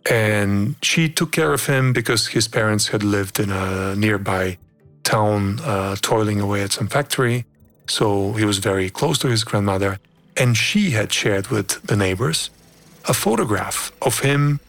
And 0.10 0.76
she 0.84 1.10
took 1.10 1.32
care 1.32 1.52
of 1.52 1.66
him 1.66 1.94
because 1.94 2.28
his 2.28 2.48
parents 2.48 2.90
had 2.90 3.04
lived 3.04 3.40
in 3.40 3.50
a 3.52 3.96
nearby 3.96 4.58
town, 5.04 5.60
uh, 5.62 5.96
toiling 6.02 6.40
away 6.40 6.62
at 6.62 6.72
some 6.74 6.88
factory. 6.88 7.46
So 7.88 8.34
he 8.34 8.46
was 8.46 8.60
very 8.60 8.90
close 8.90 9.18
to 9.20 9.28
his 9.28 9.44
grandmother. 9.44 9.98
And 10.38 10.56
she 10.56 10.92
had 10.92 11.12
shared 11.12 11.48
with 11.48 11.82
the 11.84 11.96
neighbors 11.96 12.52
a 13.06 13.14
photograph 13.14 13.92
of 14.02 14.20
him 14.20 14.60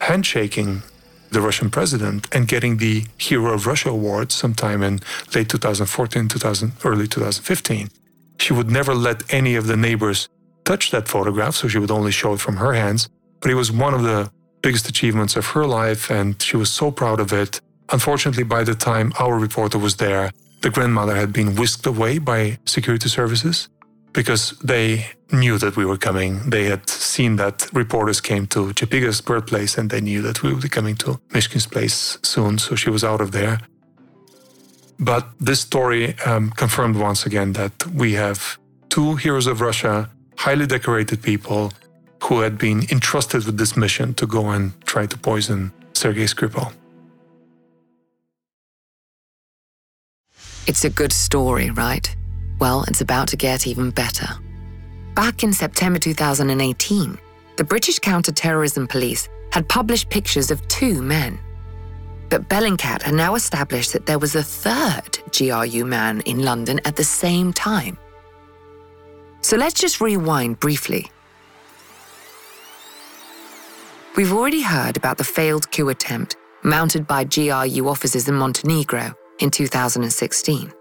handshaking 0.00 0.82
the 1.30 1.40
Russian 1.40 1.70
president 1.70 2.28
and 2.32 2.48
getting 2.48 2.78
the 2.78 3.04
Hero 3.18 3.52
of 3.54 3.66
Russia 3.66 3.90
award 3.90 4.32
sometime 4.32 4.82
in 4.82 5.00
late 5.34 5.48
2014, 5.48 6.28
2000, 6.28 6.72
early 6.84 7.06
2015. 7.06 7.88
She 8.42 8.52
would 8.52 8.70
never 8.72 8.92
let 8.92 9.32
any 9.32 9.54
of 9.54 9.68
the 9.68 9.76
neighbors 9.76 10.28
touch 10.64 10.90
that 10.90 11.06
photograph, 11.06 11.54
so 11.54 11.68
she 11.68 11.78
would 11.78 11.92
only 11.92 12.10
show 12.10 12.32
it 12.34 12.40
from 12.40 12.56
her 12.56 12.72
hands. 12.72 13.08
But 13.40 13.52
it 13.52 13.54
was 13.54 13.70
one 13.70 13.94
of 13.94 14.02
the 14.02 14.32
biggest 14.62 14.88
achievements 14.88 15.36
of 15.36 15.46
her 15.54 15.64
life, 15.64 16.10
and 16.10 16.42
she 16.42 16.56
was 16.56 16.70
so 16.80 16.90
proud 16.90 17.20
of 17.20 17.32
it. 17.32 17.60
Unfortunately, 17.90 18.42
by 18.42 18.64
the 18.64 18.74
time 18.74 19.12
our 19.20 19.38
reporter 19.38 19.78
was 19.78 19.94
there, 19.96 20.32
the 20.62 20.70
grandmother 20.70 21.14
had 21.14 21.32
been 21.32 21.54
whisked 21.54 21.86
away 21.86 22.18
by 22.18 22.58
security 22.64 23.08
services 23.08 23.68
because 24.12 24.58
they 24.72 25.06
knew 25.30 25.56
that 25.58 25.76
we 25.76 25.84
were 25.84 25.96
coming. 26.08 26.50
They 26.50 26.64
had 26.64 26.88
seen 26.88 27.36
that 27.36 27.68
reporters 27.72 28.20
came 28.20 28.46
to 28.48 28.72
Chepiga's 28.72 29.20
birthplace 29.20 29.78
and 29.78 29.88
they 29.88 30.00
knew 30.00 30.20
that 30.22 30.42
we 30.42 30.52
would 30.52 30.62
be 30.62 30.68
coming 30.68 30.96
to 30.96 31.20
Mishkin's 31.32 31.66
place 31.66 32.18
soon, 32.22 32.58
so 32.58 32.74
she 32.74 32.90
was 32.90 33.04
out 33.04 33.20
of 33.20 33.30
there. 33.30 33.60
But 35.02 35.26
this 35.40 35.60
story 35.60 36.14
um, 36.24 36.50
confirmed 36.50 36.94
once 36.96 37.26
again 37.26 37.54
that 37.54 37.86
we 37.88 38.12
have 38.12 38.56
two 38.88 39.16
heroes 39.16 39.48
of 39.48 39.60
Russia, 39.60 40.08
highly 40.36 40.64
decorated 40.64 41.22
people, 41.22 41.72
who 42.22 42.38
had 42.40 42.56
been 42.56 42.86
entrusted 42.88 43.44
with 43.44 43.58
this 43.58 43.76
mission 43.76 44.14
to 44.14 44.28
go 44.28 44.50
and 44.50 44.80
try 44.86 45.06
to 45.06 45.18
poison 45.18 45.72
Sergei 45.92 46.26
Skripal. 46.26 46.72
It's 50.68 50.84
a 50.84 50.90
good 50.90 51.12
story, 51.12 51.70
right? 51.72 52.06
Well, 52.60 52.84
it's 52.86 53.00
about 53.00 53.26
to 53.28 53.36
get 53.36 53.66
even 53.66 53.90
better. 53.90 54.28
Back 55.16 55.42
in 55.42 55.52
September 55.52 55.98
2018, 55.98 57.18
the 57.56 57.64
British 57.64 57.98
Counter 57.98 58.30
Terrorism 58.30 58.86
Police 58.86 59.28
had 59.50 59.68
published 59.68 60.10
pictures 60.10 60.52
of 60.52 60.66
two 60.68 61.02
men 61.02 61.40
but 62.32 62.48
Bellingcat 62.48 63.02
had 63.02 63.12
now 63.12 63.34
established 63.34 63.92
that 63.92 64.06
there 64.06 64.18
was 64.18 64.34
a 64.34 64.42
third 64.42 65.18
GRU 65.36 65.84
man 65.84 66.22
in 66.22 66.42
London 66.42 66.80
at 66.86 66.96
the 66.96 67.04
same 67.04 67.52
time. 67.52 67.98
So 69.42 69.58
let's 69.58 69.78
just 69.78 70.00
rewind 70.00 70.58
briefly. 70.58 71.10
We've 74.16 74.32
already 74.32 74.62
heard 74.62 74.96
about 74.96 75.18
the 75.18 75.24
failed 75.24 75.70
coup 75.72 75.90
attempt 75.90 76.36
mounted 76.62 77.06
by 77.06 77.24
GRU 77.24 77.86
officers 77.86 78.26
in 78.26 78.34
Montenegro 78.36 79.12
in 79.40 79.50
2016. 79.50 80.72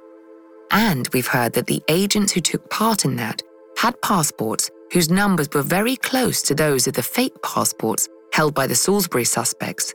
And 0.72 1.10
we've 1.12 1.28
heard 1.28 1.52
that 1.52 1.68
the 1.68 1.84
agents 1.90 2.32
who 2.32 2.40
took 2.40 2.70
part 2.70 3.04
in 3.04 3.18
that 3.18 3.42
had 3.76 4.02
passports 4.02 4.72
whose 4.94 5.10
numbers 5.10 5.50
were 5.54 5.64
very 5.64 5.98
close 5.98 6.42
to 6.44 6.56
those 6.56 6.88
of 6.88 6.94
the 6.94 7.04
fake 7.04 7.36
passports 7.44 8.08
held 8.32 8.54
by 8.54 8.68
the 8.68 8.76
Salisbury 8.76 9.26
suspects. 9.26 9.94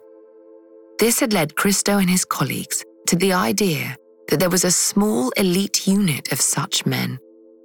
This 0.98 1.20
had 1.20 1.32
led 1.32 1.56
Christo 1.56 1.98
and 1.98 2.08
his 2.08 2.24
colleagues 2.24 2.84
to 3.08 3.16
the 3.16 3.32
idea 3.32 3.96
that 4.28 4.40
there 4.40 4.50
was 4.50 4.64
a 4.64 4.70
small 4.70 5.30
elite 5.36 5.86
unit 5.86 6.32
of 6.32 6.40
such 6.40 6.86
men 6.86 7.18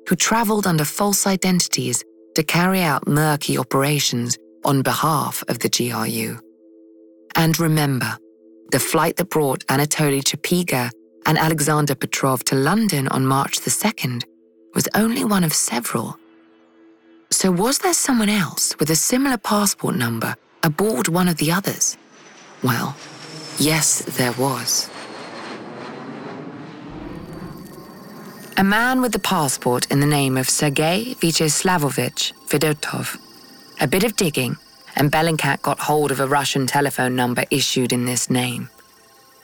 who 0.08 0.16
travelled 0.16 0.68
under 0.68 0.84
false 0.84 1.26
identities 1.26 2.04
to 2.36 2.44
carry 2.44 2.82
out 2.82 3.08
murky 3.08 3.58
operations 3.58 4.38
on 4.66 4.82
behalf 4.82 5.44
of 5.48 5.60
the 5.60 5.70
GRU. 5.70 6.38
And 7.36 7.60
remember, 7.60 8.18
the 8.72 8.80
flight 8.80 9.16
that 9.16 9.30
brought 9.30 9.66
Anatoly 9.68 10.22
Chepiga 10.22 10.92
and 11.26 11.38
Alexander 11.38 11.96
Petrov 11.96 12.44
to 12.46 12.56
London 12.56 13.08
on 13.08 13.26
March 13.26 13.62
the 13.62 13.72
2nd 13.72 14.24
was 14.74 14.88
only 14.96 15.24
one 15.24 15.44
of 15.44 15.54
several. 15.54 16.18
So, 17.30 17.52
was 17.52 17.80
there 17.80 17.94
someone 17.94 18.30
else 18.30 18.76
with 18.80 18.90
a 18.90 18.96
similar 18.96 19.38
passport 19.38 19.96
number 19.96 20.36
aboard 20.64 21.08
one 21.08 21.30
of 21.30 21.38
the 21.38 21.52
others? 21.52 21.98
Well, 22.64 22.96
yes, 23.62 24.00
there 24.18 24.34
was. 24.34 24.90
A 28.58 28.64
man 28.64 29.02
with 29.02 29.16
a 29.16 29.20
passport 29.20 29.90
in 29.92 30.00
the 30.00 30.08
name 30.08 30.38
of 30.38 30.50
Sergei 30.50 31.16
Vyacheslavovich 31.20 32.34
Fedotov. 32.48 33.18
A 33.80 33.88
bit 33.88 34.04
of 34.04 34.16
digging, 34.16 34.58
and 34.96 35.12
Bellingcat 35.12 35.62
got 35.62 35.80
hold 35.80 36.12
of 36.12 36.20
a 36.20 36.28
Russian 36.28 36.68
telephone 36.68 37.16
number 37.16 37.44
issued 37.50 37.94
in 37.94 38.06
this 38.06 38.30
name. 38.30 38.70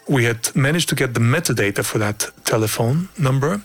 We 0.07 0.25
had 0.25 0.55
managed 0.55 0.89
to 0.89 0.95
get 0.95 1.13
the 1.13 1.19
metadata 1.19 1.83
for 1.83 1.97
that 1.99 2.31
telephone 2.45 3.09
number, 3.17 3.61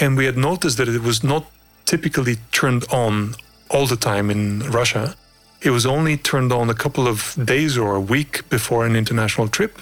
and 0.00 0.16
we 0.16 0.26
had 0.26 0.36
noticed 0.36 0.76
that 0.78 0.88
it 0.88 1.02
was 1.02 1.22
not 1.22 1.44
typically 1.86 2.36
turned 2.52 2.84
on 2.90 3.34
all 3.70 3.86
the 3.86 3.96
time 3.96 4.30
in 4.30 4.60
Russia. 4.70 5.14
It 5.60 5.70
was 5.70 5.86
only 5.86 6.16
turned 6.16 6.52
on 6.52 6.70
a 6.70 6.74
couple 6.74 7.08
of 7.08 7.36
days 7.44 7.76
or 7.76 7.94
a 7.94 8.00
week 8.00 8.48
before 8.48 8.86
an 8.86 8.94
international 8.94 9.48
trip 9.48 9.78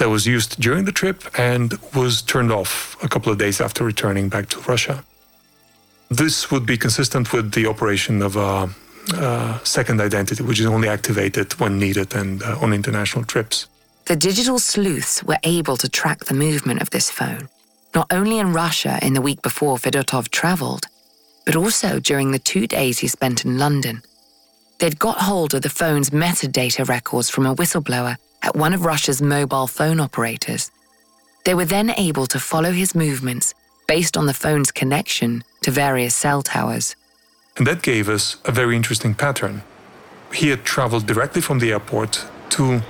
that 0.00 0.08
was 0.08 0.26
used 0.26 0.58
during 0.58 0.86
the 0.86 0.92
trip 0.92 1.18
and 1.38 1.78
was 1.94 2.22
turned 2.22 2.50
off 2.50 2.96
a 3.04 3.08
couple 3.08 3.30
of 3.30 3.36
days 3.36 3.60
after 3.60 3.84
returning 3.84 4.30
back 4.30 4.48
to 4.48 4.58
Russia. 4.60 5.04
This 6.08 6.50
would 6.50 6.64
be 6.64 6.78
consistent 6.78 7.34
with 7.34 7.52
the 7.52 7.66
operation 7.66 8.22
of 8.22 8.34
a, 8.36 8.70
a 9.14 9.60
second 9.62 10.00
identity, 10.00 10.42
which 10.42 10.58
is 10.58 10.64
only 10.64 10.88
activated 10.88 11.52
when 11.60 11.78
needed 11.78 12.14
and 12.14 12.42
uh, 12.42 12.58
on 12.62 12.72
international 12.72 13.24
trips. 13.26 13.66
The 14.06 14.16
digital 14.16 14.58
sleuths 14.58 15.22
were 15.22 15.38
able 15.44 15.76
to 15.76 15.88
track 15.88 16.24
the 16.24 16.34
movement 16.34 16.80
of 16.80 16.88
this 16.88 17.10
phone, 17.10 17.50
not 17.94 18.06
only 18.10 18.38
in 18.38 18.54
Russia 18.54 18.98
in 19.02 19.12
the 19.12 19.20
week 19.20 19.42
before 19.42 19.76
Fedotov 19.76 20.30
travelled, 20.30 20.86
but 21.44 21.56
also 21.56 22.00
during 22.00 22.32
the 22.32 22.38
two 22.38 22.66
days 22.66 23.00
he 23.00 23.06
spent 23.06 23.44
in 23.44 23.58
London. 23.58 24.00
They'd 24.78 24.98
got 24.98 25.18
hold 25.18 25.52
of 25.52 25.60
the 25.60 25.68
phone's 25.68 26.08
metadata 26.08 26.88
records 26.88 27.28
from 27.28 27.44
a 27.44 27.54
whistleblower 27.54 28.16
at 28.42 28.56
one 28.56 28.72
of 28.74 28.84
Russia's 28.84 29.20
mobile 29.20 29.66
phone 29.66 30.00
operators. 30.00 30.70
They 31.44 31.54
were 31.54 31.64
then 31.64 31.90
able 31.90 32.26
to 32.26 32.38
follow 32.38 32.72
his 32.72 32.94
movements 32.94 33.54
based 33.86 34.16
on 34.16 34.26
the 34.26 34.34
phone's 34.34 34.70
connection 34.70 35.42
to 35.62 35.70
various 35.70 36.14
cell 36.14 36.42
towers. 36.42 36.96
And 37.56 37.66
that 37.66 37.82
gave 37.82 38.08
us 38.08 38.36
a 38.44 38.52
very 38.52 38.76
interesting 38.76 39.14
pattern. 39.14 39.62
He 40.32 40.50
had 40.50 40.64
traveled 40.64 41.06
directly 41.06 41.42
from 41.42 41.58
the 41.58 41.72
airport 41.72 42.24
to 42.50 42.82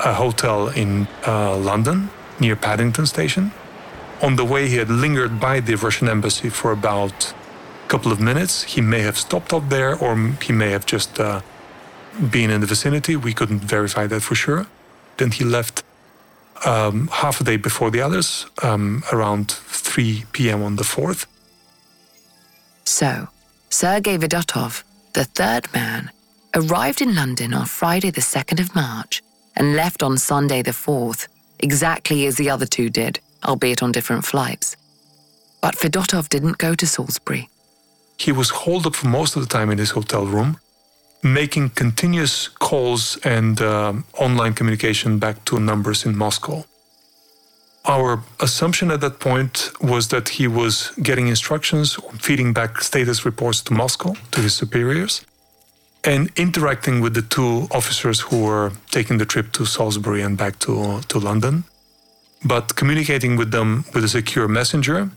a 0.00 0.14
hotel 0.14 0.68
in 0.68 1.06
uh, 1.26 1.56
London 1.56 2.10
near 2.40 2.56
Paddington 2.56 3.06
Station. 3.06 3.52
On 4.22 4.36
the 4.36 4.44
way, 4.44 4.68
he 4.68 4.76
had 4.76 4.88
lingered 4.88 5.38
by 5.38 5.60
the 5.60 5.74
Russian 5.74 6.08
embassy 6.08 6.48
for 6.48 6.72
about 6.72 7.34
a 7.84 7.88
couple 7.88 8.10
of 8.10 8.20
minutes. 8.20 8.62
He 8.62 8.80
may 8.80 9.00
have 9.00 9.18
stopped 9.18 9.52
up 9.52 9.68
there, 9.68 9.96
or 9.96 10.16
he 10.42 10.52
may 10.52 10.70
have 10.70 10.86
just 10.86 11.20
uh, 11.20 11.42
been 12.30 12.50
in 12.50 12.60
the 12.60 12.66
vicinity. 12.66 13.16
We 13.16 13.32
couldn't 13.32 13.60
verify 13.60 14.06
that 14.06 14.20
for 14.20 14.34
sure. 14.34 14.66
Then 15.16 15.30
he 15.30 15.44
left 15.44 15.82
um, 16.64 17.08
half 17.08 17.40
a 17.40 17.44
day 17.44 17.56
before 17.56 17.90
the 17.90 18.00
others, 18.00 18.46
um, 18.62 19.02
around 19.12 19.50
3 19.50 20.24
p.m. 20.32 20.62
on 20.62 20.76
the 20.76 20.82
4th. 20.82 21.26
So, 22.84 23.28
Sergei 23.68 24.16
Fedotov, 24.16 24.82
the 25.12 25.24
third 25.24 25.72
man, 25.74 26.10
arrived 26.54 27.02
in 27.02 27.14
London 27.14 27.52
on 27.52 27.66
Friday, 27.66 28.10
the 28.10 28.20
2nd 28.20 28.60
of 28.60 28.74
March, 28.74 29.22
and 29.56 29.76
left 29.76 30.02
on 30.02 30.16
Sunday, 30.18 30.62
the 30.62 30.70
4th, 30.70 31.28
exactly 31.58 32.26
as 32.26 32.36
the 32.36 32.50
other 32.50 32.66
two 32.66 32.88
did, 32.88 33.20
albeit 33.44 33.82
on 33.82 33.92
different 33.92 34.24
flights. 34.24 34.76
But 35.60 35.74
Fedotov 35.74 36.28
didn't 36.28 36.58
go 36.58 36.74
to 36.74 36.86
Salisbury. 36.86 37.48
He 38.18 38.32
was 38.32 38.50
holed 38.50 38.86
up 38.86 38.94
for 38.94 39.08
most 39.08 39.36
of 39.36 39.42
the 39.42 39.48
time 39.48 39.70
in 39.70 39.78
his 39.78 39.90
hotel 39.90 40.26
room, 40.26 40.58
making 41.22 41.70
continuous 41.70 42.48
calls 42.48 43.18
and 43.24 43.60
uh, 43.60 43.92
online 44.18 44.54
communication 44.54 45.18
back 45.18 45.44
to 45.44 45.58
numbers 45.58 46.04
in 46.04 46.16
Moscow. 46.16 46.64
Our 47.84 48.22
assumption 48.40 48.90
at 48.90 49.00
that 49.00 49.20
point 49.20 49.70
was 49.80 50.08
that 50.08 50.28
he 50.30 50.48
was 50.48 50.90
getting 51.02 51.28
instructions, 51.28 51.94
feeding 52.18 52.52
back 52.52 52.82
status 52.82 53.24
reports 53.24 53.62
to 53.62 53.74
Moscow, 53.74 54.14
to 54.32 54.40
his 54.40 54.54
superiors, 54.54 55.24
and 56.02 56.30
interacting 56.36 57.00
with 57.00 57.14
the 57.14 57.22
two 57.22 57.68
officers 57.70 58.20
who 58.20 58.44
were 58.44 58.72
taking 58.90 59.18
the 59.18 59.26
trip 59.26 59.52
to 59.52 59.64
Salisbury 59.64 60.22
and 60.22 60.36
back 60.36 60.58
to, 60.60 61.00
to 61.08 61.18
London, 61.18 61.64
but 62.44 62.74
communicating 62.74 63.36
with 63.36 63.52
them 63.52 63.84
with 63.94 64.02
a 64.04 64.08
secure 64.08 64.48
messenger 64.48 65.10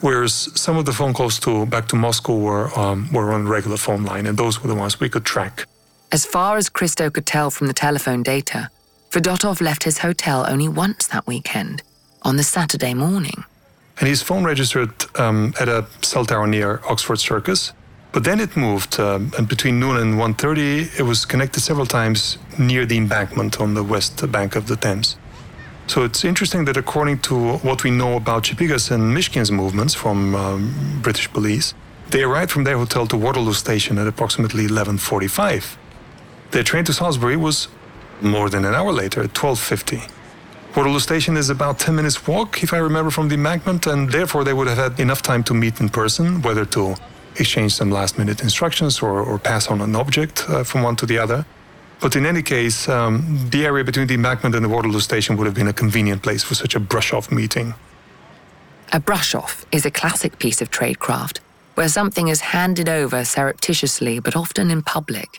whereas 0.00 0.50
some 0.54 0.76
of 0.76 0.84
the 0.84 0.92
phone 0.92 1.12
calls 1.12 1.38
to 1.40 1.66
back 1.66 1.88
to 1.88 1.96
Moscow 1.96 2.36
were 2.36 2.78
um, 2.78 3.08
were 3.12 3.32
on 3.32 3.48
regular 3.48 3.76
phone 3.76 4.04
line, 4.04 4.26
and 4.26 4.38
those 4.38 4.62
were 4.62 4.68
the 4.68 4.74
ones 4.74 5.00
we 5.00 5.08
could 5.08 5.24
track. 5.24 5.66
As 6.12 6.24
far 6.24 6.56
as 6.56 6.68
Christo 6.68 7.10
could 7.10 7.26
tell 7.26 7.50
from 7.50 7.66
the 7.66 7.74
telephone 7.74 8.22
data, 8.22 8.70
Fedotov 9.10 9.60
left 9.60 9.84
his 9.84 9.98
hotel 9.98 10.46
only 10.48 10.68
once 10.68 11.06
that 11.08 11.26
weekend, 11.26 11.82
on 12.22 12.36
the 12.36 12.42
Saturday 12.42 12.94
morning. 12.94 13.44
And 13.98 14.08
his 14.08 14.22
phone 14.22 14.44
registered 14.44 14.92
um, 15.18 15.54
at 15.58 15.68
a 15.68 15.86
cell 16.02 16.26
tower 16.26 16.46
near 16.46 16.80
Oxford 16.84 17.18
Circus, 17.18 17.72
but 18.12 18.24
then 18.24 18.40
it 18.40 18.56
moved, 18.56 19.00
um, 19.00 19.32
and 19.36 19.48
between 19.48 19.80
noon 19.80 19.96
and 19.96 20.14
1.30, 20.14 20.98
it 20.98 21.02
was 21.02 21.24
connected 21.24 21.60
several 21.60 21.86
times 21.86 22.38
near 22.58 22.86
the 22.86 22.96
embankment 22.96 23.60
on 23.60 23.74
the 23.74 23.82
west 23.82 24.30
bank 24.30 24.54
of 24.56 24.68
the 24.68 24.76
Thames. 24.76 25.16
So 25.86 26.02
it's 26.02 26.24
interesting 26.24 26.64
that 26.64 26.76
according 26.76 27.20
to 27.20 27.58
what 27.58 27.84
we 27.84 27.90
know 27.90 28.16
about 28.16 28.42
Chepiga's 28.42 28.90
and 28.90 29.16
Mishkin's 29.16 29.52
movements 29.52 29.94
from 29.94 30.34
um, 30.34 31.00
British 31.00 31.32
police, 31.32 31.74
they 32.10 32.22
arrived 32.22 32.50
from 32.50 32.64
their 32.64 32.76
hotel 32.76 33.06
to 33.06 33.16
Waterloo 33.16 33.52
Station 33.52 33.98
at 33.98 34.06
approximately 34.06 34.66
11:45. 34.66 35.76
Their 36.50 36.64
train 36.64 36.84
to 36.84 36.92
Salisbury 36.92 37.36
was 37.36 37.68
more 38.20 38.48
than 38.50 38.64
an 38.64 38.74
hour 38.74 38.92
later 38.92 39.22
at 39.22 39.32
12:50. 39.34 40.02
Waterloo 40.76 41.00
Station 41.00 41.36
is 41.36 41.48
about 41.50 41.78
10 41.78 41.94
minutes 41.94 42.26
walk, 42.26 42.62
if 42.62 42.72
I 42.74 42.78
remember, 42.78 43.10
from 43.10 43.28
the 43.28 43.34
embankment, 43.34 43.86
and 43.86 44.10
therefore 44.10 44.44
they 44.44 44.52
would 44.52 44.68
have 44.68 44.78
had 44.78 45.00
enough 45.00 45.22
time 45.22 45.42
to 45.44 45.54
meet 45.54 45.80
in 45.80 45.88
person, 45.88 46.42
whether 46.42 46.66
to 46.66 46.94
exchange 47.36 47.72
some 47.72 47.90
last-minute 47.90 48.42
instructions 48.42 49.00
or, 49.00 49.22
or 49.22 49.38
pass 49.38 49.68
on 49.68 49.80
an 49.80 49.96
object 49.96 50.44
uh, 50.48 50.64
from 50.64 50.82
one 50.82 50.96
to 50.96 51.06
the 51.06 51.18
other. 51.18 51.46
But 52.00 52.14
in 52.14 52.26
any 52.26 52.42
case, 52.42 52.88
um, 52.88 53.48
the 53.50 53.64
area 53.64 53.82
between 53.82 54.06
the 54.06 54.14
embankment 54.14 54.54
and 54.54 54.64
the 54.64 54.68
Waterloo 54.68 55.00
station 55.00 55.36
would 55.36 55.46
have 55.46 55.54
been 55.54 55.68
a 55.68 55.72
convenient 55.72 56.22
place 56.22 56.42
for 56.42 56.54
such 56.54 56.74
a 56.74 56.80
brush 56.80 57.12
off 57.12 57.32
meeting. 57.32 57.74
A 58.92 59.00
brush 59.00 59.34
off 59.34 59.64
is 59.72 59.86
a 59.86 59.90
classic 59.90 60.38
piece 60.38 60.60
of 60.60 60.70
tradecraft 60.70 61.38
where 61.74 61.88
something 61.88 62.28
is 62.28 62.40
handed 62.40 62.88
over 62.88 63.24
surreptitiously 63.24 64.18
but 64.18 64.36
often 64.36 64.70
in 64.70 64.82
public. 64.82 65.38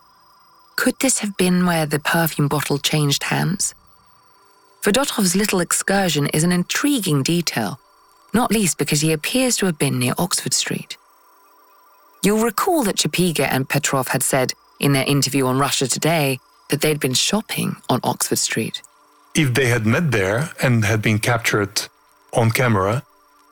Could 0.75 0.95
this 0.99 1.19
have 1.19 1.35
been 1.37 1.65
where 1.65 1.85
the 1.85 1.99
perfume 1.99 2.47
bottle 2.47 2.77
changed 2.77 3.23
hands? 3.23 3.73
Fedotov's 4.83 5.35
little 5.35 5.59
excursion 5.59 6.27
is 6.27 6.43
an 6.43 6.51
intriguing 6.51 7.23
detail, 7.23 7.79
not 8.33 8.51
least 8.51 8.77
because 8.77 9.01
he 9.01 9.11
appears 9.11 9.57
to 9.57 9.65
have 9.65 9.79
been 9.79 9.97
near 9.99 10.13
Oxford 10.17 10.53
Street. 10.53 10.97
You'll 12.23 12.43
recall 12.43 12.83
that 12.83 12.97
Chepiga 12.97 13.47
and 13.49 13.67
Petrov 13.67 14.09
had 14.09 14.23
said 14.23 14.53
in 14.79 14.93
their 14.93 15.05
interview 15.05 15.45
on 15.47 15.57
Russia 15.59 15.87
Today 15.87 16.39
that 16.69 16.81
they'd 16.81 16.99
been 16.99 17.13
shopping 17.13 17.77
on 17.89 17.99
Oxford 18.03 18.37
Street. 18.37 18.81
If 19.35 19.53
they 19.53 19.67
had 19.67 19.85
met 19.85 20.11
there 20.11 20.49
and 20.61 20.83
had 20.83 21.01
been 21.01 21.19
captured 21.19 21.87
on 22.33 22.51
camera, 22.51 23.03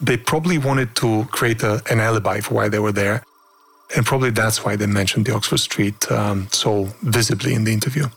they 0.02 0.18
probably 0.18 0.58
wanted 0.58 0.96
to 0.98 1.26
create 1.32 1.64
a, 1.64 1.82
an 1.90 2.00
alibi 2.00 2.40
for 2.42 2.56
why 2.56 2.70
they 2.70 2.80
were 2.80 2.92
there. 2.92 3.24
And 3.96 4.06
probably 4.06 4.32
that's 4.32 4.66
why 4.66 4.76
they 4.76 4.88
mentioned 4.88 5.26
the 5.26 5.36
Oxford 5.36 5.60
Street 5.60 6.12
um, 6.12 6.48
so 6.52 6.90
visibly 7.02 7.54
in 7.54 7.64
the 7.64 7.74
interview. 7.74 8.08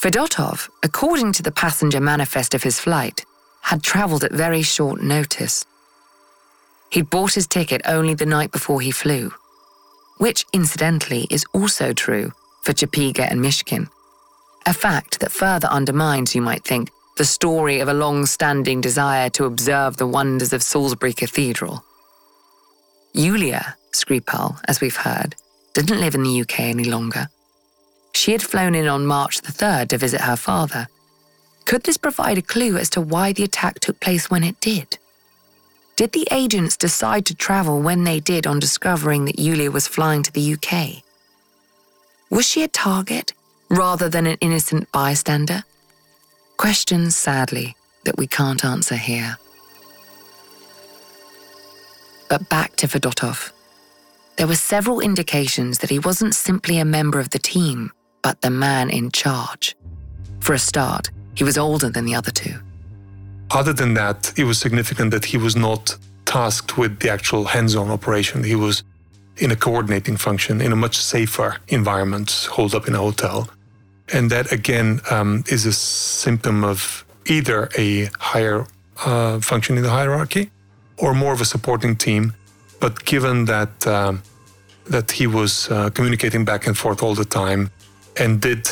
Fedotov, 0.00 0.68
according 0.82 1.32
to 1.32 1.42
the 1.42 1.52
passenger 1.52 2.00
manifest 2.00 2.54
of 2.54 2.62
his 2.62 2.78
flight, 2.78 3.24
had 3.62 3.82
travelled 3.82 4.24
at 4.24 4.32
very 4.32 4.62
short 4.62 5.02
notice. 5.02 5.64
He'd 6.90 7.10
bought 7.10 7.34
his 7.34 7.46
ticket 7.46 7.82
only 7.84 8.14
the 8.14 8.26
night 8.26 8.50
before 8.50 8.80
he 8.80 8.90
flew, 8.90 9.32
which 10.18 10.44
incidentally 10.52 11.26
is 11.30 11.44
also 11.52 11.92
true 11.92 12.32
for 12.62 12.72
Chepiga 12.72 13.30
and 13.30 13.40
Mishkin, 13.40 13.88
a 14.66 14.74
fact 14.74 15.20
that 15.20 15.32
further 15.32 15.68
undermines, 15.68 16.34
you 16.34 16.42
might 16.42 16.64
think, 16.64 16.90
the 17.16 17.24
story 17.24 17.80
of 17.80 17.88
a 17.88 17.94
long 17.94 18.26
standing 18.26 18.80
desire 18.80 19.28
to 19.30 19.44
observe 19.44 19.96
the 19.96 20.06
wonders 20.06 20.52
of 20.52 20.62
Salisbury 20.62 21.12
Cathedral. 21.12 21.82
Yulia 23.12 23.76
Skripal, 23.92 24.60
as 24.68 24.80
we've 24.80 24.96
heard, 24.96 25.34
didn't 25.74 26.00
live 26.00 26.14
in 26.14 26.22
the 26.22 26.40
UK 26.42 26.60
any 26.60 26.84
longer. 26.84 27.28
She 28.12 28.32
had 28.32 28.42
flown 28.42 28.74
in 28.74 28.86
on 28.86 29.06
March 29.06 29.40
the 29.40 29.52
3rd 29.52 29.88
to 29.88 29.98
visit 29.98 30.20
her 30.20 30.36
father. 30.36 30.88
Could 31.64 31.82
this 31.82 31.96
provide 31.96 32.38
a 32.38 32.42
clue 32.42 32.76
as 32.76 32.90
to 32.90 33.00
why 33.00 33.32
the 33.32 33.44
attack 33.44 33.80
took 33.80 34.00
place 34.00 34.30
when 34.30 34.44
it 34.44 34.60
did? 34.60 34.98
Did 35.96 36.12
the 36.12 36.28
agents 36.30 36.76
decide 36.76 37.26
to 37.26 37.34
travel 37.34 37.82
when 37.82 38.04
they 38.04 38.20
did 38.20 38.46
on 38.46 38.60
discovering 38.60 39.24
that 39.24 39.38
Yulia 39.38 39.70
was 39.70 39.88
flying 39.88 40.22
to 40.22 40.32
the 40.32 40.54
UK? 40.54 41.02
Was 42.30 42.46
she 42.48 42.62
a 42.62 42.68
target 42.68 43.32
rather 43.68 44.08
than 44.08 44.26
an 44.26 44.36
innocent 44.40 44.90
bystander? 44.92 45.62
Questions, 46.56 47.16
sadly, 47.16 47.76
that 48.04 48.16
we 48.16 48.26
can't 48.26 48.64
answer 48.64 48.96
here. 48.96 49.36
But 52.28 52.48
back 52.48 52.76
to 52.76 52.86
Fedotov. 52.86 53.52
There 54.36 54.46
were 54.46 54.54
several 54.54 55.00
indications 55.00 55.78
that 55.78 55.90
he 55.90 55.98
wasn't 55.98 56.34
simply 56.34 56.78
a 56.78 56.84
member 56.84 57.18
of 57.18 57.30
the 57.30 57.38
team, 57.38 57.90
but 58.22 58.40
the 58.40 58.50
man 58.50 58.90
in 58.90 59.10
charge. 59.10 59.76
For 60.40 60.54
a 60.54 60.58
start, 60.58 61.10
he 61.34 61.44
was 61.44 61.58
older 61.58 61.90
than 61.90 62.04
the 62.04 62.14
other 62.14 62.30
two. 62.30 62.54
Other 63.50 63.72
than 63.72 63.94
that, 63.94 64.32
it 64.38 64.44
was 64.44 64.58
significant 64.58 65.10
that 65.10 65.24
he 65.24 65.38
was 65.38 65.56
not 65.56 65.96
tasked 66.26 66.76
with 66.76 67.00
the 67.00 67.10
actual 67.10 67.44
hands 67.44 67.74
on 67.74 67.90
operation. 67.90 68.44
He 68.44 68.54
was 68.54 68.82
in 69.38 69.50
a 69.50 69.56
coordinating 69.56 70.16
function 70.16 70.60
in 70.60 70.72
a 70.72 70.76
much 70.76 70.98
safer 70.98 71.56
environment, 71.68 72.48
holed 72.50 72.74
up 72.74 72.88
in 72.88 72.94
a 72.94 72.98
hotel. 72.98 73.48
And 74.12 74.30
that 74.30 74.52
again 74.52 75.00
um, 75.10 75.44
is 75.48 75.66
a 75.66 75.72
symptom 75.72 76.64
of 76.64 77.04
either 77.26 77.68
a 77.76 78.06
higher 78.18 78.66
uh, 79.04 79.40
function 79.40 79.76
in 79.76 79.82
the 79.82 79.90
hierarchy 79.90 80.50
or 80.96 81.14
more 81.14 81.32
of 81.32 81.40
a 81.40 81.44
supporting 81.44 81.96
team. 81.96 82.34
But 82.80 83.04
given 83.04 83.44
that 83.46 83.86
um, 83.86 84.22
that 84.86 85.10
he 85.10 85.26
was 85.26 85.70
uh, 85.70 85.90
communicating 85.90 86.44
back 86.44 86.66
and 86.66 86.76
forth 86.76 87.02
all 87.02 87.14
the 87.14 87.24
time 87.24 87.70
and 88.16 88.40
did 88.40 88.68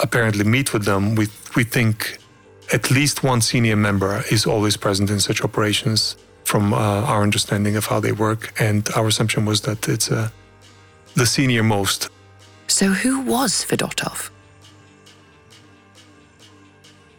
apparently 0.00 0.44
meet 0.44 0.72
with 0.72 0.84
them, 0.84 1.14
we 1.14 1.28
we 1.56 1.64
think 1.64 2.18
at 2.72 2.90
least 2.90 3.22
one 3.22 3.40
senior 3.40 3.76
member 3.76 4.22
is 4.30 4.46
always 4.46 4.76
present 4.76 5.10
in 5.10 5.20
such 5.20 5.42
operations 5.42 6.16
from 6.44 6.72
uh, 6.72 6.76
our 6.76 7.22
understanding 7.22 7.76
of 7.76 7.86
how 7.86 8.00
they 8.00 8.12
work. 8.12 8.52
And 8.60 8.88
our 8.96 9.06
assumption 9.06 9.44
was 9.44 9.60
that 9.62 9.88
it's 9.88 10.10
uh, 10.10 10.30
the 11.14 11.26
senior 11.26 11.62
most. 11.62 12.08
So, 12.66 12.88
who 12.88 13.20
was 13.20 13.64
Fedotov? 13.64 14.30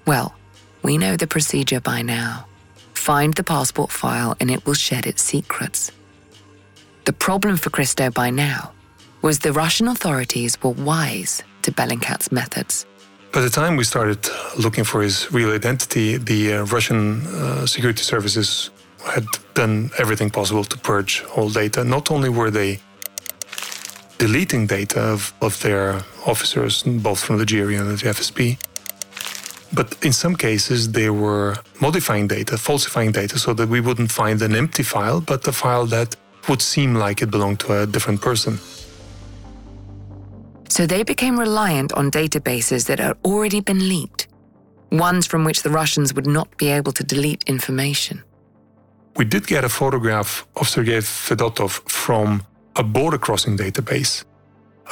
Well, 0.05 0.35
we 0.83 0.97
know 0.97 1.15
the 1.15 1.27
procedure 1.27 1.79
by 1.79 2.01
now. 2.01 2.47
Find 2.93 3.33
the 3.33 3.43
passport 3.43 3.91
file 3.91 4.35
and 4.39 4.49
it 4.51 4.65
will 4.65 4.73
shed 4.73 5.05
its 5.05 5.21
secrets. 5.21 5.91
The 7.05 7.13
problem 7.13 7.57
for 7.57 7.69
Christo 7.69 8.09
by 8.09 8.29
now 8.29 8.71
was 9.21 9.39
the 9.39 9.53
Russian 9.53 9.87
authorities 9.87 10.61
were 10.61 10.71
wise 10.71 11.43
to 11.63 11.71
Bellingcat's 11.71 12.31
methods. 12.31 12.85
By 13.31 13.41
the 13.41 13.49
time 13.49 13.77
we 13.77 13.83
started 13.83 14.27
looking 14.57 14.83
for 14.83 15.01
his 15.01 15.31
real 15.31 15.51
identity, 15.53 16.17
the 16.17 16.53
uh, 16.53 16.65
Russian 16.65 17.25
uh, 17.27 17.65
security 17.65 18.03
services 18.03 18.71
had 19.05 19.25
done 19.53 19.89
everything 19.97 20.29
possible 20.29 20.63
to 20.65 20.77
purge 20.77 21.23
all 21.35 21.49
data. 21.49 21.83
Not 21.83 22.11
only 22.11 22.29
were 22.29 22.51
they 22.51 22.79
deleting 24.17 24.67
data 24.67 24.99
of, 24.99 25.33
of 25.41 25.59
their 25.61 26.03
officers, 26.25 26.83
both 26.83 27.19
from 27.23 27.37
the 27.37 27.45
GRU 27.45 27.79
and 27.79 27.89
the 27.89 28.09
FSB, 28.09 28.57
but 29.73 29.97
in 30.03 30.13
some 30.13 30.35
cases, 30.35 30.91
they 30.91 31.09
were 31.09 31.55
modifying 31.79 32.27
data, 32.27 32.57
falsifying 32.57 33.11
data, 33.11 33.39
so 33.39 33.53
that 33.53 33.69
we 33.69 33.79
wouldn't 33.79 34.11
find 34.11 34.41
an 34.41 34.55
empty 34.55 34.83
file, 34.83 35.21
but 35.21 35.47
a 35.47 35.51
file 35.51 35.85
that 35.87 36.15
would 36.49 36.61
seem 36.61 36.95
like 36.95 37.21
it 37.21 37.31
belonged 37.31 37.59
to 37.61 37.81
a 37.81 37.85
different 37.85 38.21
person. 38.21 38.59
So 40.69 40.85
they 40.85 41.03
became 41.03 41.39
reliant 41.39 41.93
on 41.93 42.11
databases 42.11 42.87
that 42.87 42.99
had 42.99 43.17
already 43.25 43.59
been 43.59 43.89
leaked, 43.89 44.27
ones 44.91 45.27
from 45.27 45.43
which 45.43 45.63
the 45.63 45.69
Russians 45.69 46.13
would 46.13 46.27
not 46.27 46.57
be 46.57 46.69
able 46.69 46.91
to 46.93 47.03
delete 47.03 47.43
information. 47.43 48.23
We 49.17 49.25
did 49.25 49.47
get 49.47 49.63
a 49.65 49.69
photograph 49.69 50.47
of 50.55 50.69
Sergei 50.69 50.99
Fedotov 50.99 51.71
from 51.89 52.43
a 52.77 52.83
border 52.83 53.17
crossing 53.17 53.57
database 53.57 54.23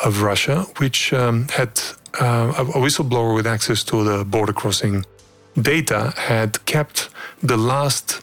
of 0.04 0.22
Russia, 0.22 0.66
which 0.78 1.14
um, 1.14 1.48
had 1.48 1.82
uh, 2.20 2.54
a 2.58 2.80
whistleblower 2.80 3.36
with 3.36 3.48
access 3.48 3.84
to 3.86 4.04
the 4.04 4.26
border 4.26 4.54
crossing 4.54 5.06
data 5.62 6.14
had 6.18 6.64
kept 6.66 7.10
the 7.42 7.58
last 7.58 8.22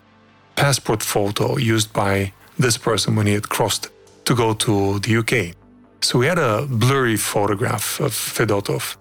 passport 0.57 1.03
photo 1.03 1.57
used 1.57 1.93
by 1.93 2.33
this 2.59 2.79
person 2.79 3.17
when 3.17 3.27
he 3.27 3.35
had 3.35 3.49
crossed 3.49 3.89
to 4.25 4.35
go 4.35 4.55
to 4.55 4.99
the 5.01 5.17
UK. 5.19 5.55
So 6.01 6.19
we 6.19 6.27
had 6.27 6.39
a 6.39 6.67
blurry 6.67 7.17
photograph 7.17 8.01
of 8.01 8.13
Fedotov. 8.13 8.97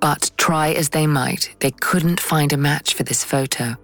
But 0.00 0.30
try 0.36 0.72
as 0.72 0.90
they 0.90 1.06
might, 1.06 1.54
they 1.60 1.70
couldn't 1.70 2.20
find 2.20 2.52
a 2.52 2.56
match 2.56 2.94
for 2.94 3.02
this 3.02 3.24
photo. 3.24 3.76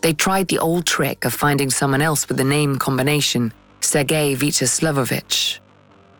They 0.00 0.12
tried 0.12 0.48
the 0.48 0.58
old 0.58 0.86
trick 0.86 1.24
of 1.24 1.34
finding 1.34 1.70
someone 1.70 2.00
else 2.00 2.28
with 2.28 2.36
the 2.36 2.44
name 2.44 2.78
combination, 2.78 3.52
Sergei 3.80 4.36
Vyacheslavovich, 4.36 5.58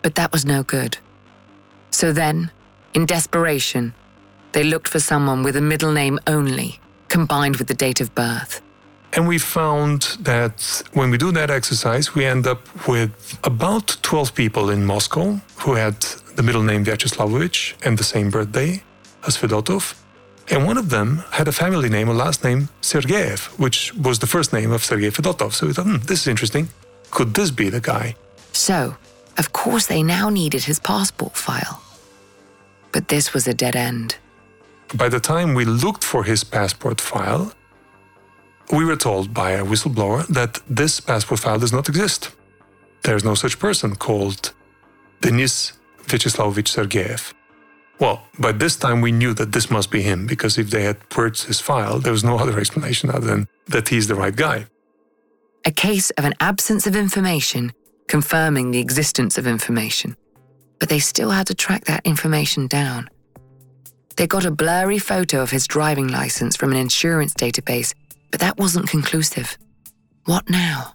but 0.02 0.14
that 0.16 0.32
was 0.32 0.44
no 0.44 0.62
good. 0.62 0.98
So 1.96 2.12
then, 2.12 2.50
in 2.92 3.06
desperation, 3.06 3.94
they 4.52 4.64
looked 4.64 4.86
for 4.86 5.00
someone 5.00 5.42
with 5.42 5.56
a 5.56 5.62
middle 5.62 5.92
name 5.92 6.18
only, 6.26 6.78
combined 7.08 7.56
with 7.56 7.68
the 7.68 7.74
date 7.86 8.02
of 8.02 8.14
birth. 8.14 8.60
And 9.14 9.26
we 9.26 9.38
found 9.38 10.02
that 10.20 10.82
when 10.92 11.10
we 11.10 11.16
do 11.16 11.32
that 11.32 11.50
exercise, 11.50 12.14
we 12.14 12.26
end 12.26 12.46
up 12.46 12.60
with 12.86 13.38
about 13.44 13.96
12 14.02 14.34
people 14.34 14.68
in 14.68 14.84
Moscow 14.84 15.40
who 15.60 15.72
had 15.72 15.98
the 16.34 16.42
middle 16.42 16.62
name 16.62 16.84
Vyacheslavovich 16.84 17.72
and 17.82 17.96
the 17.96 18.04
same 18.04 18.28
birthday 18.30 18.82
as 19.26 19.38
Fedotov. 19.38 19.94
And 20.50 20.66
one 20.66 20.76
of 20.76 20.90
them 20.90 21.24
had 21.30 21.48
a 21.48 21.52
family 21.52 21.88
name, 21.88 22.10
a 22.10 22.12
last 22.12 22.44
name, 22.44 22.68
Sergeyev, 22.82 23.58
which 23.58 23.94
was 23.94 24.18
the 24.18 24.26
first 24.26 24.52
name 24.52 24.70
of 24.70 24.84
Sergei 24.84 25.10
Fedotov. 25.10 25.54
So 25.54 25.66
we 25.66 25.72
thought, 25.72 25.86
hmm, 25.86 26.04
this 26.04 26.20
is 26.20 26.26
interesting. 26.26 26.68
Could 27.10 27.32
this 27.32 27.50
be 27.50 27.70
the 27.70 27.80
guy? 27.80 28.16
So, 28.52 28.98
of 29.38 29.54
course, 29.54 29.86
they 29.86 30.02
now 30.02 30.28
needed 30.28 30.64
his 30.64 30.78
passport 30.78 31.34
file. 31.36 31.80
But 32.96 33.08
this 33.08 33.34
was 33.34 33.46
a 33.46 33.52
dead 33.52 33.76
end. 33.76 34.16
By 34.94 35.10
the 35.10 35.20
time 35.20 35.52
we 35.52 35.66
looked 35.66 36.02
for 36.02 36.24
his 36.24 36.42
passport 36.44 36.98
file, 36.98 37.52
we 38.72 38.86
were 38.86 38.96
told 38.96 39.34
by 39.34 39.50
a 39.50 39.62
whistleblower 39.62 40.26
that 40.28 40.60
this 40.66 40.98
passport 40.98 41.40
file 41.40 41.58
does 41.58 41.74
not 41.74 41.90
exist. 41.90 42.30
There 43.02 43.14
is 43.14 43.22
no 43.22 43.34
such 43.34 43.58
person 43.58 43.96
called 43.96 44.54
Denis 45.20 45.74
Vyacheslavovich 46.06 46.70
Sergeyev. 46.74 47.34
Well, 48.00 48.22
by 48.38 48.52
this 48.52 48.76
time 48.76 49.02
we 49.02 49.12
knew 49.12 49.34
that 49.34 49.52
this 49.52 49.70
must 49.70 49.90
be 49.90 50.00
him 50.00 50.26
because 50.26 50.56
if 50.56 50.70
they 50.70 50.84
had 50.84 51.06
purged 51.10 51.44
his 51.44 51.60
file, 51.60 51.98
there 51.98 52.12
was 52.12 52.24
no 52.24 52.38
other 52.38 52.58
explanation 52.58 53.10
other 53.10 53.26
than 53.26 53.46
that 53.66 53.90
he's 53.90 54.06
the 54.06 54.14
right 54.14 54.34
guy. 54.34 54.68
A 55.66 55.70
case 55.70 56.08
of 56.12 56.24
an 56.24 56.34
absence 56.40 56.86
of 56.86 56.96
information 56.96 57.74
confirming 58.08 58.70
the 58.70 58.80
existence 58.80 59.36
of 59.36 59.46
information. 59.46 60.16
But 60.78 60.88
they 60.88 60.98
still 60.98 61.30
had 61.30 61.46
to 61.46 61.54
track 61.54 61.84
that 61.86 62.04
information 62.04 62.66
down. 62.66 63.08
They 64.16 64.26
got 64.26 64.44
a 64.44 64.50
blurry 64.50 64.98
photo 64.98 65.42
of 65.42 65.50
his 65.50 65.66
driving 65.66 66.08
license 66.08 66.56
from 66.56 66.72
an 66.72 66.78
insurance 66.78 67.34
database, 67.34 67.94
but 68.30 68.40
that 68.40 68.58
wasn't 68.58 68.88
conclusive. 68.88 69.58
What 70.24 70.48
now? 70.48 70.94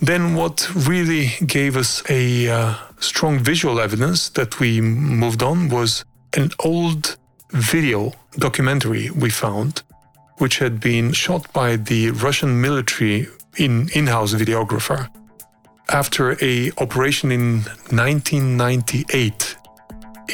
Then, 0.00 0.34
what 0.34 0.70
really 0.74 1.32
gave 1.44 1.76
us 1.76 2.02
a 2.08 2.48
uh, 2.48 2.74
strong 3.00 3.38
visual 3.38 3.80
evidence 3.80 4.30
that 4.30 4.58
we 4.58 4.80
moved 4.80 5.42
on 5.42 5.68
was 5.68 6.04
an 6.34 6.50
old 6.64 7.18
video 7.50 8.12
documentary 8.38 9.10
we 9.10 9.30
found, 9.30 9.82
which 10.38 10.58
had 10.58 10.80
been 10.80 11.12
shot 11.12 11.52
by 11.52 11.76
the 11.76 12.12
Russian 12.12 12.60
military 12.60 13.28
in 13.58 13.90
in-house 13.90 14.32
videographer 14.32 15.08
after 15.90 16.36
a 16.42 16.70
operation 16.78 17.30
in 17.32 17.62
1998 17.90 19.56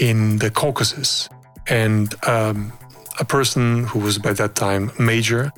in 0.01 0.39
the 0.39 0.51
Caucasus, 0.51 1.29
and 1.69 2.15
um, 2.27 2.73
a 3.19 3.25
person 3.25 3.85
who 3.85 3.99
was 3.99 4.19
by 4.19 4.33
that 4.35 4.55
time 4.55 4.93
major 4.99 5.53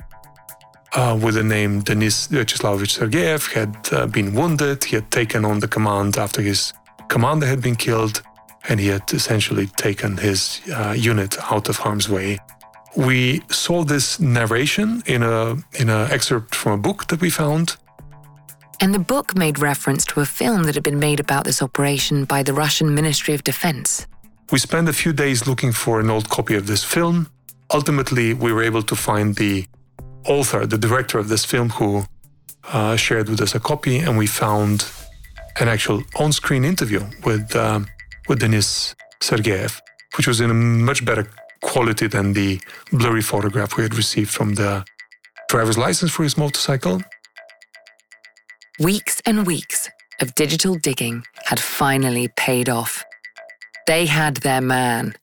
uh, 0.93 1.17
with 1.21 1.35
the 1.35 1.43
name 1.43 1.81
Denis 1.81 2.27
Vyacheslavovich 2.27 2.97
Sergeyev 2.97 3.51
had 3.53 3.75
uh, 3.91 4.07
been 4.07 4.33
wounded. 4.33 4.83
He 4.83 4.95
had 4.95 5.11
taken 5.11 5.45
on 5.45 5.59
the 5.59 5.67
command 5.67 6.17
after 6.17 6.41
his 6.41 6.73
commander 7.09 7.45
had 7.45 7.61
been 7.61 7.75
killed, 7.75 8.21
and 8.67 8.79
he 8.79 8.87
had 8.87 9.11
essentially 9.13 9.67
taken 9.67 10.17
his 10.17 10.61
uh, 10.73 10.95
unit 10.97 11.37
out 11.51 11.69
of 11.69 11.77
harm's 11.77 12.09
way. 12.09 12.39
We 12.95 13.43
saw 13.49 13.83
this 13.83 14.19
narration 14.19 15.03
in 15.05 15.21
a 15.21 15.51
in 15.73 15.89
an 15.89 16.11
excerpt 16.11 16.55
from 16.55 16.71
a 16.71 16.77
book 16.77 17.07
that 17.07 17.21
we 17.21 17.29
found. 17.29 17.77
And 18.81 18.93
the 18.93 18.99
book 18.99 19.35
made 19.35 19.59
reference 19.59 20.05
to 20.05 20.21
a 20.21 20.25
film 20.25 20.63
that 20.63 20.75
had 20.75 20.83
been 20.83 20.99
made 20.99 21.19
about 21.19 21.43
this 21.43 21.61
operation 21.61 22.25
by 22.25 22.43
the 22.43 22.53
Russian 22.53 22.95
Ministry 22.95 23.33
of 23.33 23.43
Defense. 23.43 24.07
We 24.51 24.59
spent 24.59 24.87
a 24.89 24.93
few 24.93 25.13
days 25.13 25.47
looking 25.47 25.73
for 25.73 25.99
an 25.99 26.09
old 26.09 26.29
copy 26.29 26.55
of 26.55 26.65
this 26.65 26.83
film. 26.83 27.27
Ultimately, 27.73 28.33
we 28.33 28.53
were 28.53 28.63
able 28.63 28.83
to 28.83 28.95
find 28.95 29.35
the 29.35 29.67
author, 30.25 30.65
the 30.65 30.77
director 30.77 31.19
of 31.19 31.27
this 31.27 31.45
film, 31.45 31.69
who 31.69 32.05
uh, 32.71 32.95
shared 32.95 33.29
with 33.29 33.41
us 33.41 33.53
a 33.53 33.59
copy, 33.59 33.97
and 33.99 34.17
we 34.17 34.27
found 34.27 34.85
an 35.59 35.67
actual 35.67 36.01
on-screen 36.15 36.63
interview 36.63 37.01
with 37.25 37.55
uh, 37.55 37.81
with 38.27 38.39
Denis 38.39 38.95
Sergeyev, 39.19 39.81
which 40.15 40.27
was 40.27 40.39
in 40.39 40.49
a 40.49 40.53
much 40.53 41.03
better 41.03 41.27
quality 41.61 42.07
than 42.07 42.33
the 42.33 42.59
blurry 42.91 43.21
photograph 43.21 43.75
we 43.75 43.83
had 43.83 43.95
received 43.95 44.29
from 44.29 44.55
the 44.55 44.83
driver's 45.49 45.77
license 45.77 46.11
for 46.11 46.23
his 46.23 46.37
motorcycle. 46.37 47.01
Weeks 48.79 49.21
and 49.25 49.45
weeks 49.45 49.89
of 50.21 50.33
digital 50.35 50.75
digging 50.75 51.25
had 51.43 51.59
finally 51.59 52.29
paid 52.37 52.69
off. 52.69 53.03
They 53.87 54.05
had 54.05 54.37
their 54.37 54.61
man, 54.61 55.15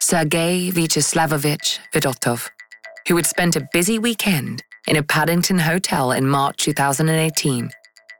Sergei 0.00 0.70
Vyacheslavovich 0.70 1.78
Fedotov, 1.92 2.48
who 3.06 3.16
had 3.16 3.26
spent 3.26 3.56
a 3.56 3.68
busy 3.74 3.98
weekend 3.98 4.62
in 4.88 4.96
a 4.96 5.02
Paddington 5.02 5.58
hotel 5.58 6.12
in 6.12 6.26
March 6.26 6.56
2018, 6.56 7.68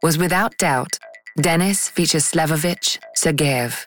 was 0.02 0.18
without 0.18 0.54
doubt 0.58 0.98
Denis 1.40 1.90
Vyacheslavovich 1.92 2.98
Sergeyev, 3.16 3.86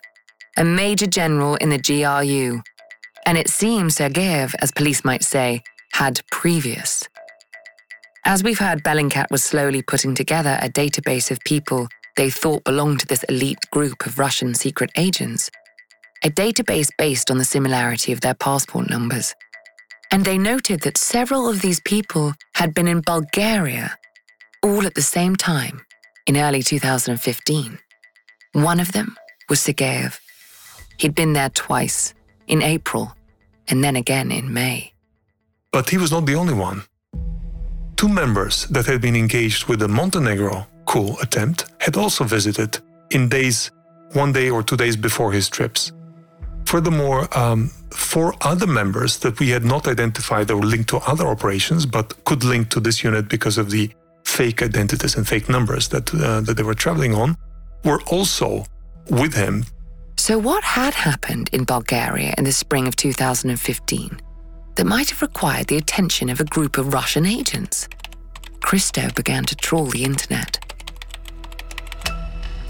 a 0.56 0.64
major 0.64 1.06
general 1.06 1.54
in 1.56 1.68
the 1.68 1.78
GRU. 1.78 2.60
And 3.26 3.38
it 3.38 3.48
seems 3.48 3.94
Sergeyev, 3.94 4.56
as 4.58 4.72
police 4.72 5.04
might 5.04 5.22
say, 5.22 5.62
had 5.92 6.20
previous. 6.32 7.08
As 8.28 8.42
we've 8.42 8.58
heard, 8.58 8.82
Bellingcat 8.82 9.30
was 9.30 9.42
slowly 9.42 9.80
putting 9.80 10.14
together 10.14 10.58
a 10.60 10.68
database 10.68 11.30
of 11.30 11.40
people 11.46 11.88
they 12.18 12.28
thought 12.28 12.62
belonged 12.62 13.00
to 13.00 13.06
this 13.06 13.22
elite 13.22 13.64
group 13.70 14.04
of 14.04 14.18
Russian 14.18 14.54
secret 14.54 14.90
agents, 14.98 15.50
a 16.22 16.28
database 16.28 16.90
based 16.98 17.30
on 17.30 17.38
the 17.38 17.44
similarity 17.46 18.12
of 18.12 18.20
their 18.20 18.34
passport 18.34 18.90
numbers. 18.90 19.34
And 20.10 20.26
they 20.26 20.36
noted 20.36 20.82
that 20.82 20.98
several 20.98 21.48
of 21.48 21.62
these 21.62 21.80
people 21.80 22.34
had 22.54 22.74
been 22.74 22.86
in 22.86 23.00
Bulgaria 23.00 23.96
all 24.62 24.84
at 24.84 24.94
the 24.94 25.08
same 25.16 25.34
time 25.34 25.80
in 26.26 26.36
early 26.36 26.62
2015. 26.62 27.78
One 28.52 28.78
of 28.78 28.92
them 28.92 29.16
was 29.48 29.60
Sergeyev. 29.60 30.20
He'd 30.98 31.14
been 31.14 31.32
there 31.32 31.48
twice, 31.48 32.12
in 32.46 32.60
April 32.60 33.16
and 33.68 33.82
then 33.82 33.96
again 33.96 34.30
in 34.30 34.52
May. 34.52 34.92
But 35.72 35.88
he 35.88 35.96
was 35.96 36.12
not 36.12 36.26
the 36.26 36.34
only 36.34 36.52
one. 36.52 36.82
Two 37.98 38.08
members 38.08 38.64
that 38.66 38.86
had 38.86 39.00
been 39.00 39.16
engaged 39.16 39.64
with 39.66 39.80
the 39.80 39.88
Montenegro 39.88 40.68
coup 40.86 41.16
attempt 41.20 41.66
had 41.80 41.96
also 41.96 42.22
visited 42.22 42.78
in 43.10 43.28
days, 43.28 43.72
one 44.12 44.30
day 44.30 44.50
or 44.50 44.62
two 44.62 44.76
days 44.76 44.96
before 44.96 45.32
his 45.32 45.48
trips. 45.48 45.90
Furthermore, 46.64 47.26
um, 47.36 47.70
four 47.90 48.34
other 48.42 48.68
members 48.68 49.18
that 49.18 49.40
we 49.40 49.48
had 49.48 49.64
not 49.64 49.88
identified 49.88 50.48
or 50.52 50.62
linked 50.62 50.88
to 50.90 50.98
other 51.08 51.26
operations, 51.26 51.86
but 51.86 52.14
could 52.24 52.44
link 52.44 52.68
to 52.68 52.78
this 52.78 53.02
unit 53.02 53.28
because 53.28 53.58
of 53.58 53.68
the 53.68 53.90
fake 54.24 54.62
identities 54.62 55.16
and 55.16 55.26
fake 55.26 55.48
numbers 55.48 55.88
that, 55.88 56.14
uh, 56.14 56.40
that 56.42 56.56
they 56.56 56.62
were 56.62 56.74
traveling 56.74 57.16
on, 57.16 57.36
were 57.82 58.00
also 58.02 58.64
with 59.10 59.34
him. 59.34 59.64
So, 60.16 60.38
what 60.38 60.62
had 60.62 60.94
happened 60.94 61.50
in 61.52 61.64
Bulgaria 61.64 62.32
in 62.38 62.44
the 62.44 62.52
spring 62.52 62.86
of 62.86 62.94
2015 62.94 64.20
that 64.78 64.86
might 64.86 65.10
have 65.10 65.20
required 65.20 65.66
the 65.66 65.76
attention 65.76 66.30
of 66.30 66.40
a 66.40 66.44
group 66.44 66.78
of 66.78 66.94
Russian 66.94 67.26
agents? 67.26 67.88
Christo 68.60 69.10
began 69.16 69.44
to 69.46 69.56
trawl 69.56 69.86
the 69.86 70.04
internet. 70.04 70.50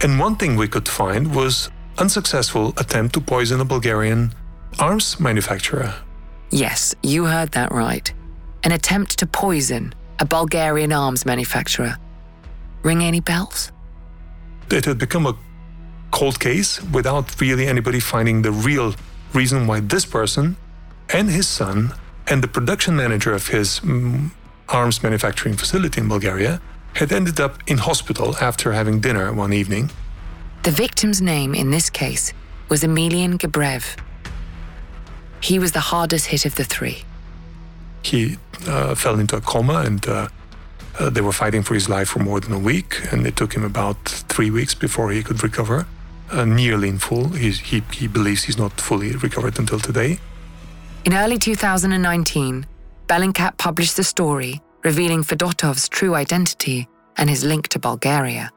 And 0.02 0.18
one 0.18 0.36
thing 0.36 0.56
we 0.56 0.68
could 0.68 0.88
find 0.88 1.34
was 1.34 1.70
unsuccessful 1.98 2.72
attempt 2.78 3.12
to 3.14 3.20
poison 3.20 3.60
a 3.60 3.64
Bulgarian 3.66 4.32
arms 4.78 5.20
manufacturer. 5.20 5.92
Yes, 6.50 6.94
you 7.02 7.26
heard 7.26 7.52
that 7.52 7.72
right. 7.72 8.10
An 8.64 8.72
attempt 8.72 9.18
to 9.18 9.26
poison 9.26 9.92
a 10.18 10.24
Bulgarian 10.24 10.94
arms 10.94 11.26
manufacturer. 11.26 11.98
Ring 12.82 13.02
any 13.02 13.20
bells? 13.20 13.70
It 14.70 14.86
had 14.86 14.96
become 14.96 15.26
a 15.26 15.36
cold 16.10 16.40
case 16.40 16.80
without 16.90 17.38
really 17.38 17.66
anybody 17.66 18.00
finding 18.00 18.40
the 18.40 18.52
real 18.52 18.94
reason 19.34 19.66
why 19.66 19.80
this 19.80 20.06
person 20.06 20.56
and 21.12 21.30
his 21.30 21.46
son 21.46 21.92
and 22.26 22.42
the 22.42 22.48
production 22.48 22.96
manager 22.96 23.32
of 23.32 23.48
his 23.48 23.80
mm, 23.80 24.30
arms 24.68 25.02
manufacturing 25.02 25.56
facility 25.56 26.00
in 26.00 26.08
Bulgaria 26.08 26.60
had 26.94 27.12
ended 27.12 27.40
up 27.40 27.58
in 27.66 27.78
hospital 27.78 28.36
after 28.40 28.72
having 28.72 29.00
dinner 29.00 29.32
one 29.32 29.52
evening. 29.52 29.90
The 30.64 30.70
victim's 30.70 31.22
name 31.22 31.54
in 31.54 31.70
this 31.70 31.88
case 31.90 32.32
was 32.68 32.84
Emilian 32.84 33.38
Gebrev. 33.38 33.96
He 35.40 35.58
was 35.58 35.72
the 35.72 35.80
hardest 35.80 36.26
hit 36.26 36.44
of 36.44 36.56
the 36.56 36.64
three. 36.64 37.04
He 38.02 38.36
uh, 38.66 38.94
fell 38.94 39.18
into 39.18 39.36
a 39.36 39.40
coma 39.40 39.82
and 39.86 40.06
uh, 40.06 40.28
uh, 40.98 41.10
they 41.10 41.20
were 41.20 41.32
fighting 41.32 41.62
for 41.62 41.74
his 41.74 41.88
life 41.88 42.08
for 42.08 42.18
more 42.18 42.40
than 42.40 42.52
a 42.52 42.58
week, 42.58 43.00
and 43.12 43.24
it 43.24 43.36
took 43.36 43.52
him 43.54 43.62
about 43.62 43.96
three 44.04 44.50
weeks 44.50 44.74
before 44.74 45.12
he 45.12 45.22
could 45.22 45.40
recover, 45.44 45.86
uh, 46.32 46.44
nearly 46.44 46.88
in 46.88 46.98
full. 46.98 47.28
He, 47.28 47.52
he 47.52 48.08
believes 48.08 48.44
he's 48.44 48.58
not 48.58 48.80
fully 48.80 49.12
recovered 49.12 49.60
until 49.60 49.78
today. 49.78 50.18
In 51.04 51.14
early 51.14 51.38
2019, 51.38 52.66
Bellingcat 53.06 53.56
published 53.56 53.96
the 53.96 54.04
story 54.04 54.60
revealing 54.84 55.22
Fedotov's 55.22 55.88
true 55.88 56.14
identity 56.14 56.88
and 57.16 57.30
his 57.30 57.44
link 57.44 57.68
to 57.68 57.78
Bulgaria. 57.78 58.50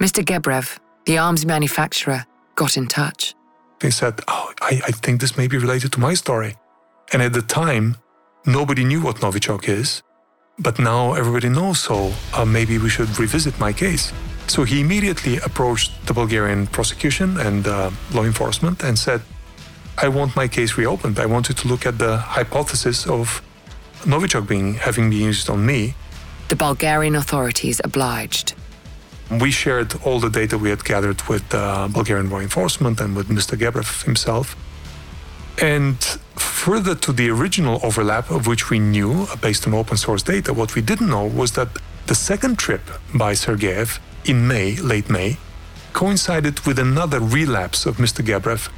Mr. 0.00 0.24
Gebrev, 0.24 0.78
the 1.04 1.18
arms 1.18 1.44
manufacturer, 1.44 2.24
got 2.54 2.76
in 2.76 2.86
touch. 2.86 3.34
He 3.82 3.90
said, 3.90 4.20
Oh, 4.28 4.52
I, 4.60 4.80
I 4.86 4.92
think 4.92 5.20
this 5.20 5.36
may 5.36 5.46
be 5.46 5.58
related 5.58 5.92
to 5.92 6.00
my 6.00 6.14
story. 6.14 6.56
And 7.12 7.22
at 7.22 7.32
the 7.32 7.42
time, 7.42 7.96
nobody 8.46 8.84
knew 8.84 9.00
what 9.02 9.16
Novichok 9.16 9.68
is, 9.68 10.02
but 10.58 10.78
now 10.78 11.14
everybody 11.14 11.48
knows, 11.48 11.80
so 11.80 12.12
uh, 12.34 12.44
maybe 12.44 12.78
we 12.78 12.88
should 12.88 13.18
revisit 13.18 13.58
my 13.60 13.72
case. 13.72 14.12
So 14.48 14.64
he 14.64 14.80
immediately 14.80 15.36
approached 15.38 15.92
the 16.06 16.14
Bulgarian 16.14 16.66
prosecution 16.66 17.38
and 17.38 17.66
uh, 17.66 17.90
law 18.12 18.24
enforcement 18.24 18.82
and 18.82 18.98
said, 18.98 19.20
I 20.00 20.08
want 20.08 20.36
my 20.36 20.46
case 20.46 20.78
reopened. 20.78 21.18
I 21.18 21.26
want 21.26 21.48
you 21.48 21.56
to 21.56 21.68
look 21.68 21.84
at 21.84 21.98
the 21.98 22.18
hypothesis 22.18 23.06
of 23.06 23.42
Novichok 24.04 24.46
being 24.46 24.74
having 24.74 25.10
been 25.10 25.20
used 25.20 25.50
on 25.50 25.66
me. 25.66 25.94
The 26.48 26.56
Bulgarian 26.56 27.16
authorities 27.16 27.80
obliged. 27.82 28.54
We 29.28 29.50
shared 29.50 29.94
all 30.04 30.20
the 30.20 30.30
data 30.30 30.56
we 30.56 30.70
had 30.70 30.84
gathered 30.84 31.20
with 31.22 31.52
uh, 31.52 31.88
Bulgarian 31.88 32.30
law 32.30 32.38
enforcement 32.38 33.00
and 33.00 33.16
with 33.16 33.28
Mr. 33.28 33.58
Gebrev 33.58 34.04
himself. 34.04 34.56
And 35.60 35.98
further 36.36 36.94
to 36.94 37.12
the 37.12 37.28
original 37.30 37.80
overlap 37.82 38.30
of 38.30 38.46
which 38.46 38.70
we 38.70 38.78
knew 38.78 39.26
based 39.42 39.66
on 39.66 39.74
open 39.74 39.96
source 39.96 40.22
data, 40.22 40.54
what 40.54 40.76
we 40.76 40.82
didn't 40.82 41.10
know 41.10 41.26
was 41.26 41.52
that 41.52 41.68
the 42.06 42.14
second 42.14 42.56
trip 42.58 42.84
by 43.12 43.32
Sergeyev 43.32 43.98
in 44.24 44.46
May, 44.46 44.76
late 44.76 45.10
May, 45.10 45.38
coincided 45.92 46.60
with 46.60 46.78
another 46.78 47.18
relapse 47.18 47.84
of 47.84 47.96
Mr. 47.96 48.24
Gebrev, 48.24 48.70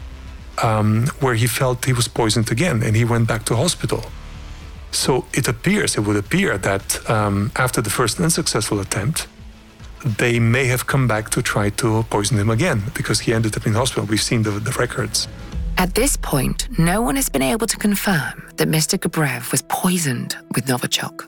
um, 0.62 1.06
where 1.20 1.34
he 1.34 1.46
felt 1.46 1.84
he 1.84 1.92
was 1.92 2.08
poisoned 2.08 2.50
again 2.50 2.82
and 2.82 2.96
he 2.96 3.04
went 3.04 3.28
back 3.28 3.44
to 3.46 3.56
hospital. 3.56 4.04
So 4.92 5.26
it 5.32 5.48
appears, 5.48 5.96
it 5.96 6.00
would 6.00 6.16
appear 6.16 6.58
that 6.58 7.10
um, 7.10 7.52
after 7.56 7.80
the 7.80 7.90
first 7.90 8.20
unsuccessful 8.20 8.80
attempt, 8.80 9.28
they 10.04 10.38
may 10.38 10.66
have 10.66 10.86
come 10.86 11.06
back 11.06 11.30
to 11.30 11.42
try 11.42 11.70
to 11.70 12.02
poison 12.04 12.38
him 12.38 12.50
again 12.50 12.82
because 12.94 13.20
he 13.20 13.34
ended 13.34 13.56
up 13.56 13.66
in 13.66 13.74
hospital. 13.74 14.06
We've 14.06 14.22
seen 14.22 14.42
the, 14.42 14.50
the 14.50 14.72
records. 14.72 15.28
At 15.76 15.94
this 15.94 16.16
point, 16.16 16.68
no 16.78 17.00
one 17.00 17.16
has 17.16 17.28
been 17.28 17.42
able 17.42 17.66
to 17.66 17.76
confirm 17.76 18.50
that 18.56 18.68
Mr. 18.68 18.98
Gebrev 18.98 19.50
was 19.50 19.62
poisoned 19.62 20.36
with 20.54 20.66
Novichok. 20.66 21.26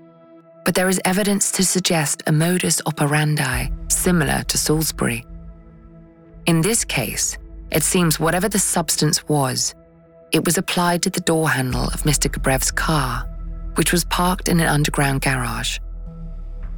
But 0.64 0.74
there 0.74 0.88
is 0.88 1.00
evidence 1.04 1.50
to 1.52 1.64
suggest 1.64 2.22
a 2.26 2.32
modus 2.32 2.80
operandi 2.86 3.68
similar 3.88 4.42
to 4.44 4.58
Salisbury. 4.58 5.24
In 6.46 6.60
this 6.60 6.84
case, 6.84 7.38
it 7.72 7.82
seems 7.82 8.20
whatever 8.20 8.48
the 8.48 8.58
substance 8.58 9.26
was, 9.28 9.74
it 10.30 10.44
was 10.44 10.58
applied 10.58 11.02
to 11.02 11.10
the 11.10 11.20
door 11.20 11.50
handle 11.50 11.84
of 11.88 12.02
Mr. 12.02 12.30
Gebrev's 12.30 12.70
car, 12.70 13.28
which 13.74 13.92
was 13.92 14.04
parked 14.04 14.48
in 14.48 14.60
an 14.60 14.68
underground 14.68 15.22
garage. 15.22 15.78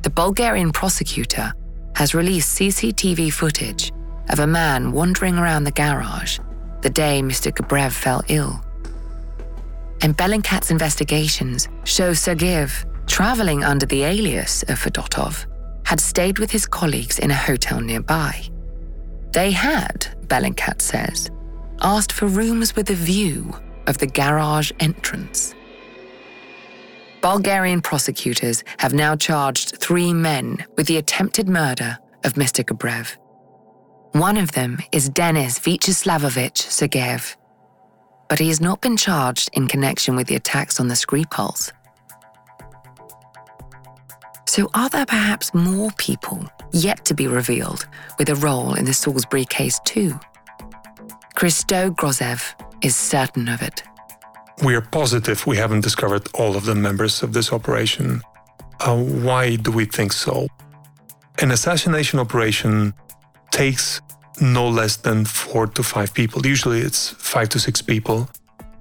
The 0.03 0.11
Bulgarian 0.11 0.73
prosecutor 0.73 1.53
has 1.97 2.15
released 2.15 2.59
CCTV 2.59 3.33
footage 3.33 3.93
of 4.31 4.39
a 4.39 4.47
man 4.47 4.93
wandering 4.93 5.37
around 5.37 5.65
the 5.65 5.73
garage 5.73 6.39
the 6.83 6.91
day 6.91 7.23
Mr. 7.23 7.51
Gabrev 7.51 7.93
fell 7.93 8.23
ill. 8.29 8.63
And 10.03 10.17
Bellingcat's 10.17 10.71
investigations 10.71 11.69
show 11.85 12.11
Sergeyev 12.11 12.85
traveling 13.07 13.65
under 13.65 13.87
the 13.87 14.03
alias 14.03 14.63
of 14.65 14.79
Fedotov, 14.79 15.47
had 15.85 16.01
stayed 16.01 16.39
with 16.39 16.51
his 16.51 16.67
colleagues 16.67 17.19
in 17.19 17.31
a 17.31 17.35
hotel 17.35 17.81
nearby. 17.81 18.43
They 19.35 19.51
had, 19.51 20.07
Bellingcat 20.29 20.81
says, 20.81 21.29
asked 21.83 22.13
for 22.13 22.27
rooms 22.29 22.77
with 22.77 22.89
a 22.91 22.95
view 22.95 23.53
of 23.89 23.99
the 23.99 24.07
garage 24.07 24.71
entrance. 24.79 25.57
Bulgarian 27.21 27.81
prosecutors 27.81 28.63
have 28.79 28.95
now 28.95 29.17
charged 29.17 29.79
three 29.79 30.13
men 30.13 30.65
with 30.77 30.87
the 30.87 30.99
attempted 30.99 31.49
murder 31.49 31.99
of 32.23 32.35
Mr. 32.35 32.65
Gebrev. 32.65 33.17
One 34.13 34.37
of 34.37 34.53
them 34.53 34.79
is 34.93 35.09
Denis 35.09 35.59
Vyacheslavovich 35.59 36.69
Sergeyev, 36.71 37.35
but 38.29 38.39
he 38.39 38.47
has 38.49 38.61
not 38.61 38.81
been 38.83 38.97
charged 38.97 39.51
in 39.55 39.67
connection 39.67 40.15
with 40.15 40.29
the 40.29 40.37
attacks 40.37 40.79
on 40.79 40.87
the 40.87 40.95
Skripals. 40.95 41.73
So, 44.55 44.71
are 44.73 44.89
there 44.89 45.05
perhaps 45.05 45.53
more 45.53 45.91
people 45.97 46.49
yet 46.73 47.05
to 47.07 47.15
be 47.15 47.27
revealed 47.27 47.89
with 48.21 48.29
a 48.29 48.37
role 48.37 48.75
in 48.75 48.85
the 48.85 48.95
Salisbury 48.95 49.45
case, 49.45 49.81
too? 49.85 50.15
Christo 51.35 51.91
Grozev 51.91 52.55
is 52.81 52.95
certain 52.95 53.49
of 53.49 53.63
it. 53.63 53.83
We 54.63 54.77
are 54.77 54.81
positive 54.81 55.45
we 55.45 55.57
haven't 55.57 55.81
discovered 55.81 56.29
all 56.35 56.55
of 56.55 56.67
the 56.67 56.77
members 56.77 57.25
of 57.25 57.33
this 57.33 57.53
operation. 57.53 58.23
Uh, 58.79 58.97
why 58.97 59.57
do 59.57 59.73
we 59.73 59.87
think 59.87 60.13
so? 60.13 60.47
An 61.41 61.51
assassination 61.51 62.21
operation 62.21 62.95
takes 63.51 64.01
no 64.41 64.69
less 64.69 64.95
than 64.99 65.25
four 65.25 65.67
to 65.67 65.83
five 65.83 66.15
people. 66.15 66.47
Usually 66.47 66.79
it's 66.79 67.09
five 67.09 67.49
to 67.49 67.59
six 67.59 67.83
people 67.83 68.29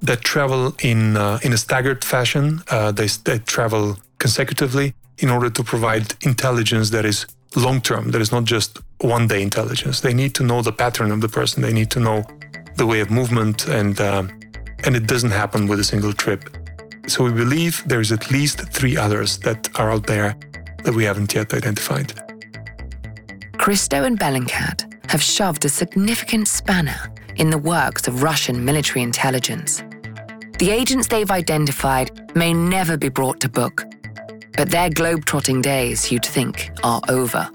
that 0.03 0.21
travel 0.21 0.75
in, 0.83 1.17
uh, 1.17 1.39
in 1.41 1.51
a 1.51 1.57
staggered 1.57 2.05
fashion. 2.05 2.61
Uh, 2.69 2.91
they, 2.91 3.07
they 3.25 3.39
travel 3.39 3.97
consecutively 4.19 4.93
in 5.19 5.29
order 5.29 5.49
to 5.49 5.63
provide 5.63 6.15
intelligence 6.21 6.89
that 6.91 7.05
is 7.05 7.25
long 7.55 7.81
term, 7.81 8.11
that 8.11 8.21
is 8.21 8.31
not 8.31 8.45
just 8.45 8.79
one 9.01 9.27
day 9.27 9.41
intelligence. 9.41 10.01
They 10.01 10.13
need 10.13 10.33
to 10.35 10.43
know 10.43 10.61
the 10.61 10.71
pattern 10.71 11.11
of 11.11 11.21
the 11.21 11.29
person, 11.29 11.61
they 11.61 11.73
need 11.73 11.91
to 11.91 11.99
know 11.99 12.23
the 12.77 12.85
way 12.85 12.99
of 12.99 13.11
movement, 13.11 13.67
and, 13.67 13.99
uh, 13.99 14.23
and 14.83 14.95
it 14.95 15.07
doesn't 15.07 15.31
happen 15.31 15.67
with 15.67 15.79
a 15.79 15.83
single 15.83 16.13
trip. 16.13 16.49
So 17.07 17.23
we 17.25 17.31
believe 17.31 17.83
there's 17.85 18.11
at 18.11 18.31
least 18.31 18.59
three 18.71 18.97
others 18.97 19.37
that 19.39 19.69
are 19.79 19.91
out 19.91 20.07
there 20.07 20.35
that 20.83 20.93
we 20.93 21.03
haven't 21.03 21.33
yet 21.33 21.53
identified. 21.53 22.13
Christo 23.57 24.03
and 24.03 24.19
Bellingcat 24.19 25.09
have 25.09 25.21
shoved 25.21 25.63
a 25.65 25.69
significant 25.69 26.47
spanner 26.47 27.13
in 27.35 27.49
the 27.49 27.57
works 27.57 28.07
of 28.07 28.23
Russian 28.23 28.63
military 28.63 29.01
intelligence. 29.03 29.83
The 30.59 30.69
agents 30.69 31.07
they've 31.07 31.29
identified 31.29 32.35
may 32.35 32.53
never 32.53 32.97
be 32.97 33.09
brought 33.09 33.39
to 33.41 33.49
book, 33.49 33.83
but 34.57 34.69
their 34.69 34.89
globe-trotting 34.89 35.61
days, 35.61 36.11
you'd 36.11 36.25
think, 36.25 36.71
are 36.83 37.01
over. 37.09 37.49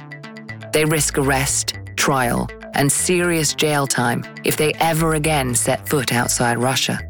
They 0.73 0.85
risk 0.85 1.19
arrest, 1.19 1.79
trial, 1.97 2.49
and 2.75 2.91
serious 2.91 3.55
jail 3.55 3.87
time 3.87 4.25
if 4.45 4.57
they 4.57 4.73
ever 4.75 5.15
again 5.15 5.55
set 5.55 5.89
foot 5.89 6.13
outside 6.13 6.59
Russia. 6.59 7.01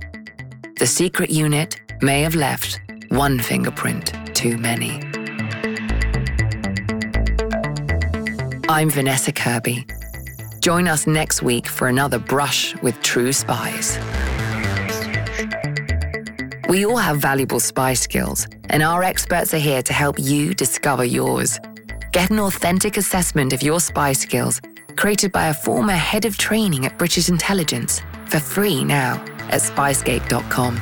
The 0.79 0.87
secret 0.87 1.31
unit 1.31 1.81
may 2.01 2.23
have 2.23 2.35
left 2.35 2.81
one 3.09 3.39
fingerprint 3.41 4.13
too 4.35 4.57
many. 4.59 5.03
I'm 8.69 8.91
Vanessa 8.91 9.33
Kirby. 9.33 9.87
Join 10.61 10.89
us 10.89 11.07
next 11.07 11.43
week 11.43 11.67
for 11.67 11.89
another 11.89 12.19
brush 12.19 12.77
with 12.83 13.01
true 13.03 13.33
spies. 13.33 13.99
We 16.69 16.85
all 16.85 16.99
have 16.99 17.17
valuable 17.17 17.61
spy 17.61 17.95
skills, 17.95 18.47
and 18.69 18.83
our 18.83 19.03
experts 19.03 19.55
are 19.55 19.59
here 19.59 19.81
to 19.83 19.93
help 19.95 20.19
you 20.19 20.53
discover 20.53 21.03
yours. 21.03 21.59
Get 22.13 22.29
an 22.31 22.41
authentic 22.41 22.99
assessment 22.99 23.55
of 23.55 23.63
your 23.63 23.81
spy 23.81 24.13
skills 24.13 24.61
created 24.95 25.33
by 25.33 25.47
a 25.49 25.55
former 25.55 25.95
head 25.95 26.27
of 26.27 26.37
training 26.37 26.85
at 26.85 26.99
British 26.99 27.31
intelligence 27.31 28.03
for 28.27 28.39
free 28.39 28.85
now 28.85 29.15
at 29.49 29.63
spyscape.com. 29.63 30.77